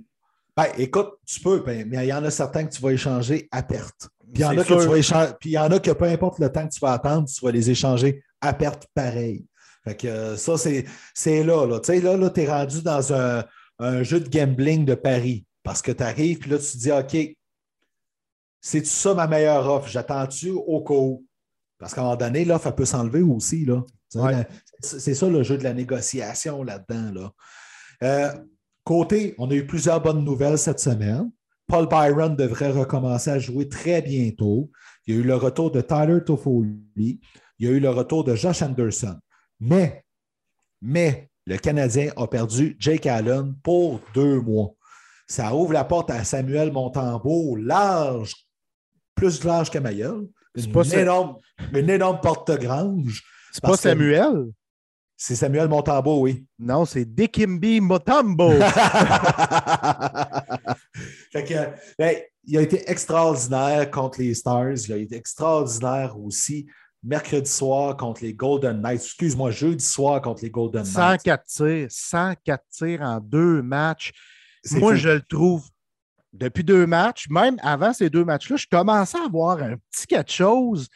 Ben, 0.56 0.68
écoute, 0.78 1.12
tu 1.26 1.40
peux, 1.42 1.60
ben, 1.60 1.86
mais 1.88 2.06
il 2.06 2.10
y 2.10 2.14
en 2.14 2.24
a 2.24 2.32
certains 2.32 2.66
que 2.66 2.74
tu 2.74 2.82
vas 2.82 2.92
échanger 2.92 3.48
à 3.52 3.64
perte. 3.64 4.10
Puis 4.34 4.36
il 4.36 4.42
y 4.42 4.46
en 4.46 4.58
a 4.58 4.64
que 4.64 4.74
tu 4.74 4.80
sûr. 4.80 4.90
vas 4.90 4.98
échanger, 4.98 5.32
puis 5.40 5.50
il 5.50 5.54
y 5.54 5.60
en 5.60 5.72
a 5.72 5.80
que 5.80 5.92
peu 5.92 6.06
importe 6.06 6.40
le 6.40 6.50
temps 6.50 6.66
que 6.66 6.74
tu 6.74 6.80
vas 6.80 6.94
attendre, 6.94 7.28
tu 7.28 7.44
vas 7.44 7.52
les 7.52 7.70
échanger 7.70 8.24
à 8.40 8.54
perte 8.54 8.88
pareil. 8.94 9.46
Fait 9.84 9.96
que 9.96 10.08
euh, 10.08 10.38
ça, 10.38 10.58
c'est 10.58 10.86
c'est 11.14 11.44
là, 11.44 11.66
là. 11.66 11.80
Tu 11.80 11.88
sais, 11.88 12.00
là, 12.00 12.16
là 12.16 12.30
tu 12.30 12.42
es 12.42 12.48
rendu 12.50 12.82
dans 12.82 13.14
un, 13.14 13.44
un 13.80 14.04
jeu 14.04 14.22
de 14.22 14.30
gambling 14.30 14.86
de 14.86 14.96
Paris. 14.96 15.46
Parce 15.64 15.82
que 15.82 15.92
tu 15.92 16.02
arrives, 16.02 16.40
puis 16.40 16.50
là, 16.50 16.58
tu 16.58 16.72
te 16.72 16.78
dis, 16.78 16.92
OK, 16.92 17.36
c'est 18.62 18.86
ça 18.86 19.14
ma 19.14 19.28
meilleure 19.28 19.68
offre? 19.68 19.90
J'attends-tu 19.90 20.52
au 20.52 20.84
cas 20.84 20.94
où? 20.94 21.26
Parce 21.78 21.94
qu'à 21.94 22.02
un 22.02 22.04
moment 22.06 22.16
donné, 22.16 22.46
l'offre, 22.46 22.68
elle 22.68 22.76
peut 22.76 22.86
s'enlever 22.86 23.22
aussi, 23.22 23.66
là. 23.66 23.84
Ouais. 24.16 24.46
c'est 24.82 25.16
ça 25.16 25.28
le 25.28 25.42
jeu 25.42 25.58
de 25.58 25.64
la 25.64 25.74
négociation 25.74 26.64
là-dedans, 26.64 27.12
là. 27.14 27.32
Euh, 28.04 28.32
Côté, 28.84 29.36
on 29.38 29.50
a 29.52 29.54
eu 29.54 29.68
plusieurs 29.68 30.02
bonnes 30.02 30.24
nouvelles 30.24 30.58
cette 30.58 30.80
semaine. 30.80 31.32
Paul 31.68 31.88
Byron 31.88 32.36
devrait 32.36 32.72
recommencer 32.72 33.30
à 33.30 33.40
jouer 33.40 33.70
très 33.70 34.02
bientôt. 34.02 34.72
Il 35.06 35.14
y 35.14 35.18
a 35.18 35.22
eu 35.22 35.24
le 35.24 35.36
retour 35.36 35.72
de 35.72 35.82
Tyler 35.82 36.24
Toffoli. 36.26 36.82
Il 36.98 37.20
y 37.60 37.68
a 37.68 37.72
eu 37.72 37.80
le 37.80 37.90
retour 37.90 38.24
de 38.24 38.34
Josh 38.34 38.62
Anderson. 38.62 39.18
Mais, 39.60 40.04
mais, 40.82 41.30
le 41.46 41.58
Canadien 41.58 42.12
a 42.18 42.28
perdu 42.28 42.76
Jake 42.80 43.06
Allen 43.06 43.54
pour 43.64 44.02
deux 44.16 44.42
mois. 44.42 44.74
Ça 45.28 45.56
ouvre 45.56 45.74
la 45.74 45.86
porte 45.86 46.10
à 46.10 46.24
Samuel 46.24 46.72
Montembeau, 46.72 47.56
large, 47.56 48.34
plus 49.16 49.44
large 49.44 49.72
gueule. 49.72 50.28
Une, 50.56 50.72
pas 50.72 50.90
énorme, 50.92 51.38
une 51.74 51.90
énorme 51.90 52.20
porte-grange. 52.22 53.24
C'est 53.52 53.64
pas 53.64 53.78
Samuel? 53.78 54.52
C'est 55.16 55.36
Samuel 55.36 55.68
Montembeau, 55.70 56.22
oui. 56.22 56.48
Non, 56.58 56.84
c'est 56.84 57.06
Dikimbi 57.06 57.80
Motambo. 57.80 58.52
fait 61.32 61.44
que, 61.44 61.68
ben, 62.00 62.18
il 62.44 62.58
a 62.58 62.62
été 62.62 62.90
extraordinaire 62.90 63.92
contre 63.92 64.20
les 64.20 64.34
Stars. 64.34 64.78
Il 64.88 64.94
a 64.94 64.98
été 64.98 65.16
extraordinaire 65.16 66.20
aussi 66.20 66.66
mercredi 67.04 67.50
soir 67.50 67.96
contre 67.98 68.24
les 68.24 68.34
Golden 68.34 68.82
Knights. 68.82 69.04
Excuse-moi, 69.04 69.52
jeudi 69.52 69.86
soir 69.86 70.22
contre 70.22 70.44
les 70.44 70.50
Golden 70.50 70.82
Knights. 70.84 71.22
104 71.22 71.46
tirs, 71.46 71.88
104 71.90 72.64
tirs 72.70 73.02
en 73.02 73.20
deux 73.20 73.62
matchs. 73.62 74.12
Moi, 74.72 74.96
je 74.96 75.10
le 75.10 75.22
trouve 75.22 75.68
depuis 76.34 76.64
deux 76.64 76.88
matchs, 76.88 77.28
même 77.30 77.58
avant 77.62 77.94
ces 77.94 78.10
deux 78.10 78.24
matchs-là, 78.24 78.56
je 78.56 78.68
commençais 78.72 79.18
à 79.20 79.26
avoir 79.26 79.62
un 79.62 79.76
petit 79.92 80.08
quelque 80.08 80.32
chose. 80.32 80.88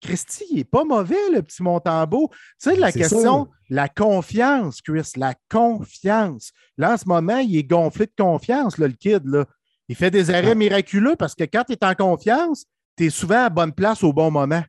Christy, 0.00 0.44
il 0.50 0.56
n'est 0.58 0.64
pas 0.64 0.84
mauvais, 0.84 1.30
le 1.32 1.42
petit 1.42 1.62
Montembeau. 1.62 2.28
Tu 2.30 2.70
sais, 2.70 2.76
la 2.76 2.92
question, 2.92 3.48
la 3.70 3.88
confiance, 3.88 4.82
Chris, 4.82 5.12
la 5.16 5.34
confiance. 5.50 6.52
Là, 6.76 6.92
en 6.92 6.96
ce 6.98 7.08
moment, 7.08 7.38
il 7.38 7.56
est 7.56 7.64
gonflé 7.64 8.06
de 8.06 8.12
confiance, 8.16 8.76
le 8.76 8.88
kid. 8.88 9.26
Là. 9.26 9.46
Il 9.88 9.96
fait 9.96 10.10
des 10.10 10.30
arrêts 10.30 10.54
miraculeux 10.54 11.16
parce 11.16 11.34
que 11.34 11.44
quand 11.44 11.64
tu 11.64 11.72
es 11.72 11.84
en 11.84 11.94
confiance, 11.94 12.66
tu 12.96 13.06
es 13.06 13.10
souvent 13.10 13.46
à 13.46 13.48
bonne 13.48 13.72
place 13.72 14.04
au 14.04 14.12
bon 14.12 14.30
moment. 14.30 14.62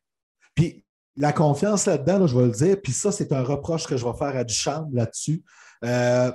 Puis 0.54 0.84
la 1.16 1.32
confiance 1.32 1.86
là-dedans, 1.86 2.26
je 2.26 2.36
vais 2.36 2.46
le 2.46 2.52
dire, 2.52 2.76
puis 2.82 2.92
ça, 2.92 3.12
c'est 3.12 3.32
un 3.32 3.42
reproche 3.42 3.86
que 3.86 3.96
je 3.96 4.04
vais 4.04 4.16
faire 4.16 4.34
à 4.36 4.44
Duchamp 4.44 4.88
là-dessus. 4.92 5.42
Euh, 5.84 6.32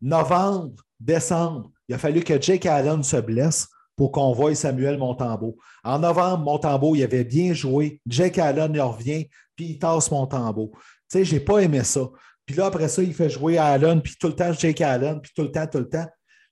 novembre, 0.00 0.84
décembre, 1.00 1.70
il 1.88 1.94
a 1.94 1.98
fallu 1.98 2.20
que 2.20 2.40
Jake 2.40 2.66
Allen 2.66 3.02
se 3.02 3.16
blesse 3.16 3.68
pour 3.96 4.12
qu'on 4.12 4.32
voie 4.32 4.54
Samuel 4.54 4.98
Montembeau. 4.98 5.56
En 5.82 5.98
novembre, 5.98 6.44
Montembeau, 6.44 6.94
il 6.94 7.02
avait 7.02 7.24
bien 7.24 7.52
joué. 7.52 8.00
Jake 8.06 8.38
Allen, 8.38 8.70
il 8.74 8.80
revient, 8.80 9.26
puis 9.56 9.70
il 9.70 9.78
tasse 9.78 10.10
Montembeau. 10.10 10.70
Tu 10.74 10.80
sais, 11.08 11.24
je 11.24 11.34
n'ai 11.34 11.40
pas 11.40 11.58
aimé 11.58 11.82
ça. 11.82 12.08
Puis 12.46 12.56
là, 12.56 12.66
après 12.66 12.88
ça, 12.88 13.02
il 13.02 13.12
fait 13.12 13.28
jouer 13.28 13.58
Allen, 13.58 14.00
puis 14.00 14.14
tout 14.18 14.28
le 14.28 14.34
temps 14.34 14.52
Jake 14.52 14.80
Allen, 14.80 15.20
puis 15.20 15.32
tout 15.34 15.42
le 15.42 15.50
temps, 15.50 15.66
tout 15.66 15.78
le 15.78 15.88
temps. 15.88 16.06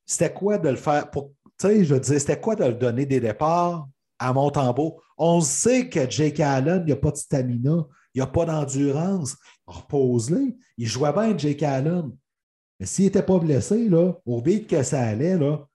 C'était 0.05 0.33
quoi 0.33 0.59
de 0.59 0.69
le 0.69 0.77
faire 0.77 1.11
pour. 1.11 1.33
Tu 1.59 1.69
sais, 1.69 1.85
je 1.85 1.95
disais, 1.95 2.19
c'était 2.19 2.41
quoi 2.41 2.55
de 2.55 2.65
le 2.65 2.75
donner 2.75 3.07
des 3.07 3.21
départs 3.21 3.89
à 4.19 4.33
Montembeau? 4.33 5.01
On 5.17 5.41
sait 5.41 5.89
que 5.89 6.11
Jake 6.11 6.41
Allen, 6.41 6.83
il 6.83 6.87
n'y 6.87 6.93
a 6.93 6.97
pas 6.97 7.13
de 7.13 7.17
stamina, 7.17 7.87
il 8.15 8.19
n'y 8.19 8.23
a 8.23 8.27
pas 8.27 8.45
d'endurance. 8.45 9.37
Repose-les. 9.67 10.57
Il 10.77 10.87
jouait 10.87 11.13
bien, 11.13 11.37
Jake 11.37 11.63
Allen. 11.63 12.11
Mais 12.79 12.87
s'il 12.87 13.07
n'était 13.07 13.23
pas 13.23 13.39
blessé, 13.39 13.89
là, 13.89 14.13
au 14.25 14.41
vite 14.41 14.69
que 14.69 14.83
ça 14.83 15.01
allait, 15.01 15.37
là, 15.37 15.67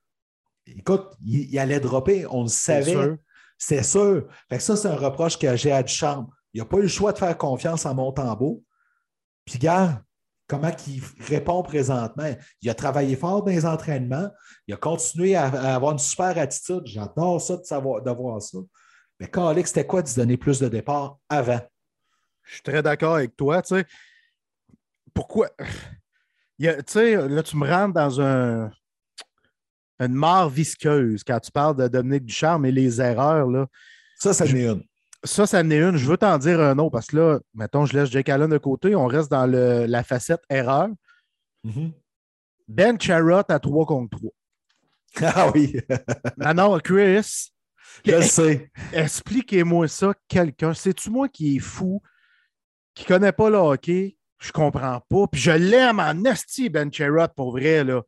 écoute, 0.68 1.08
il, 1.26 1.58
allait 1.58 1.80
dropper, 1.80 2.26
on 2.28 2.44
le 2.44 2.48
savait. 2.48 3.18
C'est 3.58 3.84
sûr. 3.84 4.28
Fait 4.50 4.58
que 4.58 4.64
ça, 4.64 4.76
c'est 4.76 4.88
un 4.88 4.96
reproche 4.96 5.38
que 5.38 5.56
j'ai 5.56 5.72
à 5.72 5.84
Duchamp. 5.84 6.30
Il 6.54 6.60
n'a 6.62 6.66
pas 6.66 6.78
eu 6.78 6.84
le 6.84 6.88
choix 6.88 7.14
de 7.14 7.18
faire 7.18 7.38
confiance 7.38 7.86
en 7.86 7.94
Montembeau. 7.94 8.64
Puis, 9.46 9.60
gars, 9.60 10.04
comment 10.48 10.72
il 10.88 11.02
répond 11.20 11.64
présentement? 11.64 12.36
Il 12.62 12.70
a 12.70 12.74
travaillé 12.74 13.16
fort 13.16 13.44
dans 13.44 13.52
les 13.52 13.66
entraînements. 13.66 14.30
Il 14.68 14.74
a 14.74 14.78
continué 14.78 15.36
à, 15.36 15.46
avoir 15.76 15.94
une 15.94 16.00
super 16.00 16.38
attitude. 16.38 16.82
J'adore 16.86 17.40
ça 17.40 17.58
de, 17.58 17.64
savoir, 17.64 18.02
de 18.02 18.12
voir 18.12 18.42
ça. 18.42 18.58
Mais 19.20 19.30
Alex, 19.38 19.70
c'était 19.70 19.86
quoi 19.86 20.02
de 20.02 20.08
se 20.08 20.16
donner 20.16 20.38
plus 20.38 20.60
de 20.60 20.68
départ 20.68 21.20
avant? 21.30 21.62
Je 22.44 22.56
suis 22.56 22.64
très 22.64 22.82
d'accord 22.82 23.16
avec 23.16 23.36
toi. 23.38 23.62
Tu 23.62 23.76
sais, 23.76 23.86
pourquoi? 25.14 25.50
Tu 26.62 26.84
sais, 26.88 27.28
là, 27.28 27.44
tu 27.44 27.58
me 27.58 27.68
rentres 27.68 27.94
dans 27.94 28.22
un, 28.22 28.72
une 30.00 30.14
mare 30.14 30.50
visqueuse 30.50 31.24
quand 31.24 31.40
tu 31.40 31.52
parles 31.52 31.76
de 31.76 31.88
Dominique 31.88 32.26
Ducharme 32.26 32.66
et 32.66 32.72
les 32.72 33.02
erreurs. 33.02 33.48
Là. 33.48 33.68
Ça, 34.20 34.34
ça 34.34 34.46
n'est 34.46 34.66
une. 34.66 34.84
Ça, 35.24 35.46
ça 35.46 35.64
n'est 35.64 35.80
une. 35.80 35.98
Je 35.98 36.08
veux 36.08 36.18
t'en 36.18 36.38
dire 36.38 36.60
un 36.60 36.78
autre 36.80 36.92
parce 36.92 37.08
que 37.08 37.18
là, 37.18 37.40
mettons, 37.54 37.86
je 37.86 37.98
laisse 37.98 38.10
Jake 38.10 38.30
Allen 38.30 38.50
de 38.50 38.58
côté. 38.58 38.96
On 38.96 39.06
reste 39.06 39.30
dans 39.30 39.46
le, 39.46 39.86
la 39.86 40.04
facette 40.04 40.42
erreur. 40.50 40.90
Mm-hmm. 41.66 41.92
Ben 42.68 43.00
Charrot 43.00 43.44
à 43.50 43.60
3 43.60 43.86
contre 43.86 44.18
3. 44.18 44.32
Ah 45.36 45.52
oui. 45.54 45.76
non, 46.56 46.80
Chris. 46.80 47.52
Je 48.06 48.22
sais. 48.22 48.72
Expliquez-moi 48.94 49.88
ça, 49.90 50.14
quelqu'un. 50.28 50.74
C'est-tu 50.74 51.10
moi 51.10 51.28
qui 51.28 51.58
est 51.58 51.60
fou, 51.60 52.02
qui 52.94 53.04
ne 53.04 53.08
connaît 53.08 53.32
pas 53.34 53.50
le 53.50 53.58
hockey? 53.58 54.16
Je 54.42 54.52
comprends 54.52 55.00
pas. 55.08 55.28
Puis 55.32 55.40
je 55.40 55.52
l'aime 55.52 56.00
en 56.00 56.26
esti, 56.26 56.70
Ben 56.70 56.92
Charrot, 56.92 57.28
pour 57.36 57.52
vrai, 57.52 57.84
là. 57.84 58.02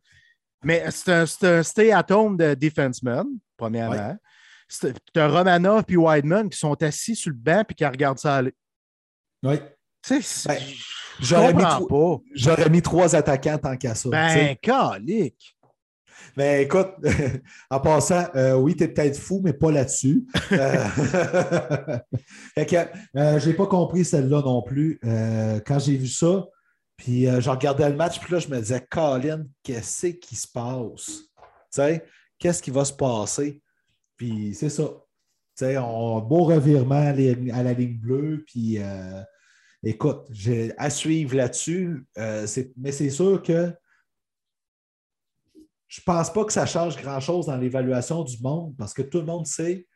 Mais 0.64 0.86
c'est 0.90 1.12
un, 1.44 1.64
stay-at-home 1.64 2.38
de 2.38 2.54
defenseman, 2.56 3.28
premièrement. 3.56 4.18
C'est 4.68 4.96
un 5.16 5.28
Romanov 5.28 5.84
et 5.88 5.98
Wideman 5.98 6.50
qui 6.50 6.58
sont 6.58 6.82
assis 6.82 7.16
sur 7.16 7.32
le 7.32 7.38
banc 7.38 7.64
et 7.70 7.74
qui 7.74 7.86
regardent 7.86 8.18
ça 8.18 8.38
aller. 8.38 8.56
Oui. 9.44 9.60
Tu 10.02 10.22
sais, 10.22 10.50
ben, 10.50 10.60
j'aurais 11.20 11.54
mis, 11.54 11.62
pas. 11.62 12.18
J'aurais 12.34 12.70
mis 12.70 12.82
trois 12.82 13.16
attaquants 13.16 13.58
tant 13.58 13.78
qu'à 13.78 13.94
ça. 13.94 14.10
Ben, 14.10 14.56
calique. 14.62 15.53
Mais 16.36 16.64
écoute, 16.64 16.90
en 17.70 17.80
passant, 17.80 18.26
euh, 18.36 18.54
oui, 18.56 18.76
tu 18.76 18.84
es 18.84 18.88
peut-être 18.88 19.18
fou, 19.18 19.42
mais 19.44 19.54
pas 19.54 19.72
là-dessus. 19.72 20.26
euh, 20.52 20.88
fait 22.56 22.66
que 22.66 22.76
euh, 23.18 23.54
pas 23.54 23.68
compris 23.68 24.04
celle-là 24.04 24.42
non 24.42 24.62
plus. 24.62 25.00
Quand 25.66 25.80
j'ai 25.80 25.98
vu 25.98 26.08
ça, 26.08 26.46
puis 26.98 27.26
je 27.26 27.50
regardais 27.50 27.90
le 27.90 27.96
match, 27.96 28.20
puis 28.20 28.34
là, 28.34 28.40
je 28.40 28.48
me 28.48 28.60
disais, 28.60 28.86
Colin, 28.90 29.46
qu'est-ce 29.62 30.08
qui 30.08 30.36
se 30.36 30.48
passe? 30.48 31.06
Tu 31.06 31.22
sais, 31.72 32.06
qu'est-ce 32.40 32.62
qui 32.62 32.72
va 32.72 32.86
se 32.86 32.94
passer? 32.94 33.62
Puis 34.18 34.56
c'est 34.56 34.70
ça. 34.70 34.84
Tu 35.56 35.66
sais, 35.66 35.76
beau 35.76 36.46
revirement 36.46 36.96
à 36.96 37.64
la 37.64 37.74
ligne 37.74 38.00
bleue, 38.00 38.44
puis 38.48 38.80
écoute, 39.84 40.26
j'ai 40.32 40.74
à 40.78 40.90
suivre 40.90 41.36
là-dessus. 41.36 42.06
mais 42.78 42.92
c'est 42.92 43.10
sûr 43.10 43.42
que 43.44 43.72
je 45.94 46.02
ne 46.02 46.06
pense 46.06 46.34
pas 46.34 46.44
que 46.44 46.52
ça 46.52 46.66
change 46.66 46.98
grand-chose 46.98 47.46
dans 47.46 47.56
l'évaluation 47.56 48.24
du 48.24 48.42
monde 48.42 48.76
parce 48.76 48.96
que 48.96 49.04
tout 49.04 49.20
le 49.20 49.26
monde 49.26 49.46
sait 49.46 49.88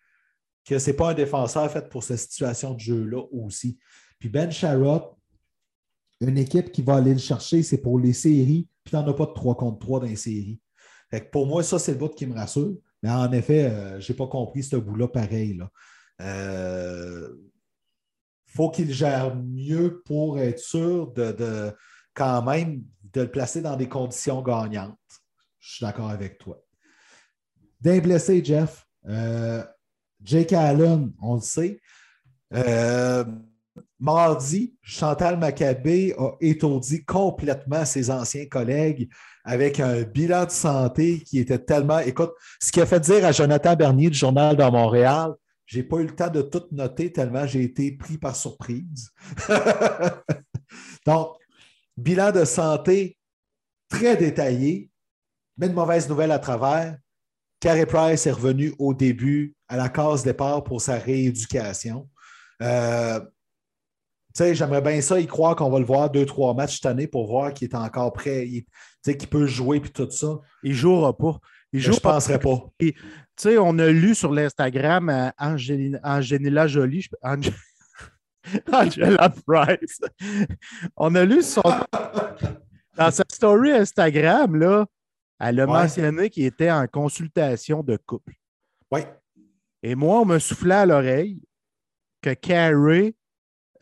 que 0.63 0.77
ce 0.77 0.91
n'est 0.91 0.95
pas 0.95 1.09
un 1.09 1.13
défenseur 1.15 1.71
fait 1.71 1.89
pour 1.89 2.03
cette 2.03 2.19
situation 2.19 2.75
de 2.75 2.79
jeu-là 2.79 3.23
aussi. 3.31 3.79
Puis 4.19 4.29
Ben 4.29 4.51
Sharrott, 4.51 5.17
une 6.21 6.37
équipe 6.37 6.71
qui 6.71 6.83
va 6.83 6.97
aller 6.97 7.13
le 7.13 7.19
chercher, 7.19 7.63
c'est 7.63 7.81
pour 7.81 7.97
les 7.97 8.13
séries, 8.13 8.69
puis 8.83 8.91
tu 8.91 8.95
n'en 8.95 9.07
as 9.07 9.13
pas 9.15 9.25
de 9.25 9.33
3 9.33 9.57
contre 9.57 9.79
3 9.79 10.01
dans 10.01 10.05
les 10.05 10.15
séries. 10.15 10.61
pour 11.31 11.47
moi, 11.47 11.63
ça, 11.63 11.79
c'est 11.79 11.93
le 11.93 11.97
bout 11.97 12.09
qui 12.09 12.27
me 12.27 12.35
rassure. 12.35 12.75
Mais 13.01 13.09
en 13.09 13.31
effet, 13.31 13.65
euh, 13.65 13.99
je 13.99 14.11
n'ai 14.11 14.15
pas 14.15 14.27
compris 14.27 14.61
ce 14.61 14.75
bout-là 14.75 15.07
pareil. 15.07 15.57
Il 15.59 15.67
euh, 16.21 17.27
faut 18.45 18.69
qu'il 18.69 18.93
gère 18.93 19.35
mieux 19.35 20.03
pour 20.05 20.37
être 20.37 20.59
sûr 20.59 21.11
de, 21.13 21.31
de, 21.31 21.73
quand 22.13 22.43
même 22.43 22.83
de 23.13 23.21
le 23.21 23.31
placer 23.31 23.61
dans 23.61 23.77
des 23.77 23.89
conditions 23.89 24.43
gagnantes. 24.43 24.99
Je 25.67 25.73
suis 25.73 25.85
d'accord 25.85 26.09
avec 26.09 26.37
toi. 26.37 26.57
D'un 27.81 27.99
blessé, 27.99 28.41
Jeff. 28.43 28.85
Euh, 29.05 29.63
Jake 30.23 30.53
Allen, 30.53 31.11
on 31.21 31.35
le 31.35 31.41
sait. 31.41 31.81
Euh, 32.53 33.25
mardi, 33.99 34.77
Chantal 34.81 35.37
Maccabé 35.37 36.15
a 36.17 36.31
étourdi 36.39 37.03
complètement 37.03 37.83
ses 37.83 38.09
anciens 38.09 38.45
collègues 38.45 39.09
avec 39.43 39.81
un 39.81 40.03
bilan 40.03 40.45
de 40.45 40.51
santé 40.51 41.19
qui 41.19 41.39
était 41.39 41.59
tellement. 41.59 41.99
Écoute, 41.99 42.31
ce 42.61 42.71
qui 42.71 42.79
a 42.79 42.85
fait 42.85 43.01
dire 43.01 43.25
à 43.25 43.33
Jonathan 43.33 43.75
Bernier 43.75 44.09
du 44.09 44.17
Journal 44.17 44.55
de 44.55 44.63
Montréal, 44.63 45.33
j'ai 45.65 45.83
pas 45.83 45.97
eu 45.97 46.05
le 46.05 46.15
temps 46.15 46.29
de 46.29 46.43
tout 46.43 46.63
noter 46.71 47.11
tellement 47.11 47.45
j'ai 47.45 47.63
été 47.63 47.91
pris 47.91 48.17
par 48.17 48.37
surprise. 48.37 49.11
Donc, 51.05 51.35
bilan 51.97 52.31
de 52.31 52.45
santé 52.45 53.17
très 53.89 54.15
détaillé, 54.15 54.91
mais 55.57 55.67
une 55.67 55.73
mauvaise 55.73 56.07
nouvelle 56.07 56.31
à 56.31 56.39
travers. 56.39 56.97
Carey 57.59 57.85
Price 57.85 58.27
est 58.27 58.31
revenu 58.31 58.73
au 58.77 58.93
début 58.93 59.55
à 59.67 59.77
la 59.77 59.89
case 59.89 60.23
départ 60.23 60.63
pour 60.63 60.81
sa 60.81 60.95
rééducation. 60.95 62.07
Euh, 62.61 63.19
j'aimerais 64.37 64.81
bien 64.81 65.01
ça, 65.01 65.19
y 65.19 65.25
croire 65.25 65.55
qu'on 65.55 65.69
va 65.69 65.79
le 65.79 65.85
voir 65.85 66.09
deux, 66.09 66.25
trois 66.25 66.53
matchs 66.53 66.75
cette 66.75 66.85
année 66.85 67.07
pour 67.07 67.27
voir 67.27 67.53
qu'il 67.53 67.67
est 67.67 67.75
encore 67.75 68.13
prêt, 68.13 68.47
qu'il 69.03 69.27
peut 69.29 69.47
jouer 69.47 69.77
et 69.77 69.81
tout 69.81 70.09
ça. 70.11 70.39
Il 70.63 70.71
ne 70.71 70.75
jouera 70.75 71.17
pas. 71.17 71.39
Il 71.73 71.81
je 71.81 71.91
ne 71.91 71.97
penserais 71.97 72.39
pas. 72.39 72.63
on 73.59 73.79
a 73.79 73.87
lu 73.87 74.15
sur 74.15 74.31
l'Instagram 74.31 75.09
euh, 75.09 75.29
Angela 76.03 76.67
Jolie. 76.67 77.07
Angela 78.71 79.29
Price. 79.45 79.99
on 80.95 81.13
a 81.15 81.25
lu 81.25 81.41
son. 81.41 81.63
Dans 82.97 83.11
sa 83.11 83.23
story 83.29 83.71
Instagram, 83.73 84.55
là, 84.55 84.85
elle 85.39 85.59
a 85.59 85.67
mentionné 85.67 86.29
qu'il 86.29 86.45
était 86.45 86.71
en 86.71 86.87
consultation 86.87 87.83
de 87.83 87.97
couple. 87.97 88.33
Oui. 88.91 89.01
Et 89.83 89.95
moi, 89.95 90.21
on 90.21 90.25
me 90.25 90.39
soufflait 90.39 90.75
à 90.75 90.85
l'oreille 90.85 91.41
que 92.21 92.33
Carrie 92.33 93.15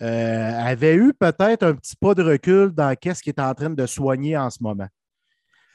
euh, 0.01 0.60
avait 0.60 0.95
eu 0.95 1.14
peut-être 1.14 1.64
un 1.64 1.74
petit 1.74 1.95
pas 1.95 2.14
de 2.14 2.24
recul 2.24 2.72
dans 2.72 2.95
qu'est-ce 2.95 3.24
qu'il 3.24 3.32
est 3.32 3.41
en 3.41 3.53
train 3.53 3.70
de 3.70 3.86
soigner 3.86 4.36
en 4.36 4.49
ce 4.49 4.62
moment. 4.62 4.88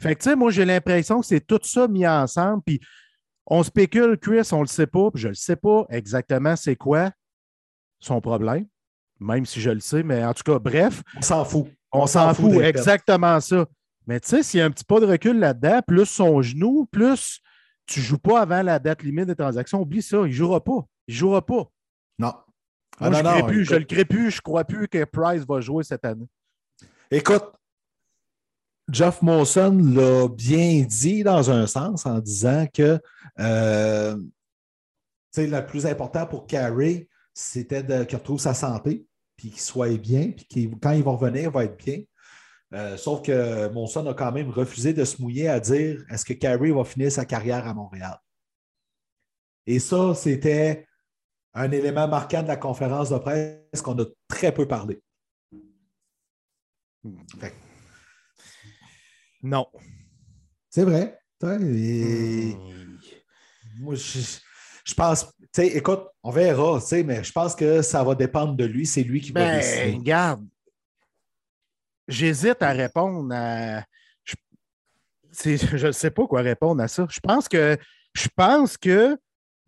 Fait 0.00 0.14
que, 0.14 0.22
tu 0.22 0.30
sais, 0.30 0.36
moi, 0.36 0.50
j'ai 0.50 0.64
l'impression 0.64 1.20
que 1.20 1.26
c'est 1.26 1.46
tout 1.46 1.60
ça 1.62 1.88
mis 1.88 2.06
ensemble. 2.06 2.62
Puis 2.64 2.80
on 3.46 3.62
spécule, 3.62 4.18
Chris, 4.18 4.48
on 4.52 4.56
ne 4.56 4.62
le 4.62 4.66
sait 4.66 4.86
pas, 4.86 5.10
puis 5.10 5.20
je 5.20 5.28
ne 5.28 5.32
le 5.32 5.36
sais 5.36 5.56
pas 5.56 5.86
exactement 5.88 6.56
c'est 6.56 6.76
quoi 6.76 7.10
son 7.98 8.20
problème, 8.20 8.66
même 9.18 9.44
si 9.44 9.60
je 9.60 9.70
le 9.70 9.80
sais, 9.80 10.02
mais 10.02 10.24
en 10.24 10.32
tout 10.32 10.42
cas, 10.42 10.58
bref. 10.58 11.02
On 11.16 11.22
s'en 11.22 11.44
fout. 11.44 11.66
On, 11.92 12.06
s'en 12.06 12.32
fout, 12.34 12.60
exactement 12.62 13.40
ça. 13.40 13.66
Mais 14.06 14.20
tu 14.20 14.28
sais, 14.28 14.42
s'il 14.42 14.58
y 14.58 14.62
a 14.62 14.66
un 14.66 14.70
petit 14.70 14.84
pas 14.84 15.00
de 15.00 15.06
recul 15.06 15.38
là-dedans, 15.38 15.80
plus 15.86 16.06
son 16.06 16.42
genou, 16.42 16.86
plus 16.90 17.40
tu 17.86 18.00
ne 18.00 18.04
joues 18.04 18.18
pas 18.18 18.40
avant 18.40 18.62
la 18.62 18.78
date 18.78 19.02
limite 19.02 19.26
des 19.26 19.36
transactions, 19.36 19.80
oublie 19.80 20.02
ça, 20.02 20.18
il 20.18 20.28
ne 20.28 20.30
jouera 20.30 20.62
pas. 20.62 20.86
Il 21.08 21.14
ne 21.14 21.18
jouera 21.18 21.44
pas. 21.44 21.70
Non. 22.18 22.34
Moi, 23.00 23.12
je 23.12 23.22
ne 23.22 23.46
plus, 23.48 23.64
je 23.64 23.74
le 23.74 23.84
crée 23.84 24.04
plus, 24.04 24.30
je 24.30 24.36
ne 24.36 24.42
crois 24.42 24.64
plus 24.64 24.86
que 24.86 25.04
Price 25.04 25.44
va 25.46 25.60
jouer 25.60 25.84
cette 25.84 26.04
année. 26.04 26.26
Écoute, 27.10 27.44
Jeff 28.90 29.22
Monson 29.22 29.78
l'a 29.94 30.28
bien 30.28 30.82
dit 30.82 31.22
dans 31.22 31.50
un 31.50 31.66
sens 31.66 32.06
en 32.06 32.18
disant 32.18 32.66
que 32.72 33.00
euh, 33.38 34.16
le 35.36 35.60
plus 35.66 35.86
important 35.86 36.26
pour 36.26 36.46
Carey, 36.46 37.08
c'était 37.32 37.84
qu'il 38.06 38.18
retrouve 38.18 38.40
sa 38.40 38.54
santé, 38.54 39.06
puis 39.36 39.50
qu'il 39.50 39.60
soit 39.60 39.96
bien, 39.96 40.32
puis 40.32 40.70
quand 40.80 40.92
il 40.92 41.02
va 41.02 41.12
revenir, 41.12 41.44
il 41.44 41.50
va 41.50 41.64
être 41.64 41.76
bien. 41.82 42.02
Euh, 42.72 42.96
sauf 42.96 43.22
que 43.22 43.68
Monson 43.68 44.06
a 44.06 44.14
quand 44.14 44.30
même 44.30 44.50
refusé 44.50 44.92
de 44.92 45.04
se 45.04 45.20
mouiller 45.20 45.48
à 45.48 45.58
dire 45.58 46.04
est-ce 46.08 46.24
que 46.24 46.34
Carey 46.34 46.70
va 46.70 46.84
finir 46.84 47.10
sa 47.10 47.24
carrière 47.24 47.66
à 47.66 47.74
Montréal? 47.74 48.18
Et 49.66 49.80
ça, 49.80 50.14
c'était 50.14 50.86
un 51.52 51.70
élément 51.72 52.06
marquant 52.06 52.42
de 52.42 52.48
la 52.48 52.56
conférence 52.56 53.10
de 53.10 53.18
presse 53.18 53.82
qu'on 53.82 53.98
a 54.00 54.04
très 54.28 54.52
peu 54.52 54.68
parlé. 54.68 55.02
Non. 59.42 59.66
C'est 60.68 60.84
vrai. 60.84 61.18
Hmm. 61.42 62.52
Moi, 63.78 63.94
je, 63.94 64.94
pense, 64.94 65.26
tu 65.40 65.46
sais, 65.52 65.66
écoute, 65.68 66.02
on 66.22 66.30
verra, 66.30 66.78
mais 67.04 67.24
je 67.24 67.32
pense 67.32 67.54
que 67.54 67.80
ça 67.80 68.04
va 68.04 68.14
dépendre 68.14 68.54
de 68.54 68.64
lui. 68.64 68.86
C'est 68.86 69.02
lui 69.02 69.20
qui 69.20 69.32
va 69.32 69.40
ben, 69.40 69.56
décider. 69.56 69.96
Regarde, 69.96 70.46
j'hésite 72.10 72.62
à 72.62 72.72
répondre 72.72 73.32
à. 73.34 73.84
Je 75.44 75.86
ne 75.86 75.92
sais 75.92 76.10
pas 76.10 76.26
quoi 76.26 76.42
répondre 76.42 76.82
à 76.82 76.88
ça. 76.88 77.06
Je 77.08 77.20
pense 77.20 77.48
que 77.48 77.78
je 78.14 78.28
pense 78.34 78.76
que 78.76 79.16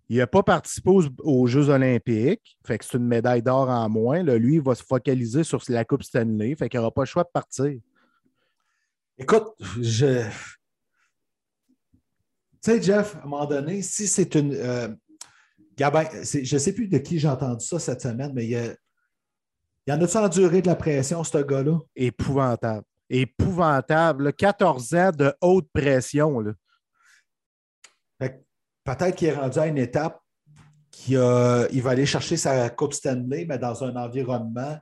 il 0.09 0.19
n'a 0.19 0.27
pas 0.27 0.43
participé 0.43 0.91
aux, 0.91 1.47
Jeux 1.47 1.71
olympiques. 1.71 2.59
Fait 2.67 2.77
que 2.77 2.85
c'est 2.85 2.99
une 2.99 3.07
médaille 3.07 3.43
d'or 3.43 3.71
en 3.71 3.89
moins. 3.89 4.23
lui, 4.23 4.57
il 4.57 4.61
va 4.61 4.75
se 4.75 4.83
focaliser 4.83 5.43
sur 5.43 5.63
la 5.69 5.87
Coupe 5.87 6.03
Stanley. 6.03 6.55
Fait 6.55 6.69
qu'il 6.69 6.79
n'aura 6.81 6.91
pas 6.91 7.03
le 7.03 7.07
choix 7.07 7.25
de 7.25 7.31
partir. 7.33 7.73
Écoute, 9.17 9.55
je. 9.81 10.25
Tu 12.63 12.71
sais, 12.71 12.83
Jeff, 12.83 13.17
à 13.17 13.21
un 13.21 13.29
moment 13.29 13.47
donné, 13.47 13.81
si 13.81 14.07
c'est 14.07 14.35
une. 14.35 14.53
Euh, 14.55 14.89
Gabin, 15.77 16.05
je 16.23 16.55
ne 16.55 16.59
sais 16.59 16.75
plus 16.75 16.89
de 16.89 16.99
qui 16.99 17.19
j'ai 17.19 17.29
entendu 17.29 17.65
ça 17.65 17.79
cette 17.79 18.03
semaine, 18.03 18.33
mais 18.35 18.45
il 18.45 18.51
y, 18.51 18.57
a, 18.57 18.75
y 19.87 19.93
en 19.93 20.01
a-tu 20.01 20.17
enduré 20.17 20.63
de 20.63 20.69
la 20.69 20.77
pression, 20.77 21.25
ce 21.25 21.39
gars-là? 21.39 21.79
Épouvantable. 21.97 22.85
Épouvantable. 23.11 24.33
14 24.33 24.95
ans 24.95 25.11
de 25.11 25.35
haute 25.41 25.69
pression. 25.73 26.41
Là. 26.41 26.53
Peut-être 28.19 29.15
qu'il 29.15 29.29
est 29.29 29.35
rendu 29.35 29.59
à 29.59 29.67
une 29.67 29.79
étape 29.79 30.21
qu'il 30.91 31.19
va 31.19 31.91
aller 31.91 32.07
chercher 32.07 32.37
sa 32.37 32.69
Coupe 32.71 32.95
Stanley, 32.95 33.45
mais 33.49 33.59
dans 33.59 33.85
un 33.85 33.97
environnement 33.97 34.79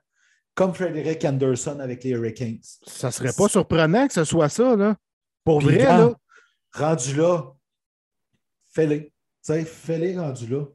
comme 0.54 0.74
Frederick 0.74 1.24
Anderson 1.24 1.78
avec 1.80 2.04
les 2.04 2.10
Hurricanes. 2.10 2.60
Ça 2.86 3.10
serait 3.10 3.32
pas 3.32 3.48
surprenant 3.48 4.06
que 4.06 4.12
ce 4.12 4.24
soit 4.24 4.48
ça, 4.48 4.76
là. 4.76 4.96
Pour 5.44 5.60
vrai, 5.60 5.78
là. 5.78 6.12
Rendu 6.72 7.14
là, 7.14 7.52
fais-les. 8.72 9.12
Fais-les 9.42 10.18
rendu 10.18 10.46
là. 10.46 10.66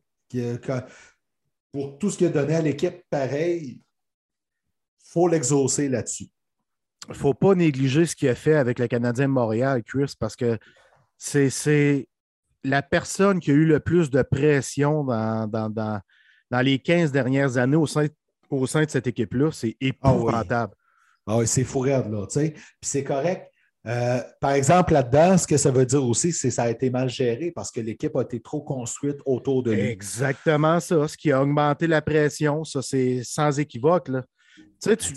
Pour 1.71 1.97
tout 1.99 2.09
ce 2.09 2.17
qu'il 2.17 2.27
a 2.27 2.31
donné 2.31 2.55
à 2.55 2.61
l'équipe, 2.61 3.03
pareil, 3.09 3.63
il 3.63 3.84
faut 5.15 5.27
l'exaucer 5.29 5.87
là-dessus. 5.87 6.27
Il 7.07 7.11
ne 7.11 7.15
faut 7.15 7.33
pas 7.33 7.55
négliger 7.55 8.05
ce 8.05 8.15
qu'il 8.15 8.27
a 8.27 8.35
fait 8.35 8.55
avec 8.55 8.79
le 8.79 8.87
Canadien 8.87 9.27
de 9.27 9.33
Montréal, 9.33 9.81
Chris, 9.83 10.13
parce 10.19 10.35
que 10.35 10.57
c'est 11.17 12.07
la 12.63 12.81
personne 12.81 13.39
qui 13.39 13.51
a 13.51 13.53
eu 13.53 13.65
le 13.65 13.79
plus 13.79 14.09
de 14.09 14.21
pression 14.23 15.05
dans, 15.05 15.47
dans, 15.47 15.69
dans 15.69 16.61
les 16.61 16.79
15 16.79 17.11
dernières 17.11 17.57
années 17.57 17.77
au 17.77 17.87
sein 17.87 18.07
au 18.49 18.67
sein 18.67 18.83
de 18.83 18.89
cette 18.89 19.07
équipe-là, 19.07 19.51
c'est 19.51 19.75
ah 19.81 19.85
épouvantable. 19.85 20.73
Ah 21.27 21.37
oui, 21.37 21.47
c'est 21.47 21.63
fou 21.63 21.83
là, 21.83 22.01
tu 22.03 22.15
sais. 22.29 22.51
Puis 22.51 22.63
c'est 22.83 23.03
correct. 23.03 23.49
Euh, 23.87 24.19
par 24.41 24.51
exemple, 24.51 24.93
là-dedans, 24.93 25.37
ce 25.37 25.45
que 25.45 25.57
ça 25.57 25.71
veut 25.71 25.85
dire 25.85 26.03
aussi, 26.03 26.31
c'est 26.31 26.49
que 26.49 26.53
ça 26.53 26.63
a 26.63 26.69
été 26.69 26.89
mal 26.89 27.09
géré 27.09 27.51
parce 27.51 27.71
que 27.71 27.81
l'équipe 27.81 28.15
a 28.15 28.21
été 28.21 28.39
trop 28.41 28.61
construite 28.61 29.19
autour 29.25 29.63
de 29.63 29.71
lui. 29.71 29.81
Exactement 29.81 30.79
ça. 30.79 31.07
Ce 31.07 31.15
qui 31.17 31.31
a 31.31 31.41
augmenté 31.41 31.85
la 31.85 32.01
pression, 32.01 32.63
ça, 32.63 32.81
c'est 32.81 33.21
sans 33.23 33.59
équivoque. 33.59 34.09
Là. 34.09 34.23
Tu 34.55 34.63
sais, 34.79 34.97
tu... 34.97 35.13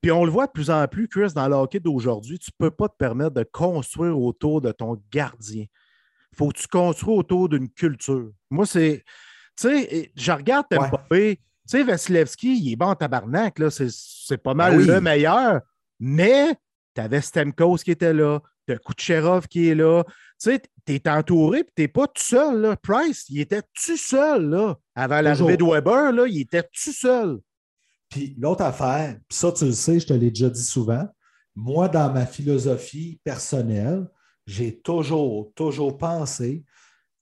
Puis 0.00 0.10
on 0.10 0.24
le 0.24 0.30
voit 0.32 0.46
de 0.46 0.52
plus 0.52 0.68
en 0.68 0.86
plus, 0.88 1.06
Chris, 1.06 1.32
dans 1.34 1.48
le 1.48 1.54
hockey 1.54 1.78
d'aujourd'hui, 1.78 2.38
tu 2.38 2.50
ne 2.50 2.66
peux 2.66 2.74
pas 2.74 2.88
te 2.88 2.96
permettre 2.96 3.30
de 3.30 3.44
construire 3.44 4.18
autour 4.18 4.60
de 4.60 4.72
ton 4.72 5.00
gardien. 5.12 5.64
Il 6.32 6.36
faut 6.36 6.48
que 6.48 6.58
tu 6.58 6.66
construis 6.66 7.14
autour 7.14 7.48
d'une 7.48 7.68
culture. 7.68 8.30
Moi, 8.50 8.66
c'est. 8.66 9.04
Tu 9.56 9.68
sais, 9.68 10.12
je 10.16 10.32
regarde 10.32 10.66
tu 10.70 11.78
sais, 11.78 11.84
Vasilevski, 11.84 12.58
il 12.58 12.72
est 12.72 12.76
bon 12.76 12.86
en 12.86 12.94
tabarnak, 12.96 13.58
là. 13.60 13.68
C'est 13.70 14.38
pas 14.38 14.54
mal 14.54 14.76
ben 14.76 14.86
le 14.86 15.00
meilleur. 15.00 15.60
Mais 16.00 16.56
tu 16.94 17.00
avais 17.00 17.20
Stemkos 17.20 17.76
qui 17.76 17.92
était 17.92 18.12
là, 18.12 18.40
tu 18.66 18.74
as 18.74 18.78
Kucherov 18.78 19.46
qui 19.46 19.68
est 19.68 19.74
là. 19.76 20.02
Tu 20.04 20.12
sais, 20.38 20.62
tu 20.84 20.94
es 20.94 21.08
entouré, 21.08 21.62
puis 21.62 21.72
tu 21.76 21.82
n'es 21.82 21.88
pas 21.88 22.08
tout 22.08 22.22
seul, 22.22 22.60
là. 22.60 22.76
Price, 22.76 23.26
il 23.28 23.40
était 23.40 23.62
tout 23.62 23.96
seul, 23.96 24.50
là. 24.50 24.76
Avant 24.96 25.20
l'arrivée 25.20 25.56
de 25.56 25.64
Weber, 25.64 26.10
là, 26.12 26.26
il 26.26 26.40
était 26.40 26.64
tout 26.64 26.92
seul. 26.92 27.38
Puis 28.12 28.36
l'autre 28.38 28.62
affaire, 28.62 29.16
puis 29.26 29.38
ça, 29.38 29.50
tu 29.50 29.64
le 29.64 29.72
sais, 29.72 29.98
je 29.98 30.06
te 30.06 30.12
l'ai 30.12 30.30
déjà 30.30 30.50
dit 30.50 30.62
souvent. 30.62 31.08
Moi, 31.56 31.88
dans 31.88 32.12
ma 32.12 32.26
philosophie 32.26 33.20
personnelle, 33.24 34.06
j'ai 34.46 34.80
toujours, 34.80 35.50
toujours 35.54 35.96
pensé 35.96 36.64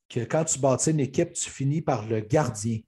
que 0.09 0.21
quand 0.21 0.45
tu 0.45 0.59
bâtis 0.59 0.91
une 0.91 1.01
équipe, 1.01 1.33
tu 1.33 1.49
finis 1.49 1.81
par 1.81 2.07
le 2.07 2.21
gardien 2.21 2.81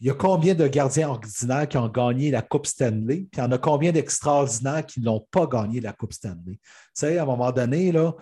il 0.00 0.06
y 0.06 0.10
a 0.10 0.14
combien 0.14 0.54
de 0.54 0.66
gardiens 0.66 1.10
ordinaires 1.10 1.68
qui 1.68 1.76
ont 1.76 1.88
gagné 1.88 2.30
la 2.30 2.40
Coupe 2.40 2.66
Stanley, 2.66 3.26
puis 3.30 3.30
il 3.36 3.38
y 3.38 3.42
en 3.42 3.52
a 3.52 3.58
combien 3.58 3.92
d'extraordinaires 3.92 4.86
qui 4.86 5.00
n'ont 5.00 5.26
pas 5.30 5.46
gagné 5.46 5.80
la 5.80 5.92
Coupe 5.92 6.14
Stanley? 6.14 6.54
Tu 6.54 6.60
sais, 6.94 7.18
à 7.18 7.22
un 7.22 7.26
moment 7.26 7.52
donné, 7.52 7.92
là, 7.92 8.14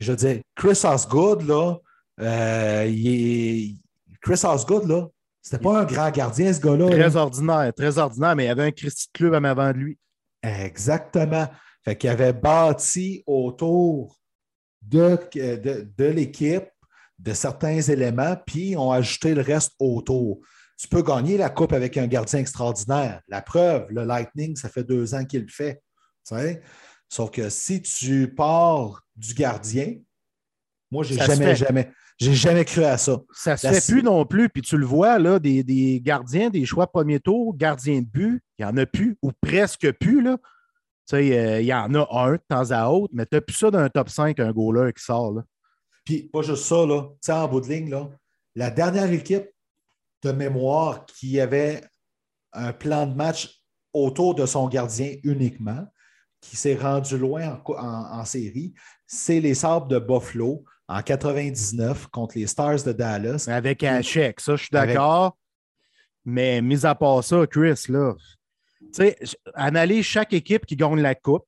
je 0.00 0.12
dire, 0.14 0.40
Chris 0.54 0.80
Osgood, 0.84 1.42
là, 1.42 1.76
euh, 2.20 2.86
il 2.88 3.76
Chris 4.22 4.40
Osgood, 4.44 4.88
là, 4.88 5.08
c'était 5.48 5.62
pas 5.62 5.80
un 5.80 5.84
grand 5.84 6.10
gardien, 6.10 6.52
ce 6.52 6.60
gars-là. 6.60 6.90
Très 6.90 7.16
ordinaire, 7.16 7.72
très 7.74 7.98
ordinaire, 7.98 8.36
mais 8.36 8.44
il 8.44 8.48
y 8.48 8.50
avait 8.50 8.64
un 8.64 8.70
Christy 8.70 9.08
Club 9.12 9.34
à 9.34 9.50
avant 9.50 9.72
de 9.72 9.78
lui. 9.78 9.98
Exactement. 10.42 11.48
Fait 11.84 11.96
qu'il 11.96 12.10
avait 12.10 12.32
bâti 12.32 13.22
autour 13.26 14.18
de, 14.82 15.18
de, 15.34 15.88
de 15.96 16.04
l'équipe 16.04 16.68
de 17.18 17.32
certains 17.32 17.80
éléments, 17.80 18.36
puis 18.46 18.76
ont 18.76 18.92
ajouté 18.92 19.34
le 19.34 19.42
reste 19.42 19.72
autour 19.80 20.40
tu 20.78 20.86
peux 20.86 21.02
gagner 21.02 21.36
la 21.36 21.50
coupe 21.50 21.72
avec 21.72 21.96
un 21.96 22.06
gardien 22.06 22.38
extraordinaire. 22.38 23.20
La 23.26 23.42
preuve, 23.42 23.86
le 23.90 24.04
Lightning, 24.04 24.54
ça 24.54 24.68
fait 24.68 24.84
deux 24.84 25.12
ans 25.14 25.24
qu'il 25.24 25.42
le 25.42 25.48
fait. 25.48 25.82
Sauf 27.08 27.30
que 27.30 27.50
si 27.50 27.82
tu 27.82 28.32
pars 28.32 29.02
du 29.16 29.34
gardien, 29.34 29.96
moi, 30.90 31.04
j'ai 31.04 31.16
jamais, 31.16 31.54
jamais, 31.54 31.90
j'ai 32.18 32.34
jamais 32.34 32.64
cru 32.64 32.84
à 32.84 32.96
ça. 32.98 33.20
Ça 33.32 33.56
se 33.56 33.68
fait 33.68 33.92
plus 33.92 34.02
non 34.02 34.24
plus. 34.24 34.48
Puis 34.48 34.62
tu 34.62 34.76
le 34.76 34.86
vois, 34.86 35.18
là, 35.18 35.38
des, 35.38 36.00
gardiens, 36.02 36.50
des 36.50 36.64
choix 36.64 36.86
premier 36.86 37.20
tour, 37.20 37.56
gardiens 37.56 38.00
de 38.00 38.06
but, 38.06 38.42
il 38.58 38.64
n'y 38.64 38.70
en 38.70 38.76
a 38.76 38.86
plus, 38.86 39.16
ou 39.22 39.30
presque 39.40 39.92
plus. 39.92 40.22
Là. 40.22 40.38
Euh, 41.14 41.60
il 41.60 41.66
y 41.66 41.74
en 41.74 41.94
a 41.94 42.06
un 42.10 42.32
de 42.32 42.40
temps 42.48 42.70
à 42.70 42.88
autre, 42.88 43.12
mais 43.14 43.24
tu 43.26 43.36
n'as 43.36 43.40
plus 43.40 43.56
ça 43.56 43.70
d'un 43.70 43.88
top 43.88 44.08
5, 44.08 44.38
un 44.40 44.52
goaler 44.52 44.92
qui 44.92 45.02
sort. 45.02 45.32
Là. 45.32 45.42
Puis 46.04 46.28
pas 46.32 46.42
juste 46.42 46.64
ça, 46.64 46.86
là. 46.86 47.08
en 47.28 47.48
bout 47.48 47.60
de 47.60 47.68
ligne, 47.68 47.90
là, 47.90 48.08
la 48.54 48.70
dernière 48.70 49.10
équipe 49.12 49.48
de 50.22 50.32
mémoire 50.32 51.06
qui 51.06 51.40
avait 51.40 51.84
un 52.52 52.72
plan 52.72 53.06
de 53.06 53.14
match 53.14 53.62
autour 53.92 54.34
de 54.34 54.46
son 54.46 54.68
gardien 54.68 55.14
uniquement, 55.22 55.86
qui 56.40 56.56
s'est 56.56 56.76
rendu 56.76 57.18
loin 57.18 57.60
en, 57.66 58.24
série, 58.24 58.74
c'est 59.06 59.40
les 59.40 59.54
Sabres 59.54 59.88
de 59.88 59.98
Buffalo 59.98 60.64
en 60.88 61.02
99 61.02 62.06
contre 62.08 62.38
les 62.38 62.46
Stars 62.46 62.82
de 62.82 62.92
Dallas. 62.92 63.46
Avec 63.48 63.84
un 63.84 64.02
chèque, 64.02 64.40
ça, 64.40 64.56
je 64.56 64.62
suis 64.62 64.70
d'accord. 64.72 65.36
Mais 66.24 66.60
mis 66.60 66.84
à 66.84 66.94
part 66.94 67.22
ça, 67.22 67.46
Chris, 67.46 67.84
là, 67.88 68.14
tu 68.80 68.88
sais, 68.92 69.18
analyse 69.54 70.04
chaque 70.04 70.32
équipe 70.32 70.66
qui 70.66 70.76
gagne 70.76 71.00
la 71.00 71.14
coupe. 71.14 71.46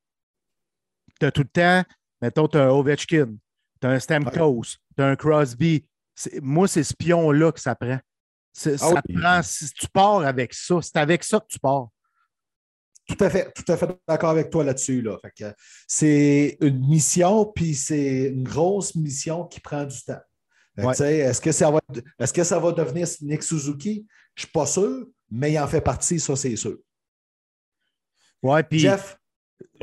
Tu 1.19 1.25
as 1.25 1.31
tout 1.31 1.41
le 1.41 1.47
temps, 1.47 1.83
mettons, 2.21 2.47
tu 2.47 2.57
as 2.57 2.63
un 2.63 2.69
Ovechkin, 2.69 3.35
tu 3.79 3.87
as 3.87 3.89
un 3.91 3.99
Stamkos, 3.99 4.77
tu 4.95 5.03
as 5.03 5.05
un 5.05 5.15
Crosby. 5.15 5.85
Moi, 6.41 6.67
c'est 6.67 6.83
ce 6.83 6.93
pion-là 6.95 7.51
que 7.51 7.59
ça 7.59 7.75
prend. 7.75 7.99
Ça 8.53 9.01
prend, 9.13 9.41
si 9.43 9.71
tu 9.71 9.87
pars 9.87 10.21
avec 10.21 10.53
ça, 10.53 10.81
c'est 10.81 10.97
avec 10.97 11.23
ça 11.23 11.39
que 11.39 11.47
tu 11.47 11.59
pars. 11.59 11.87
Tout 13.17 13.23
à 13.23 13.29
fait, 13.29 13.51
tout 13.53 13.69
à 13.71 13.77
fait 13.77 13.89
d'accord 14.07 14.29
avec 14.29 14.49
toi 14.49 14.63
là-dessus. 14.63 15.01
Là. 15.01 15.17
c'est 15.87 16.57
une 16.61 16.87
mission, 16.87 17.45
puis 17.45 17.75
c'est 17.75 18.27
une 18.27 18.43
grosse 18.43 18.95
mission 18.95 19.45
qui 19.45 19.59
prend 19.59 19.83
du 19.83 20.01
temps. 20.01 20.21
Est-ce 20.77 21.41
que, 21.41 21.51
ça 21.51 21.69
va, 21.69 21.79
est 22.19 22.33
que 22.33 22.43
ça 22.43 22.59
va 22.59 22.71
devenir 22.71 23.07
Nick 23.21 23.43
Suzuki? 23.43 24.07
Je 24.35 24.43
ne 24.43 24.45
suis 24.45 24.51
pas 24.51 24.65
sûr, 24.65 25.05
mais 25.29 25.51
il 25.51 25.59
en 25.59 25.67
fait 25.67 25.81
partie, 25.81 26.19
ça, 26.19 26.35
c'est 26.35 26.55
sûr. 26.55 26.77
Ouais, 28.41 28.63
puis. 28.63 28.79
Jeff? 28.79 29.17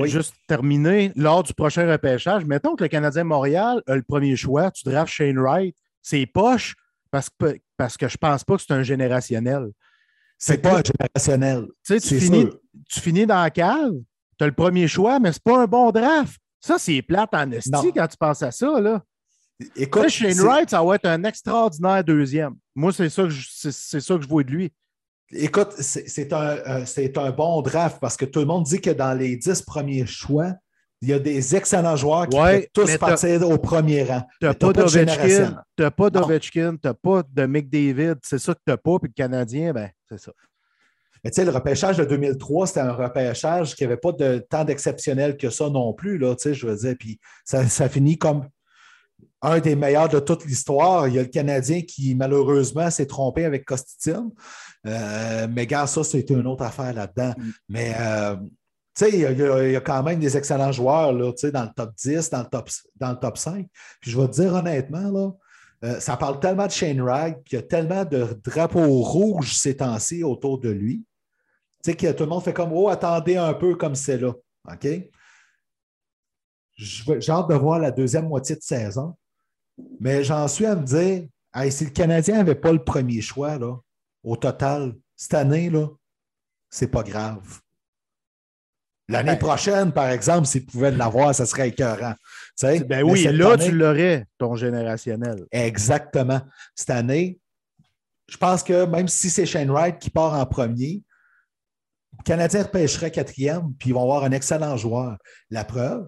Juste 0.03 0.35
terminer, 0.47 1.11
lors 1.15 1.43
du 1.43 1.53
prochain 1.53 1.89
repêchage, 1.89 2.45
mettons 2.45 2.75
que 2.75 2.83
le 2.83 2.89
Canadien 2.89 3.23
Montréal 3.23 3.81
a 3.87 3.95
le 3.95 4.01
premier 4.01 4.35
choix, 4.35 4.71
tu 4.71 4.83
drafts 4.83 5.13
Shane 5.13 5.37
Wright, 5.37 5.75
c'est 6.01 6.25
poche 6.25 6.75
parce 7.11 7.29
que, 7.29 7.57
parce 7.77 7.97
que 7.97 8.07
je 8.07 8.15
ne 8.15 8.17
pense 8.17 8.43
pas 8.43 8.55
que 8.55 8.61
c'est 8.61 8.73
un 8.73 8.83
générationnel. 8.83 9.69
C'est 10.39 10.57
pas 10.57 10.79
un 10.79 10.81
générationnel. 10.81 11.67
Tu, 11.85 11.99
finis, 11.99 12.47
tu 12.89 12.99
finis 13.01 13.27
dans 13.27 13.41
la 13.41 13.49
cave, 13.49 13.91
tu 14.37 14.43
as 14.43 14.47
le 14.47 14.53
premier 14.53 14.87
choix, 14.87 15.19
mais 15.19 15.33
c'est 15.33 15.43
pas 15.43 15.61
un 15.61 15.67
bon 15.67 15.91
draft. 15.91 16.39
Ça, 16.61 16.77
c'est 16.79 17.01
plate 17.01 17.33
en 17.33 17.51
esti 17.51 17.91
quand 17.93 18.07
tu 18.07 18.17
penses 18.17 18.41
à 18.41 18.51
ça. 18.51 18.79
Là. 18.79 19.03
Écoute, 19.75 20.07
Shane 20.07 20.39
Wright, 20.39 20.69
ça 20.69 20.81
va 20.81 20.95
être 20.95 21.05
un 21.05 21.23
extraordinaire 21.25 22.03
deuxième. 22.03 22.55
Moi, 22.73 22.93
c'est 22.93 23.09
ça, 23.09 23.23
que 23.23 23.29
je, 23.29 23.47
c'est, 23.51 23.99
ça 23.99 24.15
que 24.15 24.21
je 24.21 24.27
vois 24.27 24.43
de 24.43 24.51
lui. 24.51 24.71
Écoute, 25.31 25.73
c'est, 25.73 26.33
un, 26.33 26.85
c'est 26.85 27.17
un 27.17 27.31
bon 27.31 27.61
draft 27.61 27.99
parce 27.99 28.15
que 28.15 28.25
tout 28.25 28.39
le 28.39 28.45
monde 28.45 28.63
dit 28.63 28.79
que 28.79 28.89
dans 28.89 29.13
les 29.13 29.35
dix 29.35 29.61
premiers 29.61 30.05
choix, 30.05 30.53
il 31.01 31.09
y 31.09 31.13
a 31.13 31.19
des 31.19 31.55
excellents 31.55 31.95
joueurs 31.95 32.27
qui 32.27 32.37
peuvent 32.37 32.67
tous 32.73 32.97
partir 32.97 33.49
au 33.49 33.57
premier 33.57 34.03
rang. 34.03 34.21
Tu 34.41 34.47
n'as 34.47 34.53
pas 34.53 34.73
d'Ovechkin, 34.73 35.63
tu 35.77 35.83
n'as 35.83 35.91
pas 35.91 36.09
d'Ovechkin, 36.09 36.75
tu 36.75 36.87
n'as 36.87 36.93
pas 36.93 37.23
de 37.31 37.45
McDavid. 37.45 38.15
C'est 38.23 38.39
ça 38.39 38.53
que 38.53 38.59
tu 38.65 38.71
n'as 38.71 38.77
pas. 38.77 38.99
Puis 38.99 39.09
le 39.09 39.13
Canadien, 39.13 39.71
ben, 39.71 39.89
c'est 40.09 40.19
ça. 40.19 40.31
Mais 41.23 41.31
tu 41.31 41.35
sais, 41.35 41.45
le 41.45 41.51
repêchage 41.51 41.97
de 41.97 42.05
2003, 42.05 42.67
c'était 42.67 42.79
un 42.79 42.93
repêchage 42.93 43.75
qui 43.75 43.83
n'avait 43.83 43.97
pas 43.97 44.11
de 44.11 44.45
temps 44.49 44.63
d'exceptionnel 44.63 45.37
que 45.37 45.49
ça 45.49 45.69
non 45.69 45.93
plus, 45.93 46.17
là, 46.17 46.35
tu 46.35 46.43
sais, 46.43 46.53
je 46.53 46.65
veux 46.65 46.75
dire. 46.75 46.95
Puis 46.97 47.19
ça, 47.43 47.67
ça 47.67 47.89
finit 47.89 48.17
comme 48.17 48.47
un 49.41 49.59
des 49.59 49.75
meilleurs 49.75 50.09
de 50.09 50.19
toute 50.19 50.45
l'histoire. 50.45 51.07
Il 51.07 51.15
y 51.15 51.19
a 51.19 51.23
le 51.23 51.27
Canadien 51.27 51.81
qui, 51.81 52.15
malheureusement, 52.15 52.89
s'est 52.89 53.05
trompé 53.05 53.45
avec 53.45 53.65
Costitine. 53.65 54.31
Euh, 54.85 55.47
mais 55.49 55.65
gars, 55.65 55.87
ça, 55.87 56.03
c'était 56.03 56.33
une 56.33 56.47
autre 56.47 56.63
affaire 56.63 56.93
là-dedans. 56.93 57.33
Mm. 57.37 57.51
Mais 57.69 57.95
euh, 57.99 58.35
il, 59.01 59.19
y, 59.19 59.75
a 59.75 59.81
quand 59.81 60.03
même 60.03 60.19
des 60.19 60.35
excellents 60.35 60.71
joueurs 60.71 61.13
là, 61.13 61.31
dans 61.53 61.63
le 61.63 61.73
top 61.75 61.93
10, 61.95 62.29
dans 62.29 62.39
le 62.39 62.45
top, 62.45 62.69
dans 62.95 63.11
le 63.11 63.17
top 63.17 63.37
5. 63.37 63.67
Puis 64.01 64.11
je 64.11 64.19
vais 64.19 64.27
te 64.27 64.33
dire 64.33 64.53
honnêtement, 64.53 65.11
là, 65.11 65.31
euh, 65.85 65.99
ça 65.99 66.17
parle 66.17 66.39
tellement 66.39 66.65
de 66.65 66.71
Shane 66.71 67.01
Wright, 67.01 67.43
qu'il 67.43 67.57
y 67.57 67.59
a 67.59 67.63
tellement 67.63 68.03
de 68.03 68.39
drapeaux 68.43 69.01
rouges 69.01 69.55
ces 69.55 69.77
temps-ci 69.77 70.23
autour 70.23 70.59
de 70.59 70.69
lui. 70.69 71.05
Tu 71.83 71.91
sais, 71.91 71.95
que 71.95 72.11
tout 72.11 72.23
le 72.23 72.29
monde 72.29 72.43
fait 72.43 72.53
comme 72.53 72.73
Oh, 72.73 72.89
attendez 72.89 73.37
un 73.37 73.53
peu 73.53 73.75
comme 73.75 73.95
c'est 73.95 74.17
là. 74.17 74.33
OK? 74.69 74.87
J'ai 76.75 77.31
hâte 77.31 77.49
de 77.49 77.55
voir 77.55 77.79
la 77.79 77.91
deuxième 77.91 78.27
moitié 78.27 78.55
de 78.55 78.61
saison. 78.61 79.15
Mais 79.99 80.23
j'en 80.23 80.47
suis 80.47 80.65
à 80.65 80.75
me 80.75 80.83
dire, 80.83 81.27
si 81.69 81.85
le 81.85 81.91
Canadien 81.91 82.37
n'avait 82.37 82.55
pas 82.55 82.73
le 82.73 82.83
premier 82.83 83.21
choix, 83.21 83.57
là, 83.57 83.77
au 84.23 84.35
total, 84.35 84.95
cette 85.15 85.33
année, 85.33 85.69
là, 85.69 85.87
c'est 86.69 86.89
pas 86.89 87.03
grave. 87.03 87.61
L'année 89.09 89.37
prochaine, 89.37 89.91
par 89.91 90.09
exemple, 90.09 90.45
s'il 90.45 90.65
pouvait 90.65 90.91
l'avoir, 90.91 91.33
ça 91.33 91.45
serait 91.45 91.69
écœurant. 91.69 92.13
ben 92.61 93.03
oui, 93.03 93.23
là, 93.23 93.57
tu 93.57 93.71
l'aurais, 93.71 94.25
ton 94.37 94.55
générationnel. 94.55 95.45
Exactement. 95.51 96.41
Cette 96.75 96.91
année, 96.91 97.39
je 98.27 98.37
pense 98.37 98.63
que 98.63 98.85
même 98.85 99.07
si 99.07 99.29
c'est 99.29 99.47
Shane 99.47 99.71
Wright 99.71 99.97
qui 99.99 100.11
part 100.11 100.35
en 100.35 100.45
premier, 100.45 101.03
le 102.17 102.23
Canadien 102.23 102.63
repêcherait 102.63 103.11
quatrième, 103.11 103.73
puis 103.79 103.89
ils 103.89 103.93
vont 103.93 104.03
avoir 104.03 104.23
un 104.23 104.31
excellent 104.31 104.77
joueur. 104.77 105.17
La 105.49 105.63
preuve, 105.63 106.07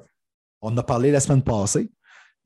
on 0.62 0.70
en 0.72 0.78
a 0.78 0.84
parlé 0.84 1.12
la 1.12 1.20
semaine 1.20 1.43
passée, 1.43 1.89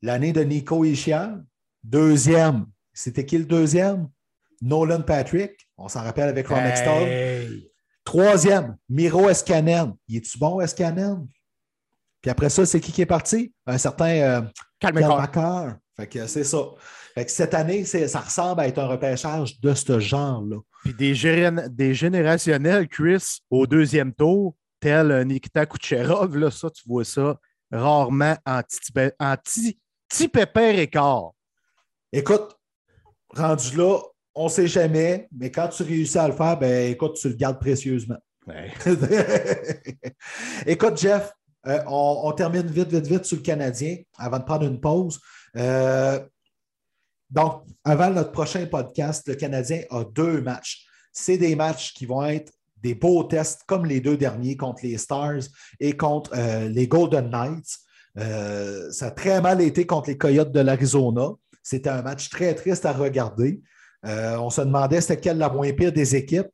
L'année 0.02 0.32
de 0.32 0.42
Nico 0.42 0.84
Ishian, 0.84 1.42
deuxième. 1.82 2.66
C'était 2.92 3.24
qui 3.24 3.38
le 3.38 3.44
deuxième? 3.44 4.08
Nolan 4.60 5.02
Patrick. 5.02 5.68
On 5.76 5.88
s'en 5.88 6.02
rappelle 6.02 6.28
avec 6.28 6.48
Ron 6.48 6.56
hey. 6.58 7.70
Troisième, 8.06 8.76
Miro 8.88 9.28
Escanen. 9.28 9.92
Il 10.06 10.18
est-tu 10.18 10.38
bon, 10.38 10.60
Escanen? 10.60 11.26
Puis 12.22 12.30
après 12.30 12.48
ça, 12.48 12.64
c'est 12.64 12.80
qui 12.80 12.92
qui 12.92 13.02
est 13.02 13.06
parti? 13.06 13.52
Un 13.66 13.78
certain 13.78 14.08
euh, 14.08 14.42
Fait 15.96 16.06
que 16.06 16.26
c'est 16.28 16.44
ça. 16.44 16.58
Fait 17.14 17.24
que 17.24 17.30
cette 17.32 17.52
année, 17.52 17.84
ça 17.84 18.20
ressemble 18.20 18.60
à 18.60 18.68
être 18.68 18.78
un 18.78 18.86
repêchage 18.86 19.58
de 19.60 19.74
ce 19.74 19.98
genre-là. 19.98 20.58
Puis 20.84 20.94
des, 20.94 21.50
des 21.70 21.94
générationnels, 21.94 22.86
Chris, 22.86 23.40
au 23.50 23.66
deuxième 23.66 24.14
tour, 24.14 24.54
tel 24.78 25.26
Nikita 25.26 25.66
Kucherov, 25.66 26.36
là, 26.36 26.50
ça, 26.52 26.70
tu 26.70 26.84
vois 26.86 27.04
ça 27.04 27.36
rarement 27.72 28.36
anti 28.46 29.76
petit 30.08 30.28
pépère 30.28 30.78
écart. 30.78 31.32
Écoute, 32.12 32.56
rendu 33.30 33.76
là, 33.76 33.98
on 34.36 34.44
ne 34.44 34.50
sait 34.50 34.66
jamais, 34.66 35.28
mais 35.36 35.50
quand 35.50 35.68
tu 35.68 35.82
réussis 35.82 36.18
à 36.18 36.28
le 36.28 36.34
faire, 36.34 36.58
ben 36.58 36.92
écoute, 36.92 37.16
tu 37.20 37.28
le 37.28 37.34
gardes 37.34 37.58
précieusement. 37.58 38.18
écoute, 40.66 41.00
Jeff, 41.00 41.32
euh, 41.66 41.80
on, 41.88 42.30
termine 42.32 42.66
vite, 42.66 42.92
vite, 42.92 43.06
vite 43.06 43.24
sur 43.24 43.38
le 43.38 43.42
Canadien 43.42 43.96
avant 44.18 44.38
de 44.38 44.44
prendre 44.44 44.66
une 44.66 44.80
pause. 44.80 45.18
Euh, 45.56 46.20
donc, 47.30 47.62
avant 47.82 48.10
notre 48.10 48.30
prochain 48.30 48.66
podcast, 48.66 49.26
le 49.26 49.34
Canadien 49.34 49.82
a 49.90 50.04
deux 50.04 50.42
matchs. 50.42 50.86
C'est 51.12 51.38
des 51.38 51.56
matchs 51.56 51.92
qui 51.94 52.06
vont 52.06 52.24
être 52.24 52.52
des 52.82 52.94
beaux 52.94 53.24
tests 53.24 53.62
comme 53.66 53.86
les 53.86 54.00
deux 54.00 54.16
derniers 54.16 54.56
contre 54.56 54.84
les 54.84 54.98
Stars 54.98 55.42
et 55.80 55.96
contre 55.96 56.30
euh, 56.36 56.68
les 56.68 56.86
Golden 56.86 57.30
Knights. 57.30 57.78
Euh, 58.18 58.92
ça 58.92 59.06
a 59.06 59.10
très 59.10 59.40
mal 59.40 59.60
été 59.60 59.86
contre 59.86 60.10
les 60.10 60.18
Coyotes 60.18 60.52
de 60.52 60.60
l'Arizona. 60.60 61.30
C'était 61.62 61.90
un 61.90 62.02
match 62.02 62.28
très 62.28 62.54
triste 62.54 62.84
à 62.86 62.92
regarder. 62.92 63.60
Euh, 64.04 64.36
on 64.36 64.50
se 64.50 64.60
demandait 64.60 65.00
c'était 65.00 65.20
quelle 65.20 65.38
la 65.38 65.48
moins 65.48 65.72
pire 65.72 65.92
des 65.92 66.16
équipes. 66.16 66.48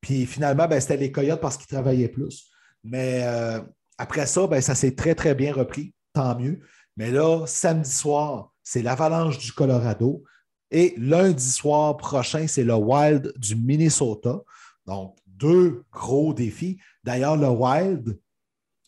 Puis 0.00 0.26
finalement, 0.26 0.66
ben, 0.66 0.80
c'était 0.80 0.96
les 0.96 1.12
Coyotes 1.12 1.40
parce 1.40 1.56
qu'ils 1.56 1.68
travaillaient 1.68 2.08
plus. 2.08 2.50
Mais 2.84 3.20
euh, 3.24 3.60
après 3.98 4.26
ça, 4.26 4.46
ben, 4.46 4.60
ça 4.60 4.74
s'est 4.74 4.94
très, 4.94 5.14
très 5.14 5.34
bien 5.34 5.52
repris. 5.52 5.94
Tant 6.12 6.38
mieux. 6.38 6.60
Mais 6.96 7.10
là, 7.10 7.46
samedi 7.46 7.90
soir, 7.90 8.52
c'est 8.62 8.82
l'Avalanche 8.82 9.38
du 9.38 9.52
Colorado. 9.52 10.24
Et 10.70 10.94
lundi 10.96 11.50
soir 11.50 11.96
prochain, 11.96 12.46
c'est 12.46 12.64
le 12.64 12.74
Wild 12.74 13.32
du 13.36 13.56
Minnesota. 13.56 14.40
Donc, 14.86 15.16
deux 15.26 15.84
gros 15.92 16.32
défis. 16.34 16.78
D'ailleurs, 17.04 17.36
le 17.36 17.48
Wild, 17.48 18.18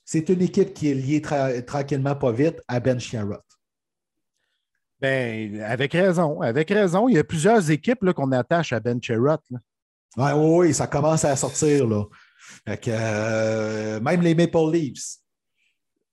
c'est 0.04 0.28
une 0.28 0.42
équipe 0.42 0.74
qui 0.74 0.90
est 0.90 0.94
liée 0.94 1.22
tranquillement 1.66 2.14
pas 2.14 2.32
vite 2.32 2.60
à 2.68 2.80
Ben 2.80 2.98
Sherrod. 2.98 3.40
Ben, 5.00 5.60
avec 5.62 5.92
raison. 5.92 6.40
Avec 6.40 6.70
raison. 6.70 7.08
Il 7.08 7.16
y 7.16 7.18
a 7.18 7.24
plusieurs 7.24 7.70
équipes 7.70 8.12
qu'on 8.12 8.32
attache 8.32 8.72
à 8.72 8.80
Ben 8.80 9.02
Sherrod. 9.02 9.40
Oui, 10.16 10.30
oui, 10.34 10.74
ça 10.74 10.86
commence 10.86 11.24
à 11.24 11.34
sortir. 11.36 11.86
Là. 11.86 12.04
Euh, 12.88 14.00
même 14.00 14.20
les 14.22 14.34
Maple 14.34 14.70
Leafs. 14.72 15.18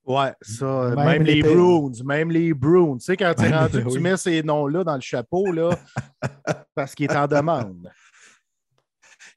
Ouais, 0.05 0.33
ça. 0.41 0.95
Même, 0.95 1.23
les, 1.23 1.43
Bruins. 1.43 1.91
Même 2.03 2.31
les 2.31 2.53
Bruins. 2.53 2.97
Tu 2.97 3.05
sais, 3.05 3.17
quand 3.17 3.33
tu 3.37 3.45
es 3.45 3.55
rendu, 3.55 3.85
tu 3.85 3.99
mets 3.99 4.17
ces 4.17 4.41
noms-là 4.41 4.83
dans 4.83 4.95
le 4.95 5.01
chapeau, 5.01 5.51
là, 5.51 5.77
parce 6.75 6.95
qu'il 6.95 7.09
est 7.09 7.15
en 7.15 7.27
demande. 7.27 7.89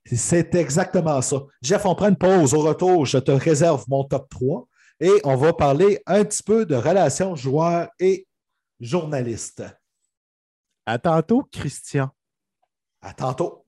C'est 0.06 0.54
exactement 0.54 1.20
ça. 1.20 1.42
Jeff, 1.62 1.84
on 1.86 1.94
prend 1.94 2.08
une 2.08 2.16
pause. 2.16 2.54
Au 2.54 2.60
retour, 2.60 3.06
je 3.06 3.18
te 3.18 3.30
réserve 3.30 3.84
mon 3.88 4.04
top 4.04 4.28
3 4.30 4.66
et 5.00 5.12
on 5.24 5.36
va 5.36 5.52
parler 5.52 6.00
un 6.06 6.24
petit 6.24 6.42
peu 6.42 6.66
de 6.66 6.74
relations 6.74 7.34
joueurs 7.36 7.88
et 7.98 8.26
journalistes. 8.84 9.64
À 10.86 10.98
tantôt, 10.98 11.42
Christian. 11.50 12.10
À 13.00 13.14
tantôt. 13.14 13.64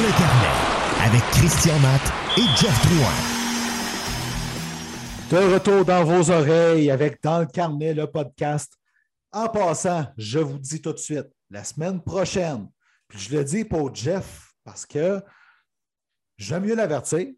le 0.00 0.08
carnet 0.18 1.04
avec 1.04 1.22
Christian 1.32 1.78
Matt 1.78 2.00
et 2.36 2.46
Jeff 2.56 2.86
Drouin. 2.86 3.41
De 5.32 5.38
retour 5.38 5.82
dans 5.86 6.04
vos 6.04 6.30
oreilles 6.30 6.90
avec 6.90 7.22
Dans 7.22 7.40
le 7.40 7.46
carnet, 7.46 7.94
le 7.94 8.06
podcast. 8.06 8.78
En 9.32 9.48
passant, 9.48 10.04
je 10.18 10.38
vous 10.38 10.58
dis 10.58 10.82
tout 10.82 10.92
de 10.92 10.98
suite, 10.98 11.28
la 11.48 11.64
semaine 11.64 12.02
prochaine, 12.02 12.68
puis 13.08 13.18
je 13.18 13.38
le 13.38 13.42
dis 13.42 13.64
pour 13.64 13.94
Jeff 13.94 14.52
parce 14.62 14.84
que 14.84 15.22
j'aime 16.36 16.66
mieux 16.66 16.74
l'avertir. 16.74 17.28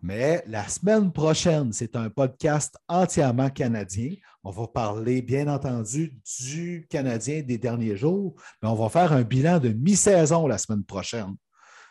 Mais 0.00 0.44
la 0.46 0.68
semaine 0.68 1.10
prochaine, 1.10 1.72
c'est 1.72 1.96
un 1.96 2.10
podcast 2.10 2.78
entièrement 2.86 3.50
canadien. 3.50 4.14
On 4.44 4.52
va 4.52 4.68
parler, 4.68 5.20
bien 5.20 5.48
entendu, 5.48 6.16
du 6.38 6.86
Canadien 6.88 7.42
des 7.42 7.58
derniers 7.58 7.96
jours, 7.96 8.40
mais 8.62 8.68
on 8.68 8.76
va 8.76 8.88
faire 8.88 9.12
un 9.12 9.22
bilan 9.22 9.58
de 9.58 9.70
mi-saison 9.70 10.46
la 10.46 10.58
semaine 10.58 10.84
prochaine. 10.84 11.34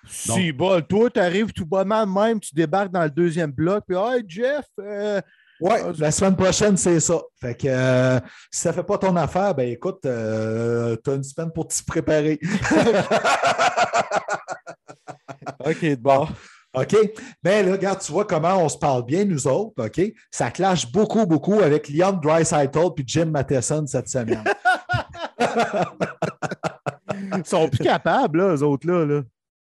Si, 0.07 0.51
bon, 0.51 0.81
toi, 0.81 1.09
tu 1.09 1.19
arrives 1.19 1.51
tout 1.51 1.65
bonnement 1.65 2.05
même, 2.05 2.39
tu 2.39 2.53
débarques 2.55 2.91
dans 2.91 3.03
le 3.03 3.09
deuxième 3.09 3.51
bloc, 3.51 3.83
puis 3.87 3.97
Hey, 3.97 4.23
Jeff! 4.27 4.65
Euh, 4.79 5.21
oui, 5.61 5.71
la 5.97 6.11
semaine 6.11 6.35
prochaine, 6.37 6.77
c'est 6.77 6.99
ça. 7.01 7.19
Fait 7.39 7.53
que 7.55 7.67
euh, 7.67 8.19
si 8.49 8.61
ça 8.61 8.69
ne 8.69 8.75
fait 8.75 8.83
pas 8.83 8.97
ton 8.97 9.15
affaire, 9.17 9.53
ben 9.53 9.67
écoute, 9.67 10.05
euh, 10.05 10.95
tu 11.03 11.09
as 11.09 11.15
une 11.15 11.23
semaine 11.23 11.51
pour 11.51 11.67
t'y 11.67 11.83
préparer. 11.83 12.39
OK, 15.65 15.95
bon. 15.97 16.27
OK? 16.73 16.95
Mais 17.43 17.63
là, 17.63 17.73
regarde, 17.73 17.99
tu 17.99 18.11
vois 18.11 18.25
comment 18.25 18.63
on 18.63 18.69
se 18.69 18.77
parle 18.77 19.03
bien, 19.03 19.25
nous 19.25 19.47
autres, 19.47 19.85
OK? 19.85 20.01
Ça 20.31 20.49
clash 20.51 20.89
beaucoup, 20.89 21.25
beaucoup 21.25 21.59
avec 21.59 21.89
Leon 21.89 22.13
Dreisaitl 22.13 22.91
et 22.97 23.03
Jim 23.05 23.25
Matheson 23.25 23.85
cette 23.85 24.07
semaine. 24.07 24.43
Ils 27.35 27.45
sont 27.45 27.67
plus 27.67 27.83
capables, 27.83 28.39
là, 28.39 28.55
eux 28.55 28.63
autres-là. 28.63 29.05
Là. 29.05 29.21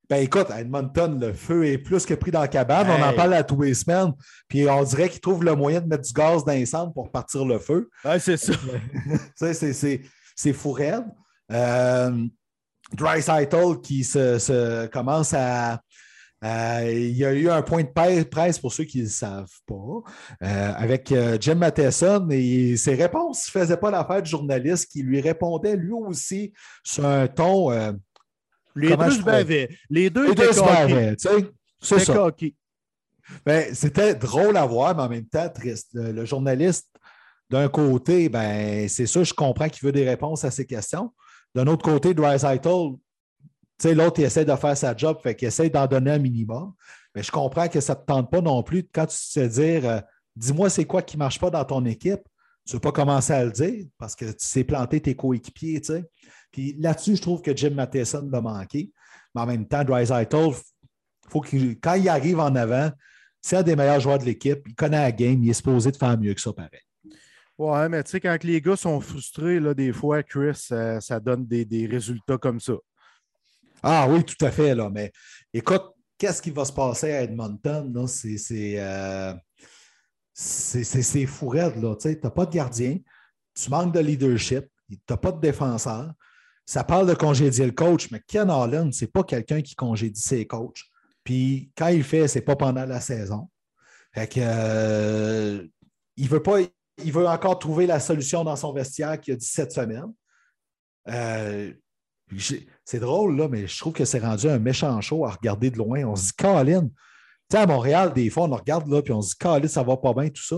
Ben 0.10 0.18
écoute, 0.18 0.51
à 0.51 0.60
Edmonton, 0.60 1.18
le 1.20 1.34
feu 1.34 1.66
est 1.66 1.78
plus 1.78 2.06
que 2.06 2.14
pris 2.14 2.30
dans 2.30 2.41
la 2.41 2.49
cabane. 2.49 2.88
On 2.89 3.01
en 3.01 3.14
parle 3.14 3.34
à 3.34 3.43
tous 3.43 3.62
les 3.62 3.74
semaines. 3.74 4.12
Puis 4.49 4.70
on 4.70 4.84
dirait 4.84 5.10
qu'ils 5.10 5.22
trouvent 5.22 5.43
le 5.43 5.56
moyen 5.56 5.80
de 5.80 5.88
mettre 5.88 6.04
du 6.04 6.14
gaz 6.14 6.43
dans 6.43 6.51
les 6.51 6.66
pour 6.93 7.10
partir 7.10 7.45
le 7.45 7.58
feu. 7.58 7.89
Ouais, 8.04 8.20
c'est 8.20 8.38
ça. 8.38 8.54
c'est 10.36 10.54
fou 10.54 10.72
raide. 10.74 11.06
Euh, 11.51 12.26
Dry 12.93 13.22
qui 13.82 14.04
se, 14.04 14.88
commence 14.88 15.34
à. 15.34 15.82
il 16.43 17.18
y 17.18 17.24
a 17.24 17.32
eu 17.32 17.49
un 17.49 17.62
point 17.62 17.84
de 17.84 18.24
presse 18.24 18.60
pour 18.60 18.74
ceux 18.74 18.84
qui 18.84 18.99
ne 18.99 19.04
le 19.04 19.10
savent 19.10 19.47
pas, 19.66 20.12
euh, 20.43 20.74
avec 20.76 21.12
euh, 21.14 21.38
Jim 21.39 21.56
Matheson 21.56 22.28
et 22.30 22.76
ses 22.76 22.95
réponses 22.95 23.47
ne 23.47 23.62
faisaient 23.62 23.78
pas 23.78 23.89
l'affaire 23.89 24.22
du 24.22 24.30
journaliste 24.30 24.91
qui 24.91 25.01
lui 25.01 25.22
répondait 25.22 25.78
lui 25.78 25.93
aussi 25.93 26.54
sur 26.84 27.06
un 27.06 27.28
ton 27.28 27.72
les 28.76 28.95
deux 28.95 29.11
se 29.11 29.21
bavaient. 29.21 29.69
Les 29.89 30.09
deux, 30.09 30.30
Les 30.30 30.36
deux 30.36 30.53
se 30.53 30.59
bavaient, 30.59 31.15
tu 31.15 31.28
sais. 31.28 31.51
C'est 31.82 31.99
ça. 31.99 32.32
Ben, 33.45 33.74
c'était 33.74 34.15
drôle 34.15 34.57
à 34.57 34.65
voir, 34.65 34.95
mais 34.95 35.03
en 35.03 35.09
même 35.09 35.28
temps 35.28 35.49
triste. 35.49 35.89
Le, 35.93 36.26
journaliste, 36.26 36.89
d'un 37.49 37.67
côté, 37.69 38.30
ben, 38.30 38.88
c'est 38.89 39.05
sûr, 39.05 39.24
je 39.24 39.34
comprends 39.34 39.69
qu'il 39.69 39.86
veut 39.86 39.91
des 39.91 40.07
réponses 40.07 40.43
à 40.43 40.51
ces 40.51 40.65
questions. 40.65 41.13
D'un 41.55 41.67
autre 41.67 41.84
côté, 41.84 42.13
Dreisaitl, 42.13 42.95
l'autre, 43.86 44.19
il 44.19 44.26
essaie 44.26 44.45
de 44.45 44.55
faire 44.55 44.78
sa 44.78 44.95
job, 44.95 45.17
fait 45.21 45.36
qu'il 45.36 45.47
essaie 45.47 45.69
d'en 45.69 45.88
donner 45.88 46.11
un 46.11 46.19
minimum. 46.19 46.74
Mais 47.15 47.24
je 47.24 47.32
comprends 47.32 47.67
que 47.67 47.80
ça 47.80 47.93
ne 47.93 47.99
te 47.99 48.05
tente 48.05 48.32
pas 48.32 48.41
non 48.41 48.63
plus 48.63 48.88
quand 48.91 49.05
tu 49.05 49.17
te 49.17 49.45
dire 49.45 49.88
euh, 49.88 49.99
dis-moi 50.36 50.69
c'est 50.69 50.86
quoi 50.86 51.01
qui 51.01 51.15
ne 51.15 51.19
marche 51.19 51.39
pas 51.39 51.49
dans 51.49 51.63
ton 51.63 51.86
équipe. 51.86 52.21
Tu 52.65 52.71
ne 52.71 52.78
veux 52.78 52.80
pas 52.80 52.91
commencer 52.91 53.34
à 53.34 53.43
le 53.43 53.51
dire 53.51 53.86
parce 53.97 54.15
que 54.15 54.26
tu 54.26 54.45
sais 54.45 54.63
planter 54.63 55.01
tes 55.01 55.15
coéquipiers. 55.15 55.82
Tu 55.82 55.93
sais. 55.93 56.05
Puis 56.54 56.76
là-dessus, 56.80 57.18
je 57.18 57.22
trouve 57.22 57.41
que 57.41 57.54
Jim 57.54 57.72
Matheson 57.72 58.30
l'a 58.32 58.39
manqué. 58.39 58.91
Mais 59.36 59.41
en 59.41 59.45
même 59.47 59.68
temps, 59.68 59.84
Dreisaitl, 59.84 60.51
faut 61.28 61.41
qu'il, 61.41 61.80
quand 61.80 61.95
il 61.95 62.08
arrive 62.08 62.39
en 62.39 62.56
avant, 62.56 62.91
c'est 63.41 63.58
un 63.58 63.64
des 63.64 63.76
meilleurs 63.76 63.99
joueurs 63.99 64.20
de 64.20 64.26
l'équipe. 64.26 64.62
Il 64.68 64.76
connaît 64.76 65.01
la 65.01 65.12
game. 65.12 65.43
Il 65.43 65.49
est 65.49 65.54
supposé 65.54 65.91
de 65.91 65.97
faire 65.97 66.18
mieux 66.18 66.34
que 66.34 66.39
ça, 66.39 66.54
pareil. 66.54 66.80
Ouais, 67.58 67.89
mais 67.89 68.04
tu 68.04 68.12
sais, 68.12 68.20
quand 68.20 68.43
les 68.43 68.62
gars 68.62 68.76
sont 68.76 69.01
frustrés, 69.01 69.60
là, 69.60 69.74
des 69.74 69.91
fois, 69.91 70.24
Chris, 70.24 70.56
ça, 70.56 71.20
donne 71.20 71.45
des, 71.45 71.88
résultats 71.88 72.38
comme 72.38 72.60
ça. 72.60 72.74
Ah 73.82 74.08
oui, 74.10 74.24
tout 74.24 74.45
à 74.45 74.51
fait. 74.51 74.76
Là. 74.76 74.89
Mais 74.89 75.12
écoute, 75.54 75.84
qu'est-ce 76.18 76.41
qui 76.41 76.51
va 76.51 76.66
se 76.66 76.72
passer 76.72 77.12
à 77.12 77.24
Edmonton? 77.24 78.08
C'est, 78.08 78.38
c'est, 78.38 78.76
euh, 78.78 79.34
c'est, 80.34 81.26
fou 81.26 81.49
raide. 81.49 81.74
Tu 81.99 82.18
n'as 82.24 82.30
pas 82.30 82.45
de 82.45 82.54
gardien, 82.54 82.97
tu 83.56 83.70
manques 83.70 83.93
de 83.93 83.99
leadership, 83.99 84.66
tu 84.89 84.97
n'as 85.10 85.18
pas 85.18 85.32
de 85.32 85.41
défenseur. 85.41 86.14
Ça 86.66 86.84
parle 86.84 87.07
de 87.07 87.14
congédier 87.14 87.66
le 87.66 87.72
coach, 87.72 88.09
mais 88.11 88.22
Ken 88.26 88.49
Allen, 88.49 88.91
ce 88.93 89.03
n'est 89.03 89.11
pas 89.11 89.24
quelqu'un 89.24 89.61
qui 89.61 89.76
congédie 89.76 90.22
ses 90.22 90.47
coachs. 90.47 90.84
Puis 91.24 91.72
quand 91.78 91.88
il 91.88 92.03
fait, 92.03 92.28
ce 92.28 92.39
n'est 92.39 92.45
pas 92.45 92.55
pendant 92.55 92.86
la 92.86 93.01
saison. 93.01 93.49
Fait 94.14 94.28
que, 94.28 94.39
euh, 94.41 95.68
il 96.16 96.30
veut 96.30 96.41
pas, 96.41 96.59
il 97.03 97.11
veut 97.11 97.28
encore 97.28 97.59
trouver 97.59 97.86
la 97.86 97.99
solution 97.99 98.43
dans 98.43 98.55
son 98.55 98.72
vestiaire 98.72 99.20
qui 99.20 99.32
a 99.32 99.36
17 99.36 99.72
semaines. 99.72 100.14
Euh, 101.09 101.74
c'est 102.86 102.99
drôle, 102.99 103.36
là, 103.38 103.47
mais 103.49 103.68
je 103.68 103.78
trouve 103.78 103.93
que 103.93 104.05
c'est 104.05 104.20
rendu 104.20 104.47
un 104.47 104.59
méchant 104.59 104.99
show 105.01 105.26
à 105.26 105.32
regarder 105.32 105.70
de 105.70 105.78
loin. 105.78 106.03
On 106.05 106.16
se 106.16 106.28
dit, 106.28 106.34
Colin, 106.34 106.89
tu 107.49 107.57
à 107.57 107.68
Montréal, 107.68 108.14
des 108.14 108.30
fois, 108.30 108.43
on 108.43 108.55
regarde 108.55 108.88
là, 108.88 109.01
puis 109.01 109.14
on 109.14 109.22
se 109.22 109.32
dit, 109.32 109.38
Colin, 109.38 109.68
ça 109.68 109.84
va 109.84 109.97
pas 109.97 110.14
bien, 110.14 110.30
tout 110.30 110.43
ça. 110.43 110.57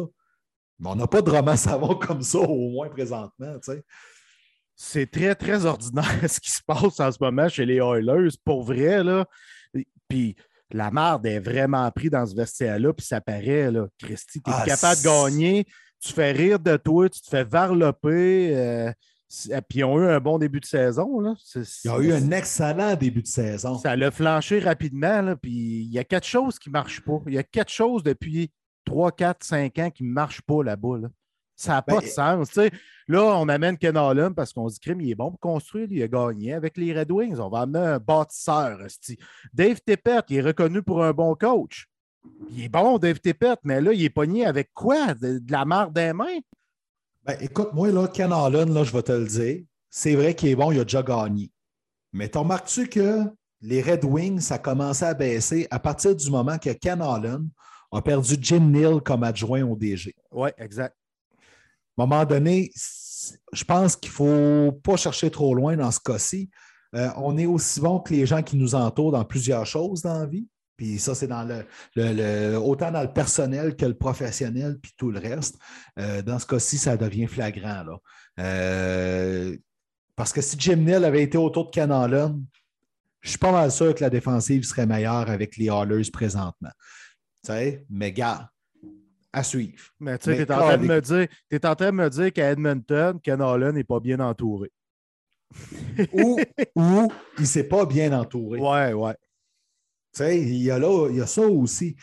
Mais 0.80 0.90
on 0.90 0.96
n'a 0.96 1.08
pas 1.08 1.22
de 1.22 1.32
roman 1.32 1.56
savon 1.56 1.96
comme 1.96 2.22
ça, 2.22 2.40
au 2.40 2.70
moins 2.70 2.90
présentement. 2.90 3.56
Tu 3.64 3.74
sais 3.74 3.84
c'est 4.76 5.10
très, 5.10 5.36
très 5.36 5.66
ordinaire 5.66 6.06
ce 6.28 6.40
qui 6.40 6.52
se 6.52 6.62
passe 6.66 7.00
en 7.00 7.12
ce 7.12 7.18
moment 7.22 7.48
chez 7.48 7.66
les 7.66 7.78
Oilers, 7.78 8.30
pour 8.44 8.64
vrai. 8.64 9.04
Là. 9.04 9.26
Puis 10.08 10.36
la 10.72 10.92
marde 10.92 11.26
est 11.26 11.40
vraiment 11.40 11.90
prise 11.92 12.12
dans 12.12 12.26
ce 12.26 12.36
vestiaire-là, 12.36 12.94
puis 12.94 13.06
ça 13.06 13.22
paraît, 13.22 13.72
là, 13.72 13.88
Christy, 14.00 14.42
tu 14.42 14.50
es 14.50 14.54
ah, 14.54 14.64
capable 14.66 15.02
de 15.02 15.04
gagner, 15.04 15.66
tu 16.00 16.14
fais 16.14 16.32
rire 16.32 16.60
de 16.60 16.76
toi, 16.78 17.10
tu 17.10 17.22
te 17.22 17.30
fais 17.30 17.44
varloper. 17.44 18.56
Euh, 18.56 18.92
puis 19.68 19.80
ils 19.80 19.84
ont 19.84 20.00
eu 20.00 20.08
un 20.08 20.20
bon 20.20 20.38
début 20.38 20.60
de 20.60 20.66
saison. 20.66 21.20
Là. 21.20 21.34
Ils 21.84 21.90
ont 21.90 22.00
eu 22.00 22.14
un 22.14 22.32
excellent 22.32 22.96
début 22.96 23.22
de 23.22 23.28
saison. 23.28 23.78
Ça 23.78 23.96
l'a 23.96 24.12
flanché 24.12 24.60
rapidement. 24.60 25.22
Là, 25.22 25.36
puis 25.36 25.52
il 25.52 25.92
y 25.92 26.00
a 26.00 26.04
quelque 26.04 26.28
chose 26.28 26.60
qui 26.60 26.70
ne 26.70 26.74
marche 26.74 27.02
pas. 27.02 27.20
Il 27.28 27.34
y 27.34 27.38
a 27.38 27.44
quelque 27.44 27.72
chose 27.72 28.04
depuis 28.04 28.52
3, 28.86 29.12
4, 29.12 29.44
5 29.44 29.80
ans 29.80 29.90
qui 29.90 30.04
ne 30.04 30.12
marche 30.12 30.42
pas 30.42 30.64
là-bas. 30.64 31.00
Là. 31.00 31.08
Ça 31.56 31.74
n'a 31.74 31.82
pas 31.82 32.00
ben, 32.00 32.02
de 32.02 32.08
sens. 32.08 32.60
Là, 33.08 33.24
on 33.38 33.48
amène 33.50 33.78
Ken 33.78 33.96
Allen 33.96 34.34
parce 34.34 34.52
qu'on 34.52 34.68
se 34.68 34.76
dit 34.76 34.80
qu'il 34.80 35.10
est 35.10 35.16
bon 35.16 35.32
pour 35.32 35.40
construire, 35.40 35.88
il 35.92 36.02
a 36.02 36.08
gagné 36.08 36.54
avec 36.54 36.76
les 36.76 36.98
Red 36.98 37.12
Wings. 37.12 37.40
On 37.40 37.50
va 37.50 37.62
amener 37.62 37.80
un 37.80 38.00
bâtisseur. 38.00 38.80
Dave 39.54 39.80
Tippett, 39.86 40.26
il 40.30 40.38
est 40.38 40.42
reconnu 40.42 40.82
pour 40.82 41.04
un 41.04 41.14
bon 41.14 41.36
coach. 41.36 41.88
Il 42.50 42.64
est 42.64 42.70
bon, 42.70 42.98
Dave 42.98 43.20
Tippett, 43.20 43.60
mais 43.64 43.80
là, 43.80 43.94
il 43.94 44.04
est 44.04 44.10
pogné 44.10 44.46
avec 44.46 44.74
quoi? 44.74 45.14
De, 45.14 45.40
la 45.50 45.66
marre 45.66 45.92
des 45.92 46.14
mains? 46.14 46.40
Ben, 47.24 47.38
écoute, 47.40 47.70
moi, 47.74 47.92
là, 47.92 48.08
Ken 48.08 48.34
Allen, 48.34 48.74
là, 48.74 48.84
je 48.84 48.92
vais 48.92 49.04
te 49.04 49.12
le 49.12 49.26
dire, 49.26 49.64
c'est 49.90 50.16
vrai 50.16 50.34
qu'il 50.34 50.50
est 50.50 50.56
bon, 50.56 50.72
il 50.72 50.80
a 50.80 50.84
déjà 50.84 51.04
gagné. 51.04 51.52
Mais 52.12 52.28
t'en 52.28 52.42
remarques-tu 52.42 52.88
que 52.88 53.22
les 53.62 53.82
Red 53.84 54.04
Wings, 54.04 54.40
ça 54.40 54.56
a 54.56 54.60
commencé 54.60 55.06
à 55.06 55.14
baisser 55.14 55.68
à 55.70 55.80
partir 55.80 56.16
du 56.16 56.30
moment 56.32 56.58
que 56.58 56.72
Ken 56.72 57.02
Allen 57.02 57.50
a 57.92 58.02
perdu 58.02 58.36
Jim 58.42 58.72
Neal 58.72 59.02
comme 59.02 59.24
adjoint 59.24 59.64
au 59.64 59.76
DG? 59.76 60.16
Oui, 60.32 60.50
exact 60.58 60.96
à 61.98 62.04
un 62.04 62.06
moment 62.06 62.26
donné, 62.26 62.72
je 63.54 63.64
pense 63.64 63.96
qu'il 63.96 64.12
ne 64.12 64.16
faut 64.16 64.72
pas 64.84 64.98
chercher 64.98 65.30
trop 65.32 65.56
loin 65.56 65.76
dans 65.76 65.92
ce 65.92 66.00
cas-ci. 66.00 66.50
Euh, 66.96 67.10
on 67.18 67.38
est 67.38 67.46
aussi 67.46 67.80
bon 67.82 68.00
que 68.00 68.14
les 68.14 68.26
gens 68.26 68.42
qui 68.42 68.58
nous 68.58 68.76
entourent 68.76 69.12
dans 69.12 69.26
plusieurs 69.26 69.66
choses 69.66 70.02
dans 70.02 70.20
la 70.20 70.26
vie. 70.26 70.48
Puis 70.78 71.00
ça, 71.00 71.16
c'est 71.16 71.28
dans 71.28 71.44
le, 71.44 72.58
autant 72.58 72.92
dans 72.92 73.02
le 73.02 73.12
personnel 73.12 73.76
que 73.76 73.86
le 73.86 73.94
professionnel, 73.94 74.78
puis 74.82 74.92
tout 74.98 75.10
le 75.10 75.20
reste. 75.20 75.58
Euh, 76.00 76.22
dans 76.22 76.38
ce 76.38 76.46
cas-ci, 76.46 76.78
ça 76.78 76.98
devient 76.98 77.28
flagrant. 77.28 77.84
Là. 77.84 77.98
Euh, 78.40 79.58
parce 80.16 80.34
que 80.34 80.42
si 80.42 80.58
Jim 80.60 80.78
Neal 80.78 81.06
avait 81.06 81.24
été 81.24 81.38
autour 81.38 81.66
de 81.66 81.72
Ken 81.72 81.92
Allen, 81.92 82.44
je 83.22 83.30
suis 83.30 83.40
pas 83.40 83.52
mal 83.52 83.72
sûr 83.72 83.96
que 83.96 84.04
la 84.04 84.10
défensive 84.10 84.64
serait 84.64 84.86
meilleure 84.86 85.30
avec 85.30 85.58
les 85.58 85.70
Hallers 85.70 86.12
présentement. 86.12 86.72
Tu 87.44 87.52
sais, 87.52 87.86
mais 87.90 88.12
gars, 88.12 88.50
à 89.36 89.44
suivre. 89.44 89.84
Mais 90.00 90.18
tu 90.18 90.32
sais, 90.32 90.46
tu 90.46 90.52
es, 90.52 90.56
en 90.56 90.60
train 90.60 90.78
de 90.78 90.88
me 90.88 91.02
dire, 91.02 91.28
es 91.52 91.66
en 91.66 91.76
train 91.76 91.88
de 91.88 91.92
me 91.92 92.10
dire 92.10 92.32
qu'à 92.32 92.52
Edmonton, 92.52 93.20
Ken 93.22 93.72
n'est 93.74 93.84
pas 93.84 94.00
bien 94.00 94.22
entouré. 94.22 94.72
ou, 96.14 96.40
ou 96.76 97.12
il 97.38 97.42
ne 97.42 97.46
s'est 97.46 97.66
pas 97.66 97.86
bien 97.86 98.18
entouré. 98.18 98.60
Ouais, 98.60 98.94
ouais. 98.94 99.16
Tu 100.14 100.24
sais, 100.24 100.40
il 100.40 100.64
y, 100.64 100.72
a 100.72 100.80
là, 100.80 101.10
il 101.10 101.18
y 101.18 101.22
a 101.22 101.28
ça 101.28 101.42
aussi. 101.42 101.98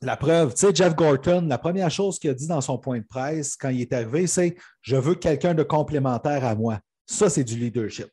La 0.00 0.16
preuve, 0.16 0.54
tu 0.54 0.60
sais, 0.60 0.74
Jeff 0.74 0.94
Gorton, 0.96 1.46
la 1.46 1.58
première 1.58 1.90
chose 1.90 2.18
qu'il 2.18 2.30
a 2.30 2.34
dit 2.34 2.46
dans 2.46 2.62
son 2.62 2.78
point 2.78 2.98
de 2.98 3.06
presse 3.06 3.54
quand 3.56 3.68
il 3.68 3.82
est 3.82 3.92
arrivé, 3.92 4.26
c'est 4.26 4.56
Je 4.80 4.96
veux 4.96 5.14
quelqu'un 5.14 5.52
de 5.52 5.62
complémentaire 5.62 6.44
à 6.44 6.54
moi. 6.54 6.80
Ça, 7.04 7.28
c'est 7.28 7.44
du 7.44 7.56
leadership. 7.56 8.08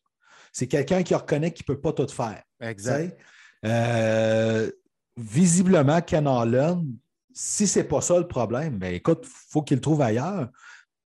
C'est 0.52 0.68
quelqu'un 0.68 1.02
qui 1.02 1.16
reconnaît 1.16 1.52
qu'il 1.52 1.64
ne 1.70 1.76
peut 1.76 1.82
pas 1.82 1.94
tout 1.94 2.12
faire. 2.12 2.44
Exact. 2.60 3.18
Euh, 3.66 4.70
visiblement, 5.16 6.02
Ken 6.02 6.28
Allen, 6.28 6.86
si 7.34 7.68
ce 7.68 7.80
n'est 7.80 7.86
pas 7.86 8.02
ça 8.02 8.18
le 8.18 8.28
problème, 8.28 8.78
ben 8.78 8.94
écoute, 8.94 9.26
faut 9.26 9.62
qu'il 9.62 9.78
le 9.78 9.82
trouve 9.82 10.02
ailleurs. 10.02 10.50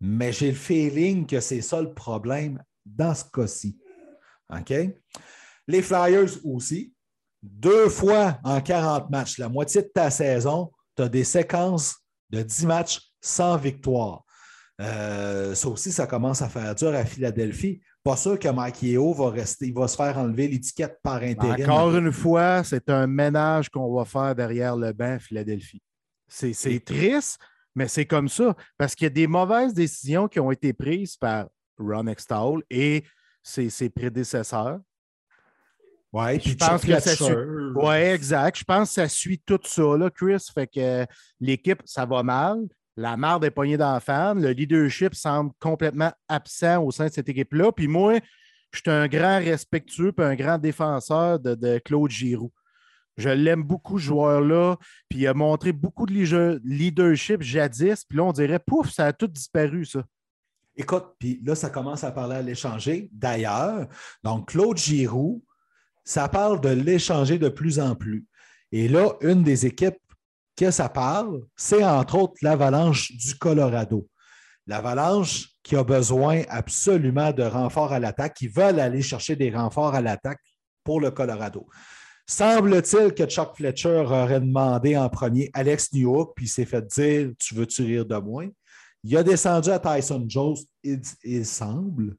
Mais 0.00 0.32
j'ai 0.32 0.50
le 0.50 0.56
feeling 0.56 1.26
que 1.26 1.40
c'est 1.40 1.60
ça 1.60 1.80
le 1.80 1.92
problème 1.92 2.62
dans 2.86 3.14
ce 3.14 3.24
cas-ci. 3.24 3.78
OK? 4.48 4.72
Les 5.68 5.82
Flyers 5.82 6.30
aussi, 6.44 6.94
deux 7.42 7.88
fois 7.88 8.38
en 8.44 8.60
40 8.60 9.10
matchs, 9.10 9.38
la 9.38 9.48
moitié 9.48 9.82
de 9.82 9.88
ta 9.88 10.10
saison, 10.10 10.70
tu 10.96 11.02
as 11.02 11.08
des 11.08 11.24
séquences 11.24 11.96
de 12.30 12.42
10 12.42 12.66
matchs 12.66 13.00
sans 13.20 13.56
victoire. 13.56 14.24
Euh, 14.80 15.54
ça 15.54 15.68
aussi, 15.68 15.92
ça 15.92 16.06
commence 16.06 16.40
à 16.40 16.48
faire 16.48 16.74
dur 16.74 16.94
à 16.94 17.04
Philadelphie. 17.04 17.80
pas 18.02 18.16
sûr 18.16 18.38
que 18.38 18.48
Mike 18.48 18.82
Yeo 18.82 19.12
va 19.12 19.28
rester, 19.28 19.66
il 19.66 19.74
va 19.74 19.86
se 19.86 19.96
faire 19.96 20.16
enlever 20.16 20.48
l'étiquette 20.48 20.98
par 21.02 21.22
intérêt. 21.22 21.64
Encore 21.64 21.94
une 21.94 22.12
fois, 22.12 22.64
c'est 22.64 22.88
un 22.88 23.06
ménage 23.06 23.68
qu'on 23.68 23.94
va 23.94 24.06
faire 24.06 24.34
derrière 24.34 24.76
le 24.76 24.92
banc 24.94 25.18
Philadelphie. 25.18 25.82
C'est 26.30 26.84
triste, 26.84 27.40
mais 27.74 27.88
c'est 27.88 28.06
comme 28.06 28.28
ça. 28.28 28.56
Parce 28.78 28.94
qu'il 28.94 29.04
y 29.04 29.06
a 29.06 29.10
des 29.10 29.26
mauvaises 29.26 29.74
décisions 29.74 30.28
qui 30.28 30.40
ont 30.40 30.50
été 30.50 30.72
prises 30.72 31.16
par 31.16 31.48
Ron 31.78 32.06
Extall 32.06 32.62
et 32.70 33.04
ses, 33.42 33.90
prédécesseurs. 33.90 34.80
Oui, 36.12 36.40
je 36.40 36.54
pense 36.54 36.84
que 36.84 36.98
ça 36.98 37.14
suit. 37.14 37.34
Oui, 37.74 37.94
exact. 37.94 38.58
Je 38.58 38.64
pense 38.64 38.88
que 38.88 38.94
ça 38.94 39.08
suit 39.08 39.40
tout 39.44 39.60
ça, 39.64 39.96
là, 39.96 40.10
Chris. 40.10 40.44
Fait 40.52 40.66
que 40.66 41.06
l'équipe, 41.40 41.82
ça 41.84 42.04
va 42.04 42.22
mal. 42.22 42.66
La 42.96 43.16
marde 43.16 43.44
est 43.44 43.50
poignée 43.50 43.78
fan. 44.00 44.42
Le 44.42 44.50
leadership 44.50 45.14
semble 45.14 45.52
complètement 45.58 46.12
absent 46.28 46.82
au 46.82 46.90
sein 46.90 47.06
de 47.06 47.12
cette 47.12 47.28
équipe-là. 47.28 47.72
Puis 47.72 47.86
moi, 47.86 48.18
je 48.72 48.80
suis 48.80 48.90
un 48.90 49.08
grand 49.08 49.38
respectueux 49.38 50.12
et 50.18 50.22
un 50.22 50.34
grand 50.34 50.58
défenseur 50.58 51.38
de, 51.38 51.78
Claude 51.78 52.10
Giroux. 52.10 52.52
Je 53.20 53.28
l'aime 53.28 53.62
beaucoup, 53.62 53.98
ce 53.98 54.04
joueur-là. 54.04 54.76
Puis 55.08 55.20
il 55.20 55.26
a 55.26 55.34
montré 55.34 55.72
beaucoup 55.72 56.06
de 56.06 56.60
leadership 56.64 57.42
jadis. 57.42 58.04
Puis 58.04 58.18
là, 58.18 58.24
on 58.24 58.32
dirait, 58.32 58.58
pouf, 58.58 58.90
ça 58.90 59.06
a 59.06 59.12
tout 59.12 59.28
disparu, 59.28 59.84
ça. 59.84 60.02
Écoute, 60.76 61.14
puis 61.18 61.40
là, 61.44 61.54
ça 61.54 61.70
commence 61.70 62.04
à 62.04 62.12
parler 62.12 62.36
à 62.36 62.42
l'échanger. 62.42 63.10
D'ailleurs, 63.12 63.86
donc 64.22 64.48
Claude 64.48 64.78
Giroux, 64.78 65.44
ça 66.04 66.28
parle 66.28 66.60
de 66.60 66.70
l'échanger 66.70 67.38
de 67.38 67.48
plus 67.48 67.78
en 67.78 67.94
plus. 67.94 68.26
Et 68.72 68.88
là, 68.88 69.12
une 69.20 69.42
des 69.42 69.66
équipes 69.66 69.98
que 70.56 70.70
ça 70.70 70.88
parle, 70.88 71.42
c'est 71.56 71.84
entre 71.84 72.16
autres 72.18 72.34
l'Avalanche 72.42 73.12
du 73.12 73.34
Colorado. 73.36 74.08
L'Avalanche 74.66 75.48
qui 75.62 75.76
a 75.76 75.84
besoin 75.84 76.42
absolument 76.48 77.32
de 77.32 77.42
renforts 77.42 77.92
à 77.92 77.98
l'attaque, 77.98 78.34
qui 78.34 78.48
veulent 78.48 78.80
aller 78.80 79.02
chercher 79.02 79.36
des 79.36 79.50
renforts 79.50 79.94
à 79.94 80.00
l'attaque 80.00 80.40
pour 80.84 81.00
le 81.00 81.10
Colorado. 81.10 81.66
Semble-t-il 82.30 83.12
que 83.12 83.26
Chuck 83.26 83.56
Fletcher 83.56 84.04
aurait 84.06 84.40
demandé 84.40 84.96
en 84.96 85.08
premier 85.08 85.50
Alex 85.52 85.92
Newhook, 85.92 86.34
puis 86.36 86.44
il 86.44 86.48
s'est 86.48 86.64
fait 86.64 86.86
dire 86.86 87.32
Tu 87.40 87.56
veux-tu 87.56 87.82
rire 87.82 88.06
de 88.06 88.14
moi? 88.18 88.44
Il 89.02 89.16
a 89.16 89.24
descendu 89.24 89.68
à 89.70 89.80
Tyson 89.80 90.24
Jones, 90.28 90.54
il, 91.24 91.44
semble. 91.44 92.16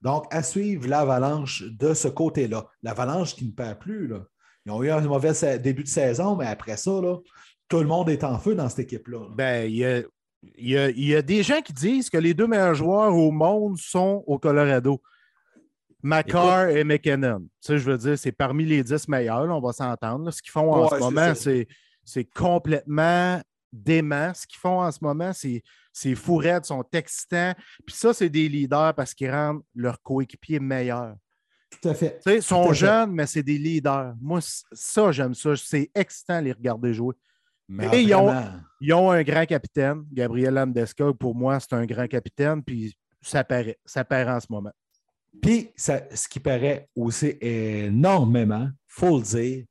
Donc, 0.00 0.24
à 0.30 0.42
suivre 0.42 0.88
l'avalanche 0.88 1.64
de 1.64 1.92
ce 1.92 2.08
côté-là. 2.08 2.64
L'avalanche 2.82 3.34
qui 3.34 3.44
ne 3.44 3.50
perd 3.50 3.78
plus. 3.78 4.06
Là. 4.06 4.24
Ils 4.64 4.72
ont 4.72 4.82
eu 4.82 4.90
un 4.90 5.02
mauvais 5.02 5.58
début 5.58 5.82
de 5.82 5.88
saison, 5.88 6.34
mais 6.36 6.46
après 6.46 6.78
ça, 6.78 6.92
tout 7.68 7.78
le 7.78 7.86
monde 7.86 8.08
est 8.08 8.24
en 8.24 8.38
feu 8.38 8.54
dans 8.54 8.70
cette 8.70 8.90
équipe-là. 8.90 9.28
Ben, 9.34 9.70
il 9.70 10.06
y 10.56 10.78
a, 11.14 11.22
des 11.22 11.42
gens 11.42 11.60
qui 11.60 11.74
disent 11.74 12.08
que 12.08 12.16
les 12.16 12.32
deux 12.32 12.46
meilleurs 12.46 12.74
joueurs 12.74 13.14
au 13.14 13.30
monde 13.30 13.76
sont 13.76 14.24
au 14.26 14.38
Colorado. 14.38 15.02
McCarr 16.06 16.68
et 16.68 16.84
McKinnon. 16.84 17.40
Tu 17.40 17.48
sais, 17.60 17.78
je 17.78 17.90
veux 17.90 17.98
dire, 17.98 18.16
c'est 18.16 18.32
parmi 18.32 18.64
les 18.64 18.84
dix 18.84 19.08
meilleurs, 19.08 19.42
on 19.42 19.60
va 19.60 19.72
s'entendre. 19.72 20.30
Ce 20.30 20.40
qu'ils 20.40 20.52
font 20.52 20.72
en 20.72 20.88
ce 20.88 20.98
moment, 20.98 21.32
c'est 22.04 22.24
complètement 22.34 23.42
dément. 23.72 24.32
Ce 24.32 24.46
qu'ils 24.46 24.60
font 24.60 24.80
en 24.80 24.90
ce 24.92 24.98
moment, 25.02 25.32
c'est 25.32 26.14
fourrettes, 26.14 26.66
sont 26.66 26.84
excitants. 26.92 27.54
Puis 27.84 27.96
ça, 27.96 28.14
c'est 28.14 28.28
des 28.28 28.48
leaders 28.48 28.94
parce 28.94 29.14
qu'ils 29.14 29.30
rendent 29.30 29.62
leurs 29.74 30.00
coéquipiers 30.00 30.60
meilleurs. 30.60 31.16
Tout 31.82 31.88
à 31.88 31.94
fait. 31.94 32.20
ils 32.26 32.42
sont 32.42 32.72
jeunes, 32.72 33.10
mais 33.10 33.26
c'est 33.26 33.42
des 33.42 33.58
leaders. 33.58 34.14
Moi, 34.20 34.38
ça, 34.72 35.10
j'aime 35.10 35.34
ça. 35.34 35.56
C'est 35.56 35.90
excitant 35.94 36.40
les 36.40 36.52
regarder 36.52 36.94
jouer. 36.94 37.14
Mais 37.68 38.04
ils 38.04 38.14
ont, 38.14 38.32
ils 38.80 38.94
ont, 38.94 39.10
un 39.10 39.24
grand 39.24 39.44
capitaine, 39.44 40.04
Gabriel 40.12 40.54
Landeskog. 40.54 41.18
Pour 41.18 41.34
moi, 41.34 41.58
c'est 41.58 41.72
un 41.72 41.84
grand 41.84 42.06
capitaine, 42.06 42.62
puis 42.62 42.96
ça 43.20 43.42
paraît, 43.42 43.76
ça 43.84 44.04
paraît 44.04 44.30
en 44.30 44.38
ce 44.38 44.46
moment. 44.48 44.70
Puis, 45.42 45.70
ce 45.76 46.28
qui 46.28 46.40
paraît 46.40 46.88
aussi 46.94 47.36
énormément, 47.40 48.68
il 48.70 48.72
faut 48.88 49.18
le 49.18 49.22
dire, 49.22 49.64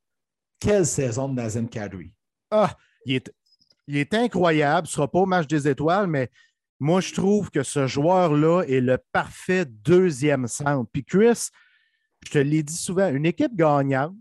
quelle 0.59 0.85
saison 0.85 1.29
de 1.29 1.35
Nazem 1.35 1.69
Kadri. 1.69 2.11
Ah, 2.49 2.75
il 3.05 3.15
est, 3.15 3.33
il 3.87 3.97
est 3.97 4.13
incroyable. 4.13 4.87
Ce 4.87 4.93
ne 4.93 4.95
sera 4.95 5.11
pas 5.11 5.19
au 5.19 5.25
match 5.25 5.47
des 5.47 5.67
étoiles, 5.67 6.07
mais 6.07 6.29
moi, 6.79 7.01
je 7.01 7.13
trouve 7.13 7.49
que 7.51 7.63
ce 7.63 7.87
joueur-là 7.87 8.63
est 8.63 8.81
le 8.81 8.97
parfait 9.11 9.65
deuxième 9.65 10.47
centre. 10.47 10.89
Puis 10.91 11.03
Chris, 11.03 11.49
je 12.25 12.31
te 12.31 12.37
l'ai 12.37 12.63
dit 12.63 12.75
souvent, 12.75 13.09
une 13.09 13.25
équipe 13.25 13.55
gagnante, 13.55 14.15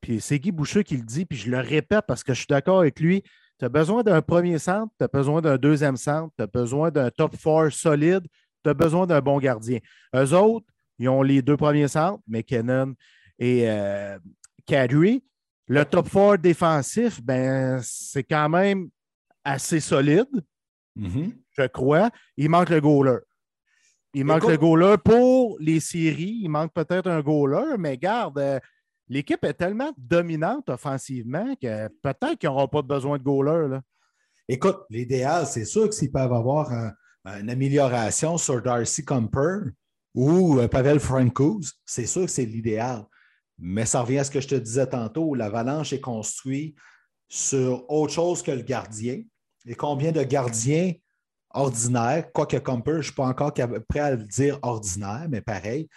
puis 0.00 0.20
c'est 0.20 0.38
Guy 0.38 0.52
Boucher 0.52 0.84
qui 0.84 0.96
le 0.96 1.02
dit, 1.02 1.26
puis 1.26 1.38
je 1.38 1.50
le 1.50 1.58
répète 1.58 2.04
parce 2.06 2.22
que 2.22 2.32
je 2.32 2.38
suis 2.38 2.46
d'accord 2.48 2.80
avec 2.80 3.00
lui. 3.00 3.22
Tu 3.58 3.64
as 3.64 3.68
besoin 3.68 4.02
d'un 4.02 4.22
premier 4.22 4.58
centre, 4.58 4.92
tu 4.98 5.04
as 5.04 5.08
besoin 5.08 5.40
d'un 5.40 5.56
deuxième 5.56 5.96
centre, 5.96 6.32
tu 6.36 6.42
as 6.42 6.46
besoin 6.46 6.90
d'un 6.90 7.10
top 7.10 7.36
four 7.36 7.72
solide, 7.72 8.24
tu 8.62 8.70
as 8.70 8.74
besoin 8.74 9.06
d'un 9.06 9.20
bon 9.20 9.38
gardien. 9.38 9.80
Eux 10.14 10.32
autres, 10.34 10.66
ils 10.98 11.08
ont 11.08 11.22
les 11.22 11.42
deux 11.42 11.56
premiers 11.56 11.88
centres, 11.88 12.22
McKinnon 12.26 12.94
et 13.38 13.68
euh, 13.68 14.18
Kadri. 14.66 15.24
Le 15.66 15.84
top 15.84 16.08
four 16.08 16.38
défensif, 16.38 17.22
ben, 17.22 17.78
c'est 17.82 18.24
quand 18.24 18.48
même 18.48 18.88
assez 19.44 19.80
solide, 19.80 20.28
mm-hmm. 20.98 21.32
je 21.52 21.66
crois. 21.66 22.10
Il 22.36 22.48
manque 22.48 22.70
le 22.70 22.80
goaler. 22.80 23.18
Il 24.14 24.24
manque 24.24 24.48
le 24.48 24.56
goaler 24.56 24.96
pour 25.04 25.58
les 25.60 25.80
séries. 25.80 26.40
Il 26.42 26.48
manque 26.48 26.72
peut-être 26.72 27.06
un 27.06 27.20
goaler, 27.20 27.76
mais 27.78 27.98
garde, 27.98 28.38
euh, 28.38 28.58
l'équipe 29.08 29.44
est 29.44 29.54
tellement 29.54 29.92
dominante 29.98 30.70
offensivement 30.70 31.54
que 31.60 31.88
peut-être 32.02 32.36
qu'ils 32.36 32.48
n'auront 32.48 32.68
pas 32.68 32.82
besoin 32.82 33.18
de 33.18 33.22
goaler. 33.22 33.68
Là. 33.68 33.82
Écoute, 34.48 34.78
l'idéal, 34.88 35.46
c'est 35.46 35.66
sûr 35.66 35.88
que 35.88 35.94
s'ils 35.94 36.10
peuvent 36.10 36.32
avoir 36.32 36.72
une 37.26 37.50
amélioration 37.50 38.38
sur 38.38 38.62
Darcy 38.62 39.04
Comper 39.04 39.70
ou 40.14 40.58
euh, 40.58 40.68
Pavel 40.68 41.00
Francouz, 41.00 41.74
c'est 41.84 42.06
sûr 42.06 42.22
que 42.22 42.30
c'est 42.30 42.44
l'idéal. 42.44 43.04
Mais 43.58 43.86
ça 43.86 44.02
revient 44.02 44.18
à 44.18 44.24
ce 44.24 44.30
que 44.30 44.40
je 44.40 44.48
te 44.48 44.54
disais 44.54 44.86
tantôt, 44.86 45.34
l'avalanche 45.34 45.92
est 45.92 46.00
construite 46.00 46.76
sur 47.28 47.90
autre 47.90 48.12
chose 48.12 48.42
que 48.42 48.50
le 48.50 48.62
gardien. 48.62 49.22
Et 49.66 49.74
combien 49.74 50.12
de 50.12 50.22
gardiens 50.22 50.92
ordinaires, 51.50 52.30
quoique 52.32 52.56
Comper, 52.56 52.92
je 52.92 52.96
ne 52.96 53.02
suis 53.02 53.12
pas 53.12 53.26
encore 53.26 53.52
prêt 53.88 54.00
à 54.00 54.10
le 54.12 54.24
dire 54.24 54.58
ordinaire, 54.62 55.26
mais 55.28 55.40
pareil, 55.40 55.88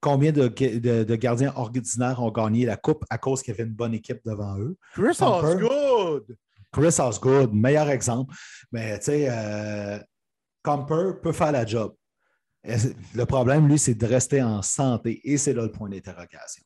combien 0.00 0.32
de, 0.32 1.14
gardiens 1.16 1.52
ordinaires 1.56 2.22
ont 2.22 2.30
gagné 2.30 2.66
la 2.66 2.76
Coupe 2.76 3.04
à 3.08 3.18
cause 3.18 3.42
qu'il 3.42 3.54
y 3.54 3.56
avait 3.56 3.68
une 3.68 3.74
bonne 3.74 3.94
équipe 3.94 4.20
devant 4.24 4.58
eux? 4.58 4.76
Chris 4.94 5.16
Osgood! 5.20 6.36
Chris 6.72 6.96
Osgood, 6.98 7.54
meilleur 7.54 7.88
exemple. 7.88 8.34
Mais 8.72 8.98
tu 8.98 9.06
sais, 9.06 9.28
euh, 9.30 9.98
Comper 10.62 11.12
peut 11.22 11.32
faire 11.32 11.52
la 11.52 11.64
job. 11.64 11.94
Le 13.14 13.24
problème, 13.24 13.68
lui, 13.68 13.78
c'est 13.78 13.94
de 13.94 14.06
rester 14.06 14.42
en 14.42 14.62
santé 14.62 15.20
et 15.24 15.36
c'est 15.38 15.52
là 15.52 15.62
le 15.62 15.70
point 15.70 15.88
d'interrogation. 15.88 16.64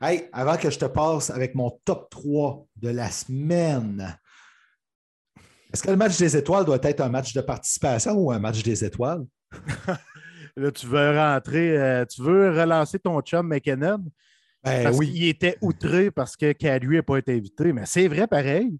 Hey, 0.00 0.28
avant 0.32 0.56
que 0.56 0.70
je 0.70 0.78
te 0.78 0.84
passe 0.86 1.30
avec 1.30 1.54
mon 1.54 1.70
top 1.84 2.08
3 2.10 2.66
de 2.76 2.88
la 2.88 3.10
semaine, 3.10 4.18
est-ce 5.72 5.82
que 5.82 5.90
le 5.90 5.96
match 5.96 6.16
des 6.18 6.36
étoiles 6.36 6.64
doit 6.64 6.78
être 6.82 7.00
un 7.00 7.08
match 7.08 7.32
de 7.34 7.40
participation 7.40 8.12
ou 8.12 8.30
un 8.30 8.38
match 8.38 8.62
des 8.62 8.84
étoiles? 8.84 9.24
Là, 10.56 10.70
tu 10.70 10.86
veux 10.86 11.18
rentrer, 11.18 11.76
euh, 11.76 12.04
tu 12.04 12.22
veux 12.22 12.50
relancer 12.50 12.98
ton 13.00 13.20
chum 13.20 13.48
McKinnon? 13.48 14.04
Ben, 14.62 14.94
oui. 14.94 15.10
Il 15.14 15.28
était 15.28 15.58
outré 15.60 16.10
parce 16.10 16.36
que 16.36 16.52
Cadry 16.52 16.96
n'a 16.96 17.02
pas 17.02 17.18
été 17.18 17.34
invité. 17.34 17.72
Mais 17.72 17.86
c'est 17.86 18.08
vrai 18.08 18.26
pareil. 18.26 18.78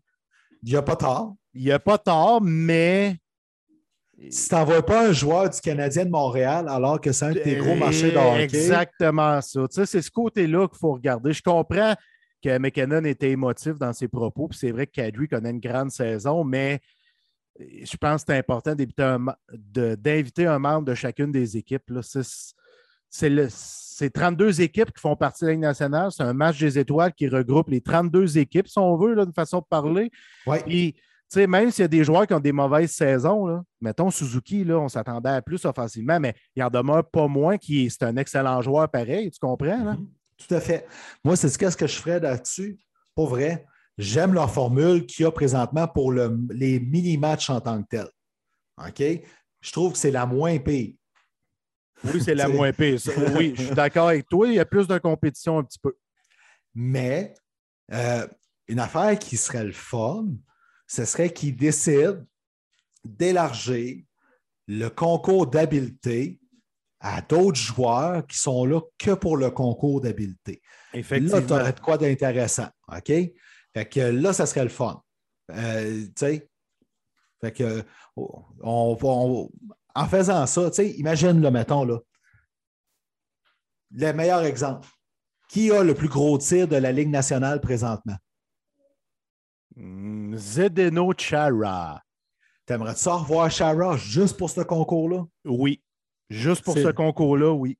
Il 0.62 0.70
n'y 0.70 0.76
a 0.76 0.82
pas 0.82 0.96
tort. 0.96 1.34
Il 1.52 1.64
n'y 1.64 1.72
a 1.72 1.78
pas 1.78 1.98
tort, 1.98 2.40
mais. 2.40 3.18
Si 4.30 4.48
tu 4.48 4.54
n'envoies 4.54 4.84
pas 4.84 5.08
un 5.08 5.12
joueur 5.12 5.50
du 5.50 5.60
Canadien 5.60 6.04
de 6.04 6.10
Montréal 6.10 6.66
alors 6.68 7.00
que 7.00 7.12
c'est 7.12 7.24
un 7.24 7.32
de 7.32 7.40
tes 7.40 7.56
gros 7.56 7.74
marchés 7.74 8.10
de 8.12 8.16
hockey. 8.16 8.44
Exactement 8.44 9.40
ça. 9.40 9.60
Tu 9.68 9.74
sais, 9.74 9.86
c'est 9.86 10.02
ce 10.02 10.10
côté-là 10.10 10.68
qu'il 10.68 10.78
faut 10.78 10.92
regarder. 10.92 11.32
Je 11.32 11.42
comprends 11.42 11.94
que 12.42 12.58
McKinnon 12.58 13.04
était 13.04 13.30
émotif 13.30 13.74
dans 13.74 13.92
ses 13.92 14.08
propos, 14.08 14.48
puis 14.48 14.58
c'est 14.58 14.70
vrai 14.70 14.86
que 14.86 14.92
Kadri 14.92 15.26
connaît 15.28 15.50
une 15.50 15.60
grande 15.60 15.90
saison, 15.90 16.44
mais 16.44 16.80
je 17.58 17.96
pense 17.96 18.24
que 18.24 18.32
c'est 18.32 18.38
important 18.38 18.74
d'inviter 18.74 20.46
un, 20.46 20.58
membre 20.58 20.84
de 20.84 20.94
chacune 20.94 21.32
des 21.32 21.56
équipes. 21.56 21.90
C'est 23.08 24.10
32 24.10 24.60
équipes 24.60 24.92
qui 24.92 25.00
font 25.00 25.16
partie 25.16 25.44
de 25.44 25.48
la 25.48 25.52
Ligue 25.52 25.62
nationale. 25.62 26.10
C'est 26.10 26.24
un 26.24 26.32
match 26.32 26.58
des 26.58 26.78
étoiles 26.78 27.12
qui 27.14 27.28
regroupe 27.28 27.70
les 27.70 27.80
32 27.80 28.38
équipes, 28.38 28.68
si 28.68 28.78
on 28.78 28.96
veut, 28.96 29.14
d'une 29.14 29.32
façon 29.32 29.60
de 29.60 29.66
parler. 29.68 30.10
Ouais. 30.46 30.94
Même 31.36 31.70
s'il 31.70 31.82
y 31.82 31.84
a 31.84 31.88
des 31.88 32.04
joueurs 32.04 32.26
qui 32.26 32.34
ont 32.34 32.40
des 32.40 32.52
mauvaises 32.52 32.92
saisons, 32.92 33.46
là, 33.46 33.62
mettons 33.80 34.10
Suzuki, 34.10 34.64
là, 34.64 34.78
on 34.78 34.88
s'attendait 34.88 35.30
à 35.30 35.42
plus 35.42 35.64
offensivement, 35.64 36.20
mais 36.20 36.34
il 36.54 36.62
en 36.62 36.70
demeure 36.70 37.08
pas 37.08 37.26
moins 37.26 37.58
qui 37.58 37.90
c'est 37.90 38.04
un 38.04 38.16
excellent 38.16 38.60
joueur 38.62 38.88
pareil, 38.90 39.30
tu 39.30 39.38
comprends? 39.40 39.84
Là? 39.84 39.94
Mm-hmm. 39.94 40.46
Tout 40.48 40.54
à 40.54 40.60
fait. 40.60 40.86
Moi, 41.24 41.36
c'est 41.36 41.48
ce 41.48 41.76
que 41.76 41.86
je 41.86 41.96
ferais 41.96 42.20
là-dessus. 42.20 42.78
Pour 43.14 43.28
vrai, 43.28 43.66
J'aime 43.96 44.34
leur 44.34 44.52
formule 44.52 45.06
qu'il 45.06 45.22
y 45.22 45.26
a 45.26 45.30
présentement 45.30 45.86
pour 45.86 46.12
les 46.12 46.80
mini-matchs 46.80 47.50
en 47.50 47.60
tant 47.60 47.82
que 47.82 47.88
tel. 47.88 48.08
OK? 48.78 49.02
Je 49.60 49.72
trouve 49.72 49.92
que 49.92 49.98
c'est 49.98 50.10
la 50.10 50.26
moins 50.26 50.58
pire. 50.58 50.94
Oui, 52.02 52.20
c'est 52.22 52.34
la 52.34 52.48
moins 52.50 52.72
pire. 52.72 52.98
Oui, 53.36 53.54
je 53.56 53.64
suis 53.64 53.74
d'accord 53.74 54.08
avec 54.08 54.28
toi. 54.28 54.48
Il 54.48 54.54
y 54.54 54.60
a 54.60 54.64
plus 54.64 54.88
de 54.88 54.98
compétition 54.98 55.58
un 55.58 55.64
petit 55.64 55.78
peu. 55.78 55.94
Mais 56.74 57.34
euh, 57.92 58.26
une 58.66 58.80
affaire 58.80 59.16
qui 59.16 59.36
serait 59.36 59.64
le 59.64 59.72
fun, 59.72 60.26
ce 60.94 61.04
serait 61.04 61.32
qu'ils 61.32 61.56
décident 61.56 62.22
d'élargir 63.04 64.02
le 64.68 64.88
concours 64.88 65.46
d'habileté 65.46 66.40
à 67.00 67.20
d'autres 67.20 67.58
joueurs 67.58 68.24
qui 68.26 68.38
sont 68.38 68.64
là 68.64 68.80
que 68.96 69.10
pour 69.10 69.36
le 69.36 69.50
concours 69.50 70.00
d'habileté. 70.00 70.62
Là, 70.94 71.42
tu 71.42 71.52
aurais 71.52 71.72
de 71.72 71.80
quoi 71.80 71.98
d'intéressant. 71.98 72.68
OK? 72.88 73.08
Fait 73.08 73.88
que 73.90 74.00
là, 74.00 74.32
ça 74.32 74.46
serait 74.46 74.62
le 74.62 74.70
fun. 74.70 75.02
Euh, 75.50 76.04
tu 76.06 76.12
sais, 76.16 76.48
fait 77.40 77.52
que, 77.52 77.84
on, 78.16 79.50
en 79.94 80.08
faisant 80.08 80.46
ça, 80.46 80.70
tu 80.70 80.76
sais, 80.76 80.90
imagine, 80.92 81.40
le 81.40 81.50
mettons, 81.50 81.84
là, 81.84 81.98
le 83.90 84.12
meilleur 84.12 84.44
exemple. 84.44 84.88
Qui 85.48 85.70
a 85.72 85.82
le 85.82 85.94
plus 85.94 86.08
gros 86.08 86.38
tir 86.38 86.68
de 86.68 86.76
la 86.76 86.90
Ligue 86.90 87.10
nationale 87.10 87.60
présentement? 87.60 88.16
Hmm, 89.76 90.36
Zedeno 90.36 91.12
Chara. 91.16 92.02
T'aimerais-tu 92.66 93.00
ça 93.00 93.14
revoir 93.14 93.50
Chara 93.50 93.96
juste 93.96 94.36
pour 94.36 94.50
ce 94.50 94.60
concours-là? 94.62 95.24
Oui. 95.44 95.82
Juste 96.30 96.64
pour 96.64 96.74
ce 96.74 96.88
concours-là, 96.88 97.52
oui. 97.52 97.78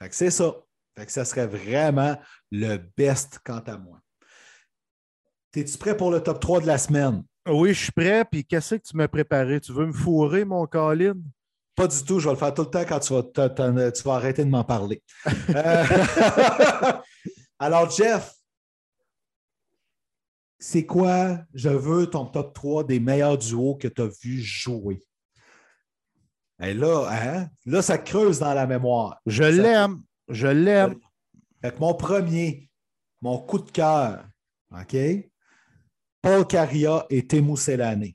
Fait 0.00 0.08
que 0.08 0.14
c'est 0.14 0.30
ça. 0.30 0.54
Fait 0.96 1.06
que 1.06 1.12
ça 1.12 1.24
serait 1.24 1.46
vraiment 1.46 2.18
le 2.50 2.76
best 2.96 3.40
quant 3.44 3.62
à 3.66 3.76
moi. 3.78 4.00
Es-tu 5.54 5.76
prêt 5.78 5.96
pour 5.96 6.10
le 6.10 6.20
top 6.20 6.38
3 6.38 6.60
de 6.60 6.66
la 6.66 6.78
semaine? 6.78 7.24
Oui, 7.48 7.74
je 7.74 7.84
suis 7.84 7.92
prêt. 7.92 8.24
Puis 8.24 8.44
qu'est-ce 8.44 8.76
que 8.76 8.82
tu 8.82 8.96
m'as 8.96 9.08
préparé? 9.08 9.60
Tu 9.60 9.72
veux 9.72 9.86
me 9.86 9.92
fourrer, 9.92 10.44
mon 10.44 10.66
Colin? 10.66 11.14
Pas 11.74 11.88
du 11.88 12.04
tout. 12.04 12.20
Je 12.20 12.26
vais 12.26 12.34
le 12.34 12.38
faire 12.38 12.54
tout 12.54 12.62
le 12.62 12.70
temps 12.70 12.84
quand 12.86 13.00
tu 13.00 13.12
vas, 13.14 13.90
tu 13.90 14.02
vas 14.04 14.14
arrêter 14.14 14.44
de 14.44 14.50
m'en 14.50 14.64
parler. 14.64 15.02
Euh, 15.54 15.84
alors, 17.58 17.90
Jeff, 17.90 18.34
c'est 20.58 20.86
quoi, 20.86 21.38
je 21.54 21.68
veux 21.68 22.08
ton 22.08 22.26
top 22.26 22.52
3 22.54 22.84
des 22.84 23.00
meilleurs 23.00 23.38
duos 23.38 23.76
que 23.76 23.88
tu 23.88 24.02
as 24.02 24.10
vu 24.22 24.40
jouer? 24.40 25.00
Et 26.60 26.74
là, 26.74 27.06
hein? 27.10 27.48
là, 27.66 27.82
ça 27.82 27.98
creuse 27.98 28.40
dans 28.40 28.54
la 28.54 28.66
mémoire. 28.66 29.20
Je 29.26 29.44
l'aime. 29.44 30.02
Je 30.28 30.48
l'aime. 30.48 30.96
mon 31.78 31.94
premier, 31.94 32.68
mon 33.22 33.38
coup 33.38 33.60
de 33.60 33.70
cœur, 33.70 34.26
OK? 34.72 34.96
Paul 36.20 36.46
Caria 36.46 37.06
et 37.10 37.26
Temu 37.26 37.56
Selane. 37.56 38.12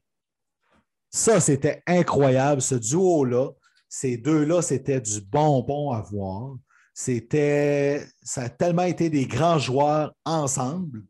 Ça, 1.10 1.40
c'était 1.40 1.82
incroyable. 1.88 2.62
Ce 2.62 2.76
duo-là, 2.76 3.52
ces 3.88 4.18
deux-là, 4.18 4.62
c'était 4.62 5.00
du 5.00 5.22
bonbon 5.22 5.92
à 5.92 6.02
voir. 6.02 6.58
C'était, 6.94 8.06
ça 8.22 8.44
a 8.44 8.50
tellement 8.50 8.84
été 8.84 9.10
des 9.10 9.26
grands 9.26 9.58
joueurs 9.58 10.14
ensemble 10.26 11.04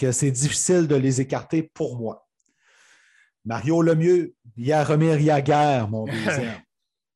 que 0.00 0.12
c'est 0.12 0.30
difficile 0.30 0.88
de 0.88 0.96
les 0.96 1.20
écarter 1.20 1.62
pour 1.62 1.98
moi. 1.98 2.26
Mario 3.44 3.82
Lemieux, 3.82 4.34
Yaromir 4.56 5.20
Yaguer, 5.20 5.84
mon 5.88 6.04
deuxième. 6.06 6.60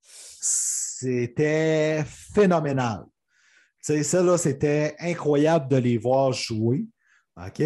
C'était 0.00 2.04
phénoménal. 2.06 3.04
Tu 3.84 3.94
sais, 3.94 4.02
ça, 4.02 4.22
là, 4.22 4.36
c'était 4.36 4.94
incroyable 4.98 5.68
de 5.68 5.76
les 5.76 5.98
voir 5.98 6.32
jouer. 6.32 6.86
OK? 7.36 7.62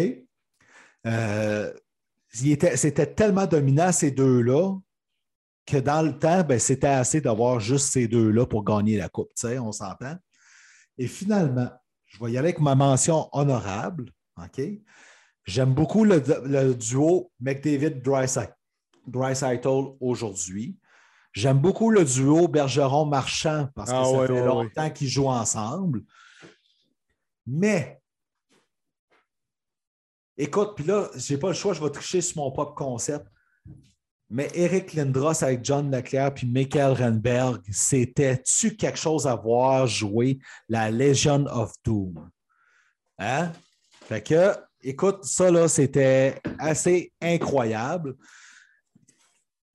Euh, 1.05 1.73
c'était 2.31 3.13
tellement 3.13 3.45
dominant, 3.45 3.91
ces 3.91 4.11
deux-là, 4.11 4.77
que 5.65 5.77
dans 5.77 6.01
le 6.01 6.17
temps, 6.17 6.43
ben, 6.43 6.59
c'était 6.59 6.87
assez 6.87 7.21
d'avoir 7.21 7.59
juste 7.59 7.91
ces 7.91 8.07
deux-là 8.07 8.45
pour 8.45 8.63
gagner 8.63 8.97
la 8.97 9.09
Coupe. 9.09 9.29
Tu 9.35 9.47
sais, 9.47 9.59
on 9.59 9.71
s'entend? 9.71 10.15
Et 10.97 11.07
finalement, 11.07 11.69
je 12.05 12.23
vais 12.23 12.31
y 12.31 12.37
aller 12.37 12.49
avec 12.49 12.59
ma 12.59 12.75
mention 12.75 13.29
honorable. 13.31 14.11
OK? 14.37 14.61
J'aime 15.45 15.73
beaucoup 15.73 16.03
le, 16.03 16.75
duo 16.75 17.31
McDavid-Dreisaitl 17.41 19.95
aujourd'hui. 19.99 20.77
J'aime 21.33 21.59
beaucoup 21.59 21.89
le 21.89 22.05
duo 22.05 22.47
Bergeron-Marchand 22.47 23.69
parce 23.75 23.91
que 23.91 23.95
ah 23.95 24.05
ça 24.05 24.27
fait 24.27 24.45
longtemps 24.45 24.89
qu'ils 24.89 25.09
jouent 25.09 25.27
ensemble. 25.27 26.03
Mais, 27.45 28.01
écoute, 30.37 30.73
puis 30.75 30.85
là, 30.85 31.09
je 31.15 31.33
n'ai 31.33 31.39
pas 31.39 31.47
le 31.47 31.53
choix, 31.53 31.73
je 31.73 31.83
vais 31.83 31.89
tricher 31.89 32.21
sur 32.21 32.37
mon 32.37 32.51
propre 32.51 32.75
concept. 32.75 33.25
Mais 34.31 34.47
Eric 34.53 34.93
Lindros 34.93 35.43
avec 35.43 35.65
John 35.65 35.89
Leclerc 35.89 36.35
puis 36.35 36.47
Michael 36.47 36.93
Renberg, 36.93 37.61
c'était-tu 37.71 38.75
quelque 38.75 38.99
chose 38.99 39.25
à 39.25 39.35
voir 39.35 39.87
jouer 39.87 40.37
la 40.67 40.91
Legion 40.91 41.47
of 41.47 41.73
Doom? 41.83 42.29
Hein? 43.17 43.51
Fait 44.05 44.21
que, 44.21 44.55
écoute, 44.81 45.23
ça 45.23 45.51
là, 45.51 45.67
c'était 45.67 46.39
assez 46.57 47.11
incroyable 47.21 48.15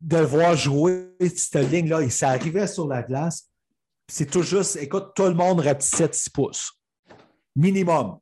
de 0.01 0.19
le 0.19 0.25
voir 0.25 0.57
jouer 0.57 1.15
cette 1.21 1.71
ligne-là. 1.71 2.03
Il 2.03 2.13
s'arrivait 2.13 2.67
sur 2.67 2.87
la 2.87 3.03
glace. 3.03 3.51
C'est 4.09 4.31
tout 4.31 4.43
juste, 4.43 4.77
écoute, 4.77 5.13
tout 5.15 5.25
le 5.25 5.35
monde 5.35 5.61
rapetissait 5.61 6.13
6 6.13 6.31
pouces. 6.31 6.73
Minimum. 7.57 8.19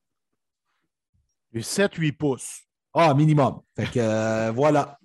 7-8 1.55 2.17
pouces. 2.17 2.61
Ah, 2.95 3.15
minimum. 3.15 3.61
Fait 3.75 3.87
que 3.87 3.99
euh, 3.99 4.53
voilà. 4.53 4.99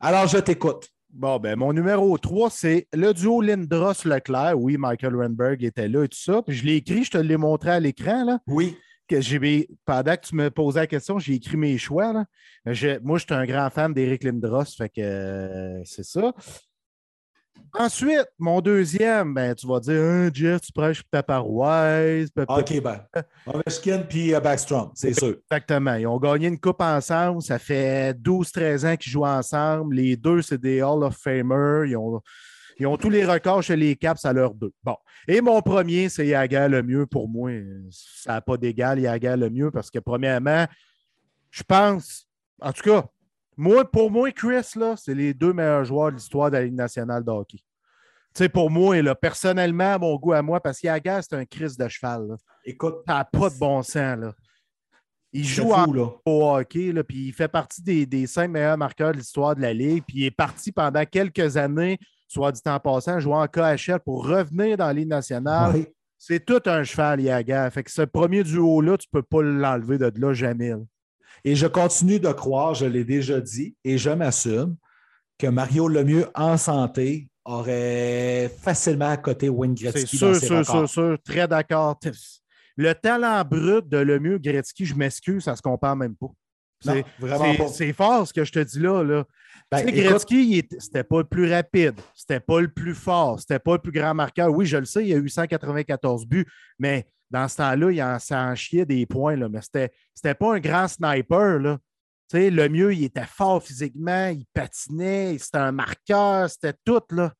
Alors, 0.00 0.26
je 0.26 0.38
t'écoute. 0.38 0.88
Bon, 1.10 1.38
ben, 1.38 1.56
mon 1.56 1.72
numéro 1.72 2.16
3, 2.18 2.50
c'est 2.50 2.86
le 2.92 3.12
duo 3.12 3.40
Lindros-Leclerc. 3.40 4.54
Oui, 4.56 4.76
Michael 4.76 5.16
Renberg 5.16 5.64
était 5.64 5.88
là 5.88 6.04
et 6.04 6.08
tout 6.08 6.18
ça. 6.18 6.42
Puis 6.42 6.56
je 6.56 6.64
l'ai 6.64 6.76
écrit, 6.76 7.04
je 7.04 7.10
te 7.12 7.18
l'ai 7.18 7.36
montré 7.36 7.70
à 7.70 7.80
l'écran. 7.80 8.24
Là. 8.24 8.38
Oui. 8.46 8.76
Que 9.08 9.20
j'ai, 9.20 9.68
pendant 9.86 10.14
que 10.16 10.26
tu 10.26 10.34
me 10.34 10.50
posais 10.50 10.80
la 10.80 10.86
question, 10.86 11.18
j'ai 11.18 11.34
écrit 11.34 11.56
mes 11.56 11.78
choix. 11.78 12.12
Là. 12.12 12.26
moi, 13.02 13.18
je 13.18 13.24
suis 13.24 13.34
un 13.34 13.46
grand 13.46 13.70
fan 13.70 13.92
d'Eric 13.92 14.22
Lindros, 14.22 14.64
fait 14.76 14.90
que 14.90 15.00
euh, 15.00 15.82
c'est 15.84 16.04
ça. 16.04 16.32
Ensuite, 17.74 18.26
mon 18.38 18.60
deuxième, 18.60 19.34
ben, 19.34 19.54
tu 19.54 19.66
vas 19.66 19.78
dire, 19.80 20.00
hein, 20.00 20.30
Jeff, 20.32 20.60
tu 20.62 20.72
prêches 20.72 21.02
ta 21.10 21.22
paroisse. 21.22 22.28
OK, 22.48 22.80
ben. 22.80 23.00
Ovechkin 23.46 24.02
puis 24.08 24.34
euh, 24.34 24.40
Backstrom, 24.40 24.90
c'est 24.94 25.12
sûr. 25.12 25.36
Exactement. 25.50 25.94
Ils 25.94 26.06
ont 26.06 26.18
gagné 26.18 26.48
une 26.48 26.58
coupe 26.58 26.80
ensemble. 26.80 27.42
Ça 27.42 27.58
fait 27.58 28.14
12-13 28.14 28.92
ans 28.92 28.96
qu'ils 28.96 29.12
jouent 29.12 29.26
ensemble. 29.26 29.96
Les 29.96 30.16
deux, 30.16 30.42
c'est 30.42 30.58
des 30.58 30.82
Hall 30.82 31.04
of 31.04 31.16
Famers. 31.16 31.86
Ils 31.86 31.96
ont, 31.96 32.20
ils 32.78 32.86
ont 32.86 32.96
tous 32.96 33.10
les 33.10 33.24
records 33.24 33.62
chez 33.62 33.76
les 33.76 33.96
Caps 33.96 34.24
à 34.24 34.32
leur 34.32 34.54
deux. 34.54 34.72
Bon. 34.82 34.96
Et 35.26 35.40
mon 35.40 35.60
premier, 35.60 36.08
c'est 36.08 36.26
Yaga 36.26 36.68
le 36.68 36.82
mieux 36.82 37.06
pour 37.06 37.28
moi. 37.28 37.50
Ça 37.90 38.34
n'a 38.34 38.40
pas 38.40 38.56
d'égal, 38.56 39.00
Yaga 39.00 39.36
le 39.36 39.50
mieux, 39.50 39.70
parce 39.70 39.90
que 39.90 39.98
premièrement, 39.98 40.66
je 41.50 41.62
pense, 41.62 42.28
en 42.60 42.72
tout 42.72 42.82
cas, 42.82 43.04
moi, 43.56 43.90
pour 43.90 44.10
moi, 44.10 44.30
Chris, 44.30 44.70
là, 44.76 44.94
c'est 44.96 45.14
les 45.14 45.34
deux 45.34 45.52
meilleurs 45.52 45.84
joueurs 45.84 46.10
de 46.10 46.16
l'histoire 46.16 46.50
de 46.50 46.56
la 46.56 46.64
Ligue 46.64 46.74
nationale 46.74 47.24
de 47.24 47.30
hockey. 47.30 47.58
Tu 47.58 48.44
sais, 48.44 48.48
pour 48.48 48.70
moi, 48.70 49.02
là, 49.02 49.14
personnellement, 49.16 49.98
mon 49.98 50.14
goût 50.16 50.32
à 50.32 50.42
moi, 50.42 50.60
parce 50.60 50.78
qu'Yaga, 50.78 51.22
c'est 51.22 51.34
un 51.34 51.44
Chris 51.44 51.74
de 51.76 51.88
cheval. 51.88 52.36
Écoute. 52.64 52.98
Ça 53.06 53.14
n'a 53.14 53.24
pas 53.24 53.50
de 53.50 53.58
bon 53.58 53.82
sens. 53.82 54.18
Là. 54.18 54.32
Il 55.32 55.44
joue 55.44 55.72
au 56.24 56.56
hockey, 56.56 56.92
là, 56.92 57.02
puis 57.02 57.26
il 57.28 57.32
fait 57.32 57.48
partie 57.48 57.82
des, 57.82 58.06
des 58.06 58.26
cinq 58.26 58.48
meilleurs 58.48 58.78
marqueurs 58.78 59.12
de 59.12 59.18
l'histoire 59.18 59.56
de 59.56 59.62
la 59.62 59.74
Ligue. 59.74 60.04
Puis 60.06 60.18
il 60.18 60.24
est 60.26 60.30
parti 60.30 60.70
pendant 60.70 61.04
quelques 61.04 61.56
années, 61.56 61.98
soit 62.28 62.52
du 62.52 62.60
temps 62.60 62.78
passant, 62.78 63.18
jouant 63.18 63.42
en 63.42 63.48
KHL 63.48 63.98
pour 64.04 64.26
revenir 64.26 64.76
dans 64.76 64.86
la 64.86 64.92
Ligue 64.92 65.08
nationale. 65.08 65.86
C'est 66.16 66.44
tout 66.44 66.60
un 66.66 66.84
cheval, 66.84 67.20
Yaga. 67.20 67.70
Fait 67.70 67.82
que 67.82 67.90
ce 67.90 68.02
premier 68.02 68.44
duo-là, 68.44 68.98
tu 68.98 69.06
ne 69.12 69.20
peux 69.20 69.26
pas 69.26 69.42
l'enlever 69.42 69.98
de 69.98 70.12
là 70.16 70.32
jamais. 70.32 70.74
Et 71.44 71.54
je 71.54 71.66
continue 71.66 72.20
de 72.20 72.30
croire, 72.32 72.74
je 72.74 72.86
l'ai 72.86 73.04
déjà 73.04 73.40
dit, 73.40 73.76
et 73.84 73.96
je 73.96 74.10
m'assume, 74.10 74.76
que 75.38 75.46
Mario 75.46 75.86
Lemieux 75.88 76.26
en 76.34 76.56
santé 76.56 77.28
aurait 77.44 78.50
facilement 78.60 79.10
à 79.10 79.16
côté 79.16 79.48
Wayne 79.48 79.74
Gretzky. 79.74 80.18
C'est 80.18 80.34
sûr, 80.34 80.36
sûr, 80.36 80.66
sûr, 80.66 80.88
sûr, 80.88 81.16
très 81.24 81.46
d'accord. 81.46 81.98
Le 82.76 82.92
talent 82.92 83.42
brut 83.44 83.88
de 83.88 83.98
Lemieux 83.98 84.38
Gretzky, 84.38 84.84
je 84.84 84.94
m'excuse, 84.94 85.44
ça 85.44 85.52
ne 85.52 85.56
se 85.56 85.62
compare 85.62 85.96
même 85.96 86.16
pas. 86.16 86.28
C'est 86.80 87.92
fort 87.92 88.26
ce 88.26 88.32
que 88.32 88.44
je 88.44 88.52
te 88.52 88.58
dis 88.60 88.80
là. 88.80 89.02
là. 89.02 89.24
Ben, 89.70 89.84
Gretzky, 89.84 90.66
c'était 90.78 91.04
pas 91.04 91.18
le 91.18 91.24
plus 91.24 91.52
rapide, 91.52 92.00
c'était 92.14 92.40
pas 92.40 92.60
le 92.60 92.68
plus 92.68 92.94
fort, 92.94 93.38
c'était 93.38 93.58
pas 93.58 93.72
le 93.72 93.78
plus 93.78 93.92
grand 93.92 94.14
marqueur. 94.14 94.50
Oui, 94.50 94.64
je 94.64 94.78
le 94.78 94.86
sais, 94.86 95.02
il 95.02 95.08
y 95.08 95.14
a 95.14 95.18
eu 95.18 95.28
194 95.28 96.26
buts, 96.26 96.46
mais 96.78 97.06
dans 97.30 97.46
ce 97.48 97.56
temps-là, 97.56 97.90
il 97.90 98.02
en, 98.02 98.18
ça 98.18 98.44
en 98.44 98.54
chiait 98.54 98.86
des 98.86 99.04
points, 99.04 99.36
là, 99.36 99.48
mais 99.50 99.60
c'était, 99.60 100.34
pas 100.34 100.54
un 100.54 100.60
grand 100.60 100.88
sniper. 100.88 101.58
Là. 101.58 101.78
le 102.32 102.68
mieux, 102.68 102.94
il 102.94 103.04
était 103.04 103.26
fort 103.26 103.62
physiquement, 103.62 104.28
il 104.28 104.46
patinait, 104.54 105.36
c'était 105.38 105.58
un 105.58 105.72
marqueur, 105.72 106.48
c'était 106.48 106.74
tout. 106.82 107.02
Là. 107.10 107.34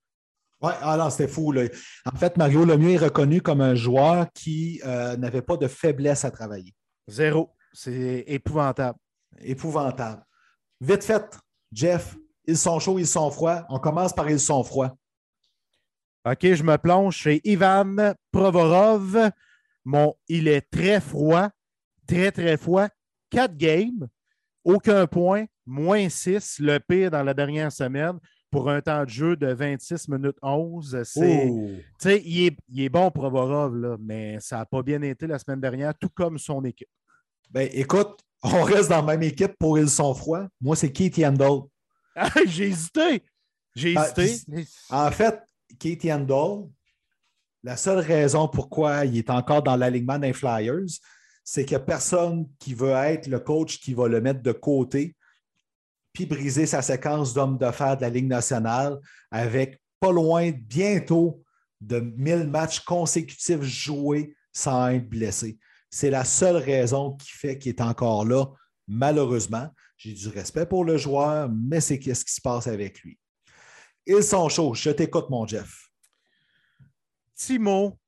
Oui, 0.61 0.73
alors 0.83 1.07
ah 1.07 1.11
c'était 1.11 1.29
fou. 1.29 1.53
Là. 1.53 1.63
En 2.05 2.17
fait, 2.17 2.37
Mario 2.37 2.65
Lemieux 2.65 2.91
est 2.91 2.99
reconnu 2.99 3.41
comme 3.41 3.61
un 3.61 3.75
joueur 3.75 4.27
qui 4.35 4.83
euh, 4.85 5.17
n'avait 5.17 5.43
pas 5.43 5.57
de 5.57 5.69
faiblesse 5.69 6.25
à 6.25 6.31
travailler. 6.31 6.75
Zéro. 7.07 7.55
C'est 7.73 8.25
épouvantable. 8.27 8.99
Épouvantable. 9.41 10.25
Vite 10.81 11.05
fait, 11.05 11.39
Jeff, 11.73 12.17
ils 12.47 12.57
sont 12.57 12.79
chauds, 12.79 12.99
ils 12.99 13.07
sont 13.07 13.31
froids. 13.31 13.67
On 13.69 13.79
commence 13.79 14.13
par 14.13 14.31
ils 14.31 14.41
sont 14.41 14.63
froids. 14.65 14.97
OK, 16.25 16.41
je 16.43 16.63
me 16.63 16.77
plonge 16.77 17.17
chez 17.17 17.41
Ivan 17.45 18.15
Provorov. 18.33 19.31
Mon, 19.85 20.15
il 20.29 20.49
est 20.49 20.63
très 20.71 21.01
froid, 21.01 21.51
très, 22.07 22.31
très 22.33 22.57
froid. 22.57 22.89
Quatre 23.31 23.57
games, 23.57 24.09
aucun 24.65 25.07
point, 25.07 25.45
moins 25.67 26.09
six, 26.09 26.59
le 26.59 26.79
pire 26.79 27.11
dans 27.11 27.23
la 27.23 27.35
dernière 27.35 27.71
semaine. 27.71 28.19
pour 28.51 28.71
un 28.71 28.81
temps 28.81 29.05
de 29.05 29.11
jeu 29.11 29.37
de 29.37 29.53
26 29.53 30.09
minutes 30.09 30.39
11. 30.43 31.03
C'est, 31.05 31.49
il, 32.25 32.47
est, 32.47 32.57
il 32.69 32.83
est 32.83 32.89
bon 32.89 33.11
Provorov, 33.11 33.77
là, 33.77 33.97
mais 34.01 34.39
ça 34.41 34.59
n'a 34.59 34.67
pas 34.67 34.83
bien 34.83 35.03
été 35.03 35.27
la 35.27 35.39
semaine 35.39 35.61
dernière, 35.61 35.95
tout 35.99 36.09
comme 36.09 36.39
son 36.39 36.65
équipe. 36.65 36.89
Ben, 37.51 37.69
écoute, 37.73 38.21
on 38.43 38.63
reste 38.63 38.89
dans 38.89 38.97
la 38.97 39.17
même 39.17 39.23
équipe 39.23 39.55
pour 39.59 39.79
Ils 39.79 39.89
sont 39.89 40.15
froids. 40.15 40.49
Moi, 40.61 40.77
c'est 40.77 40.93
Keith 40.93 41.19
Handel. 41.19 41.63
J'ai 42.47 42.69
hésité. 42.69 43.23
J'ai 43.75 43.95
ben, 43.95 44.07
hésité. 44.17 44.67
en 44.91 45.11
fait, 45.11 45.41
Keith 45.79 46.05
Handel, 46.07 46.69
la 47.63 47.77
seule 47.77 47.99
raison 47.99 48.49
pourquoi 48.49 49.05
il 49.05 49.19
est 49.19 49.31
encore 49.31 49.63
dans 49.63 49.77
l'alignement 49.77 50.19
des 50.19 50.33
Flyers, 50.33 50.87
c'est 51.45 51.65
qu'il 51.65 51.77
n'y 51.77 51.83
a 51.83 51.87
personne 51.87 52.47
qui 52.59 52.75
veut 52.75 52.91
être 52.91 53.27
le 53.27 53.41
coach 53.41 53.81
qui 53.81 53.95
va 53.95 54.09
le 54.09 54.21
mettre 54.21 54.43
de 54.43 54.53
côté 54.53 55.17
puis 56.13 56.27
briser 56.27 56.67
sa 56.67 56.83
séquence 56.83 57.33
d'hommes 57.33 57.59
de 57.59 57.71
fer 57.71 57.97
de 57.97 58.03
la 58.03 58.11
Ligue 58.11 58.27
nationale 58.27 58.99
avec 59.31 59.81
pas 60.01 60.13
loin 60.13 60.51
bientôt 60.51 61.43
de 61.81 62.01
1000 62.01 62.49
matchs 62.49 62.81
consécutifs 62.81 63.63
joués 63.63 64.35
sans 64.53 64.89
être 64.89 65.09
blessé. 65.09 65.59
C'est 65.91 66.11
la 66.11 66.25
seule 66.25 66.57
raison 66.57 67.17
qui 67.17 67.31
fait 67.31 67.59
qu'il 67.59 67.71
est 67.71 67.81
encore 67.81 68.25
là, 68.25 68.47
malheureusement. 68.87 69.69
J'ai 69.97 70.13
du 70.13 70.29
respect 70.29 70.67
pour 70.67 70.85
le 70.85 70.97
joueur, 70.97 71.51
mais 71.51 71.81
c'est 71.81 71.99
qu'est-ce 71.99 72.25
qui 72.25 72.33
se 72.33 72.41
passe 72.41 72.67
avec 72.67 73.01
lui. 73.01 73.19
Ils 74.07 74.23
sont 74.23 74.49
chauds. 74.49 74.75
Je 74.75 74.91
t'écoute, 74.91 75.29
mon 75.29 75.47
Jeff. 75.47 75.91
Timo 77.35 77.99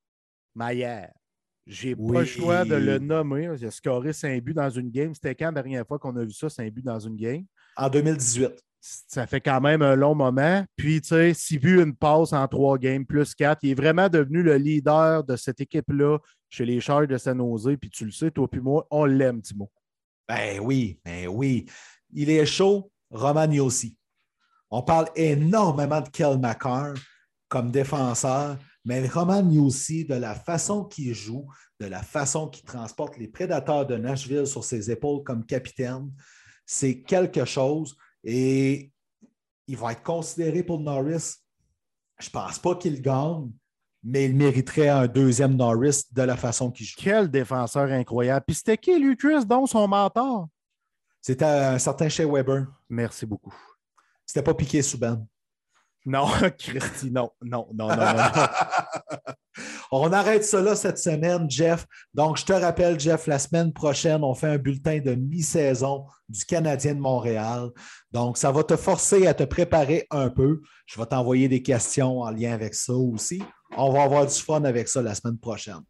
Maillère. 0.55 1.13
J'ai 1.67 1.95
pas 1.95 2.21
le 2.21 2.25
choix 2.25 2.65
de 2.65 2.75
le 2.75 2.99
nommer. 2.99 3.49
Il 3.57 3.67
a 3.67 3.71
scoré 3.71 4.13
5 4.13 4.43
buts 4.43 4.55
dans 4.55 4.71
une 4.71 4.91
game. 4.91 5.15
C'était 5.15 5.35
quand 5.35 5.53
la 5.53 5.63
dernière 5.63 5.87
fois 5.87 5.99
qu'on 5.99 6.17
a 6.17 6.25
vu 6.25 6.33
ça, 6.33 6.49
5 6.49 6.73
buts 6.73 6.83
dans 6.83 6.99
une 6.99 7.17
game? 7.17 7.45
En 7.77 7.89
2018. 7.89 8.61
Ça 8.81 9.27
fait 9.27 9.41
quand 9.41 9.61
même 9.61 9.83
un 9.83 9.95
long 9.95 10.15
moment. 10.15 10.65
Puis, 10.77 11.03
tu 11.03 11.09
sais, 11.09 11.35
s'il 11.35 11.61
vu 11.61 11.83
une 11.83 11.95
passe 11.95 12.33
en 12.33 12.49
trois 12.49 12.79
games 12.79 13.05
plus 13.05 13.35
quatre, 13.35 13.61
il 13.63 13.71
est 13.71 13.75
vraiment 13.75 14.09
devenu 14.09 14.43
le 14.43 14.57
leader 14.57 15.23
de 15.23 15.37
cette 15.37 15.61
équipe-là 15.61 16.19
chez 16.49 16.65
les 16.65 16.81
Charles 16.81 17.07
de 17.07 17.19
San 17.19 17.39
Jose. 17.39 17.77
Puis 17.81 17.91
tu 17.91 18.07
le 18.07 18.11
sais, 18.11 18.31
toi 18.31 18.49
puis 18.49 18.61
moi, 18.61 18.87
on 18.91 19.05
l'aime, 19.05 19.43
Timo. 19.43 19.71
Ben 20.29 20.61
oui, 20.61 20.99
ben 21.05 21.29
oui. 21.29 21.67
Il 22.13 22.31
est 22.31 22.47
chaud, 22.47 22.91
Roman 23.11 23.51
aussi. 23.59 23.97
On 24.71 24.83
parle 24.83 25.09
énormément 25.17 26.01
de 26.01 26.09
Kel 26.09 26.39
McCarr 26.39 26.95
comme 27.49 27.71
défenseur, 27.73 28.57
mais 28.85 29.07
Roman 29.09 29.45
aussi, 29.59 30.05
de 30.05 30.15
la 30.15 30.35
façon 30.35 30.85
qu'il 30.85 31.13
joue, 31.13 31.47
de 31.81 31.87
la 31.87 32.03
façon 32.03 32.49
qu'il 32.49 32.65
transporte 32.65 33.19
les 33.19 33.29
prédateurs 33.29 33.87
de 33.87 33.97
Nashville 33.97 34.47
sur 34.47 34.65
ses 34.65 34.91
épaules 34.91 35.25
comme 35.25 35.45
capitaine, 35.45 36.11
c'est 36.65 37.03
quelque 37.03 37.45
chose. 37.45 37.97
Et 38.25 38.93
il 39.67 39.77
va 39.77 39.93
être 39.93 40.03
considéré 40.03 40.63
pour 40.63 40.81
Norris. 40.81 41.37
Je 42.19 42.29
ne 42.29 42.33
pense 42.33 42.59
pas 42.59 42.75
qu'il 42.75 43.01
gagne, 43.01 43.51
mais 44.03 44.27
il 44.27 44.35
mériterait 44.35 44.89
un 44.89 45.07
deuxième 45.07 45.55
Norris 45.57 46.05
de 46.13 46.23
la 46.23 46.37
façon 46.37 46.71
qu'il 46.71 46.87
joue. 46.87 46.97
Quel 46.99 47.31
défenseur 47.31 47.91
incroyable. 47.91 48.45
Puis 48.47 48.57
c'était 48.57 48.77
qui, 48.77 48.99
lui, 48.99 49.17
Chris, 49.17 49.45
donc 49.47 49.69
son 49.69 49.87
mentor? 49.87 50.49
C'était 51.21 51.45
un 51.45 51.79
certain 51.79 52.09
Shea 52.09 52.27
Weber. 52.27 52.67
Merci 52.89 53.27
beaucoup. 53.27 53.55
C'était 54.27 54.43
pas 54.43 54.55
piqué 54.55 54.83
sous 54.83 54.99
Ben. 54.99 55.27
Non, 56.05 56.27
Christy, 56.59 57.11
non, 57.11 57.31
non, 57.43 57.69
non, 57.73 57.89
non, 57.89 57.97
non. 57.97 58.33
on 59.93 60.13
arrête 60.13 60.45
cela 60.45 60.77
cette 60.77 60.99
semaine, 60.99 61.51
Jeff. 61.51 61.87
Donc, 62.15 62.37
je 62.39 62.45
te 62.45 62.53
rappelle, 62.53 62.99
Jeff, 62.99 63.27
la 63.27 63.39
semaine 63.39 63.73
prochaine, 63.73 64.23
on 64.23 64.35
fait 64.35 64.49
un 64.49 64.59
bulletin 64.59 65.01
de 65.01 65.15
mi-saison 65.15 66.07
du 66.29 66.45
Canadien 66.45 66.95
de 66.95 67.01
Montréal. 67.01 67.71
Donc, 68.13 68.39
ça 68.39 68.53
va 68.53 68.63
te 68.63 68.77
forcer 68.77 69.27
à 69.27 69.35
te 69.35 69.45
préparer 69.45 70.07
un 70.11 70.31
peu. 70.31 70.61
Je 70.87 70.99
vais 70.99 71.07
t'envoyer 71.07 71.49
des 71.49 71.63
questions 71.63 72.21
en 72.21 72.31
lien 72.31 72.53
avec 72.53 72.75
ça 72.75 72.95
aussi. 72.95 73.43
On 73.77 73.93
va 73.93 74.03
avoir 74.03 74.27
du 74.27 74.35
fun 74.35 74.65
avec 74.65 74.89
ça 74.89 75.03
la 75.03 75.15
semaine 75.15 75.39
prochaine. 75.39 75.81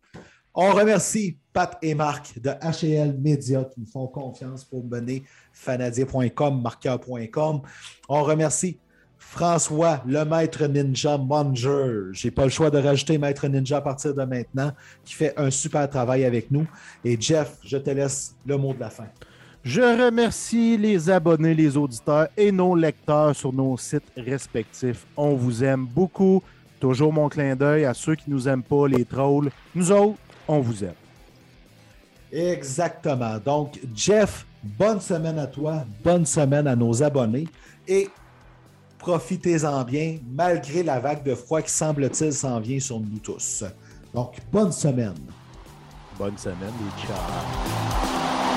On 0.55 0.73
remercie 0.73 1.39
Pat 1.53 1.79
et 1.81 1.95
Marc 1.95 2.39
de 2.41 2.51
HL 2.51 3.17
Media 3.19 3.65
qui 3.65 3.81
nous 3.81 3.87
font 3.87 4.09
confiance 4.09 4.65
pour 4.65 4.85
mener 4.85 5.23
fanadien.com, 5.53 6.61
marqueur.com. 6.61 7.63
On 8.09 8.23
remercie 8.25 8.79
François, 9.31 10.03
le 10.09 10.25
maître 10.25 10.67
ninja 10.67 11.17
Monger. 11.17 12.11
J'ai 12.11 12.33
pas 12.33 12.43
le 12.43 12.51
choix 12.51 12.69
de 12.69 12.79
rajouter 12.79 13.17
maître 13.17 13.47
ninja 13.47 13.77
à 13.77 13.81
partir 13.81 14.13
de 14.13 14.25
maintenant, 14.25 14.73
qui 15.05 15.15
fait 15.15 15.33
un 15.37 15.53
super 15.53 15.89
travail 15.89 16.25
avec 16.25 16.51
nous. 16.51 16.67
Et 17.05 17.17
Jeff, 17.19 17.57
je 17.65 17.77
te 17.79 17.91
laisse 17.91 18.35
le 18.45 18.57
mot 18.57 18.75
de 18.75 18.81
la 18.81 18.91
fin. 18.91 19.07
Je 19.63 19.83
remercie 19.83 20.77
les 20.77 21.09
abonnés, 21.09 21.55
les 21.55 21.77
auditeurs 21.77 22.27
et 22.37 22.51
nos 22.51 22.75
lecteurs 22.75 23.37
sur 23.37 23.53
nos 23.53 23.77
sites 23.77 24.11
respectifs. 24.17 25.07
On 25.17 25.37
vous 25.37 25.63
aime 25.63 25.87
beaucoup. 25.87 26.43
Toujours 26.81 27.13
mon 27.13 27.29
clin 27.29 27.55
d'œil 27.55 27.85
à 27.85 27.95
ceux 27.95 28.17
qui 28.17 28.29
nous 28.29 28.49
aiment 28.49 28.65
pas, 28.65 28.89
les 28.89 29.05
trolls. 29.05 29.53
Nous 29.77 29.93
autres, 29.93 30.19
on 30.49 30.59
vous 30.59 30.83
aime. 30.83 30.95
Exactement. 32.33 33.39
Donc, 33.39 33.79
Jeff, 33.95 34.45
bonne 34.61 35.01
semaine 35.01 35.39
à 35.39 35.47
toi, 35.47 35.85
bonne 36.03 36.27
semaine 36.27 36.67
à 36.67 36.75
nos 36.75 37.01
abonnés. 37.01 37.47
Et 37.87 38.09
profitez-en 39.01 39.83
bien, 39.83 40.19
malgré 40.31 40.83
la 40.83 41.01
vague 41.01 41.25
de 41.25 41.35
froid 41.35 41.63
qui 41.63 41.73
semble-t-il 41.73 42.33
s'en 42.33 42.61
vient 42.61 42.79
sur 42.79 43.01
nous 43.01 43.19
tous. 43.19 43.65
Donc, 44.15 44.37
bonne 44.53 44.73
semaine. 44.73 45.19
Bonne 46.19 46.39
semaine 46.39 46.57
et 46.61 47.07
ciao. 47.07 48.50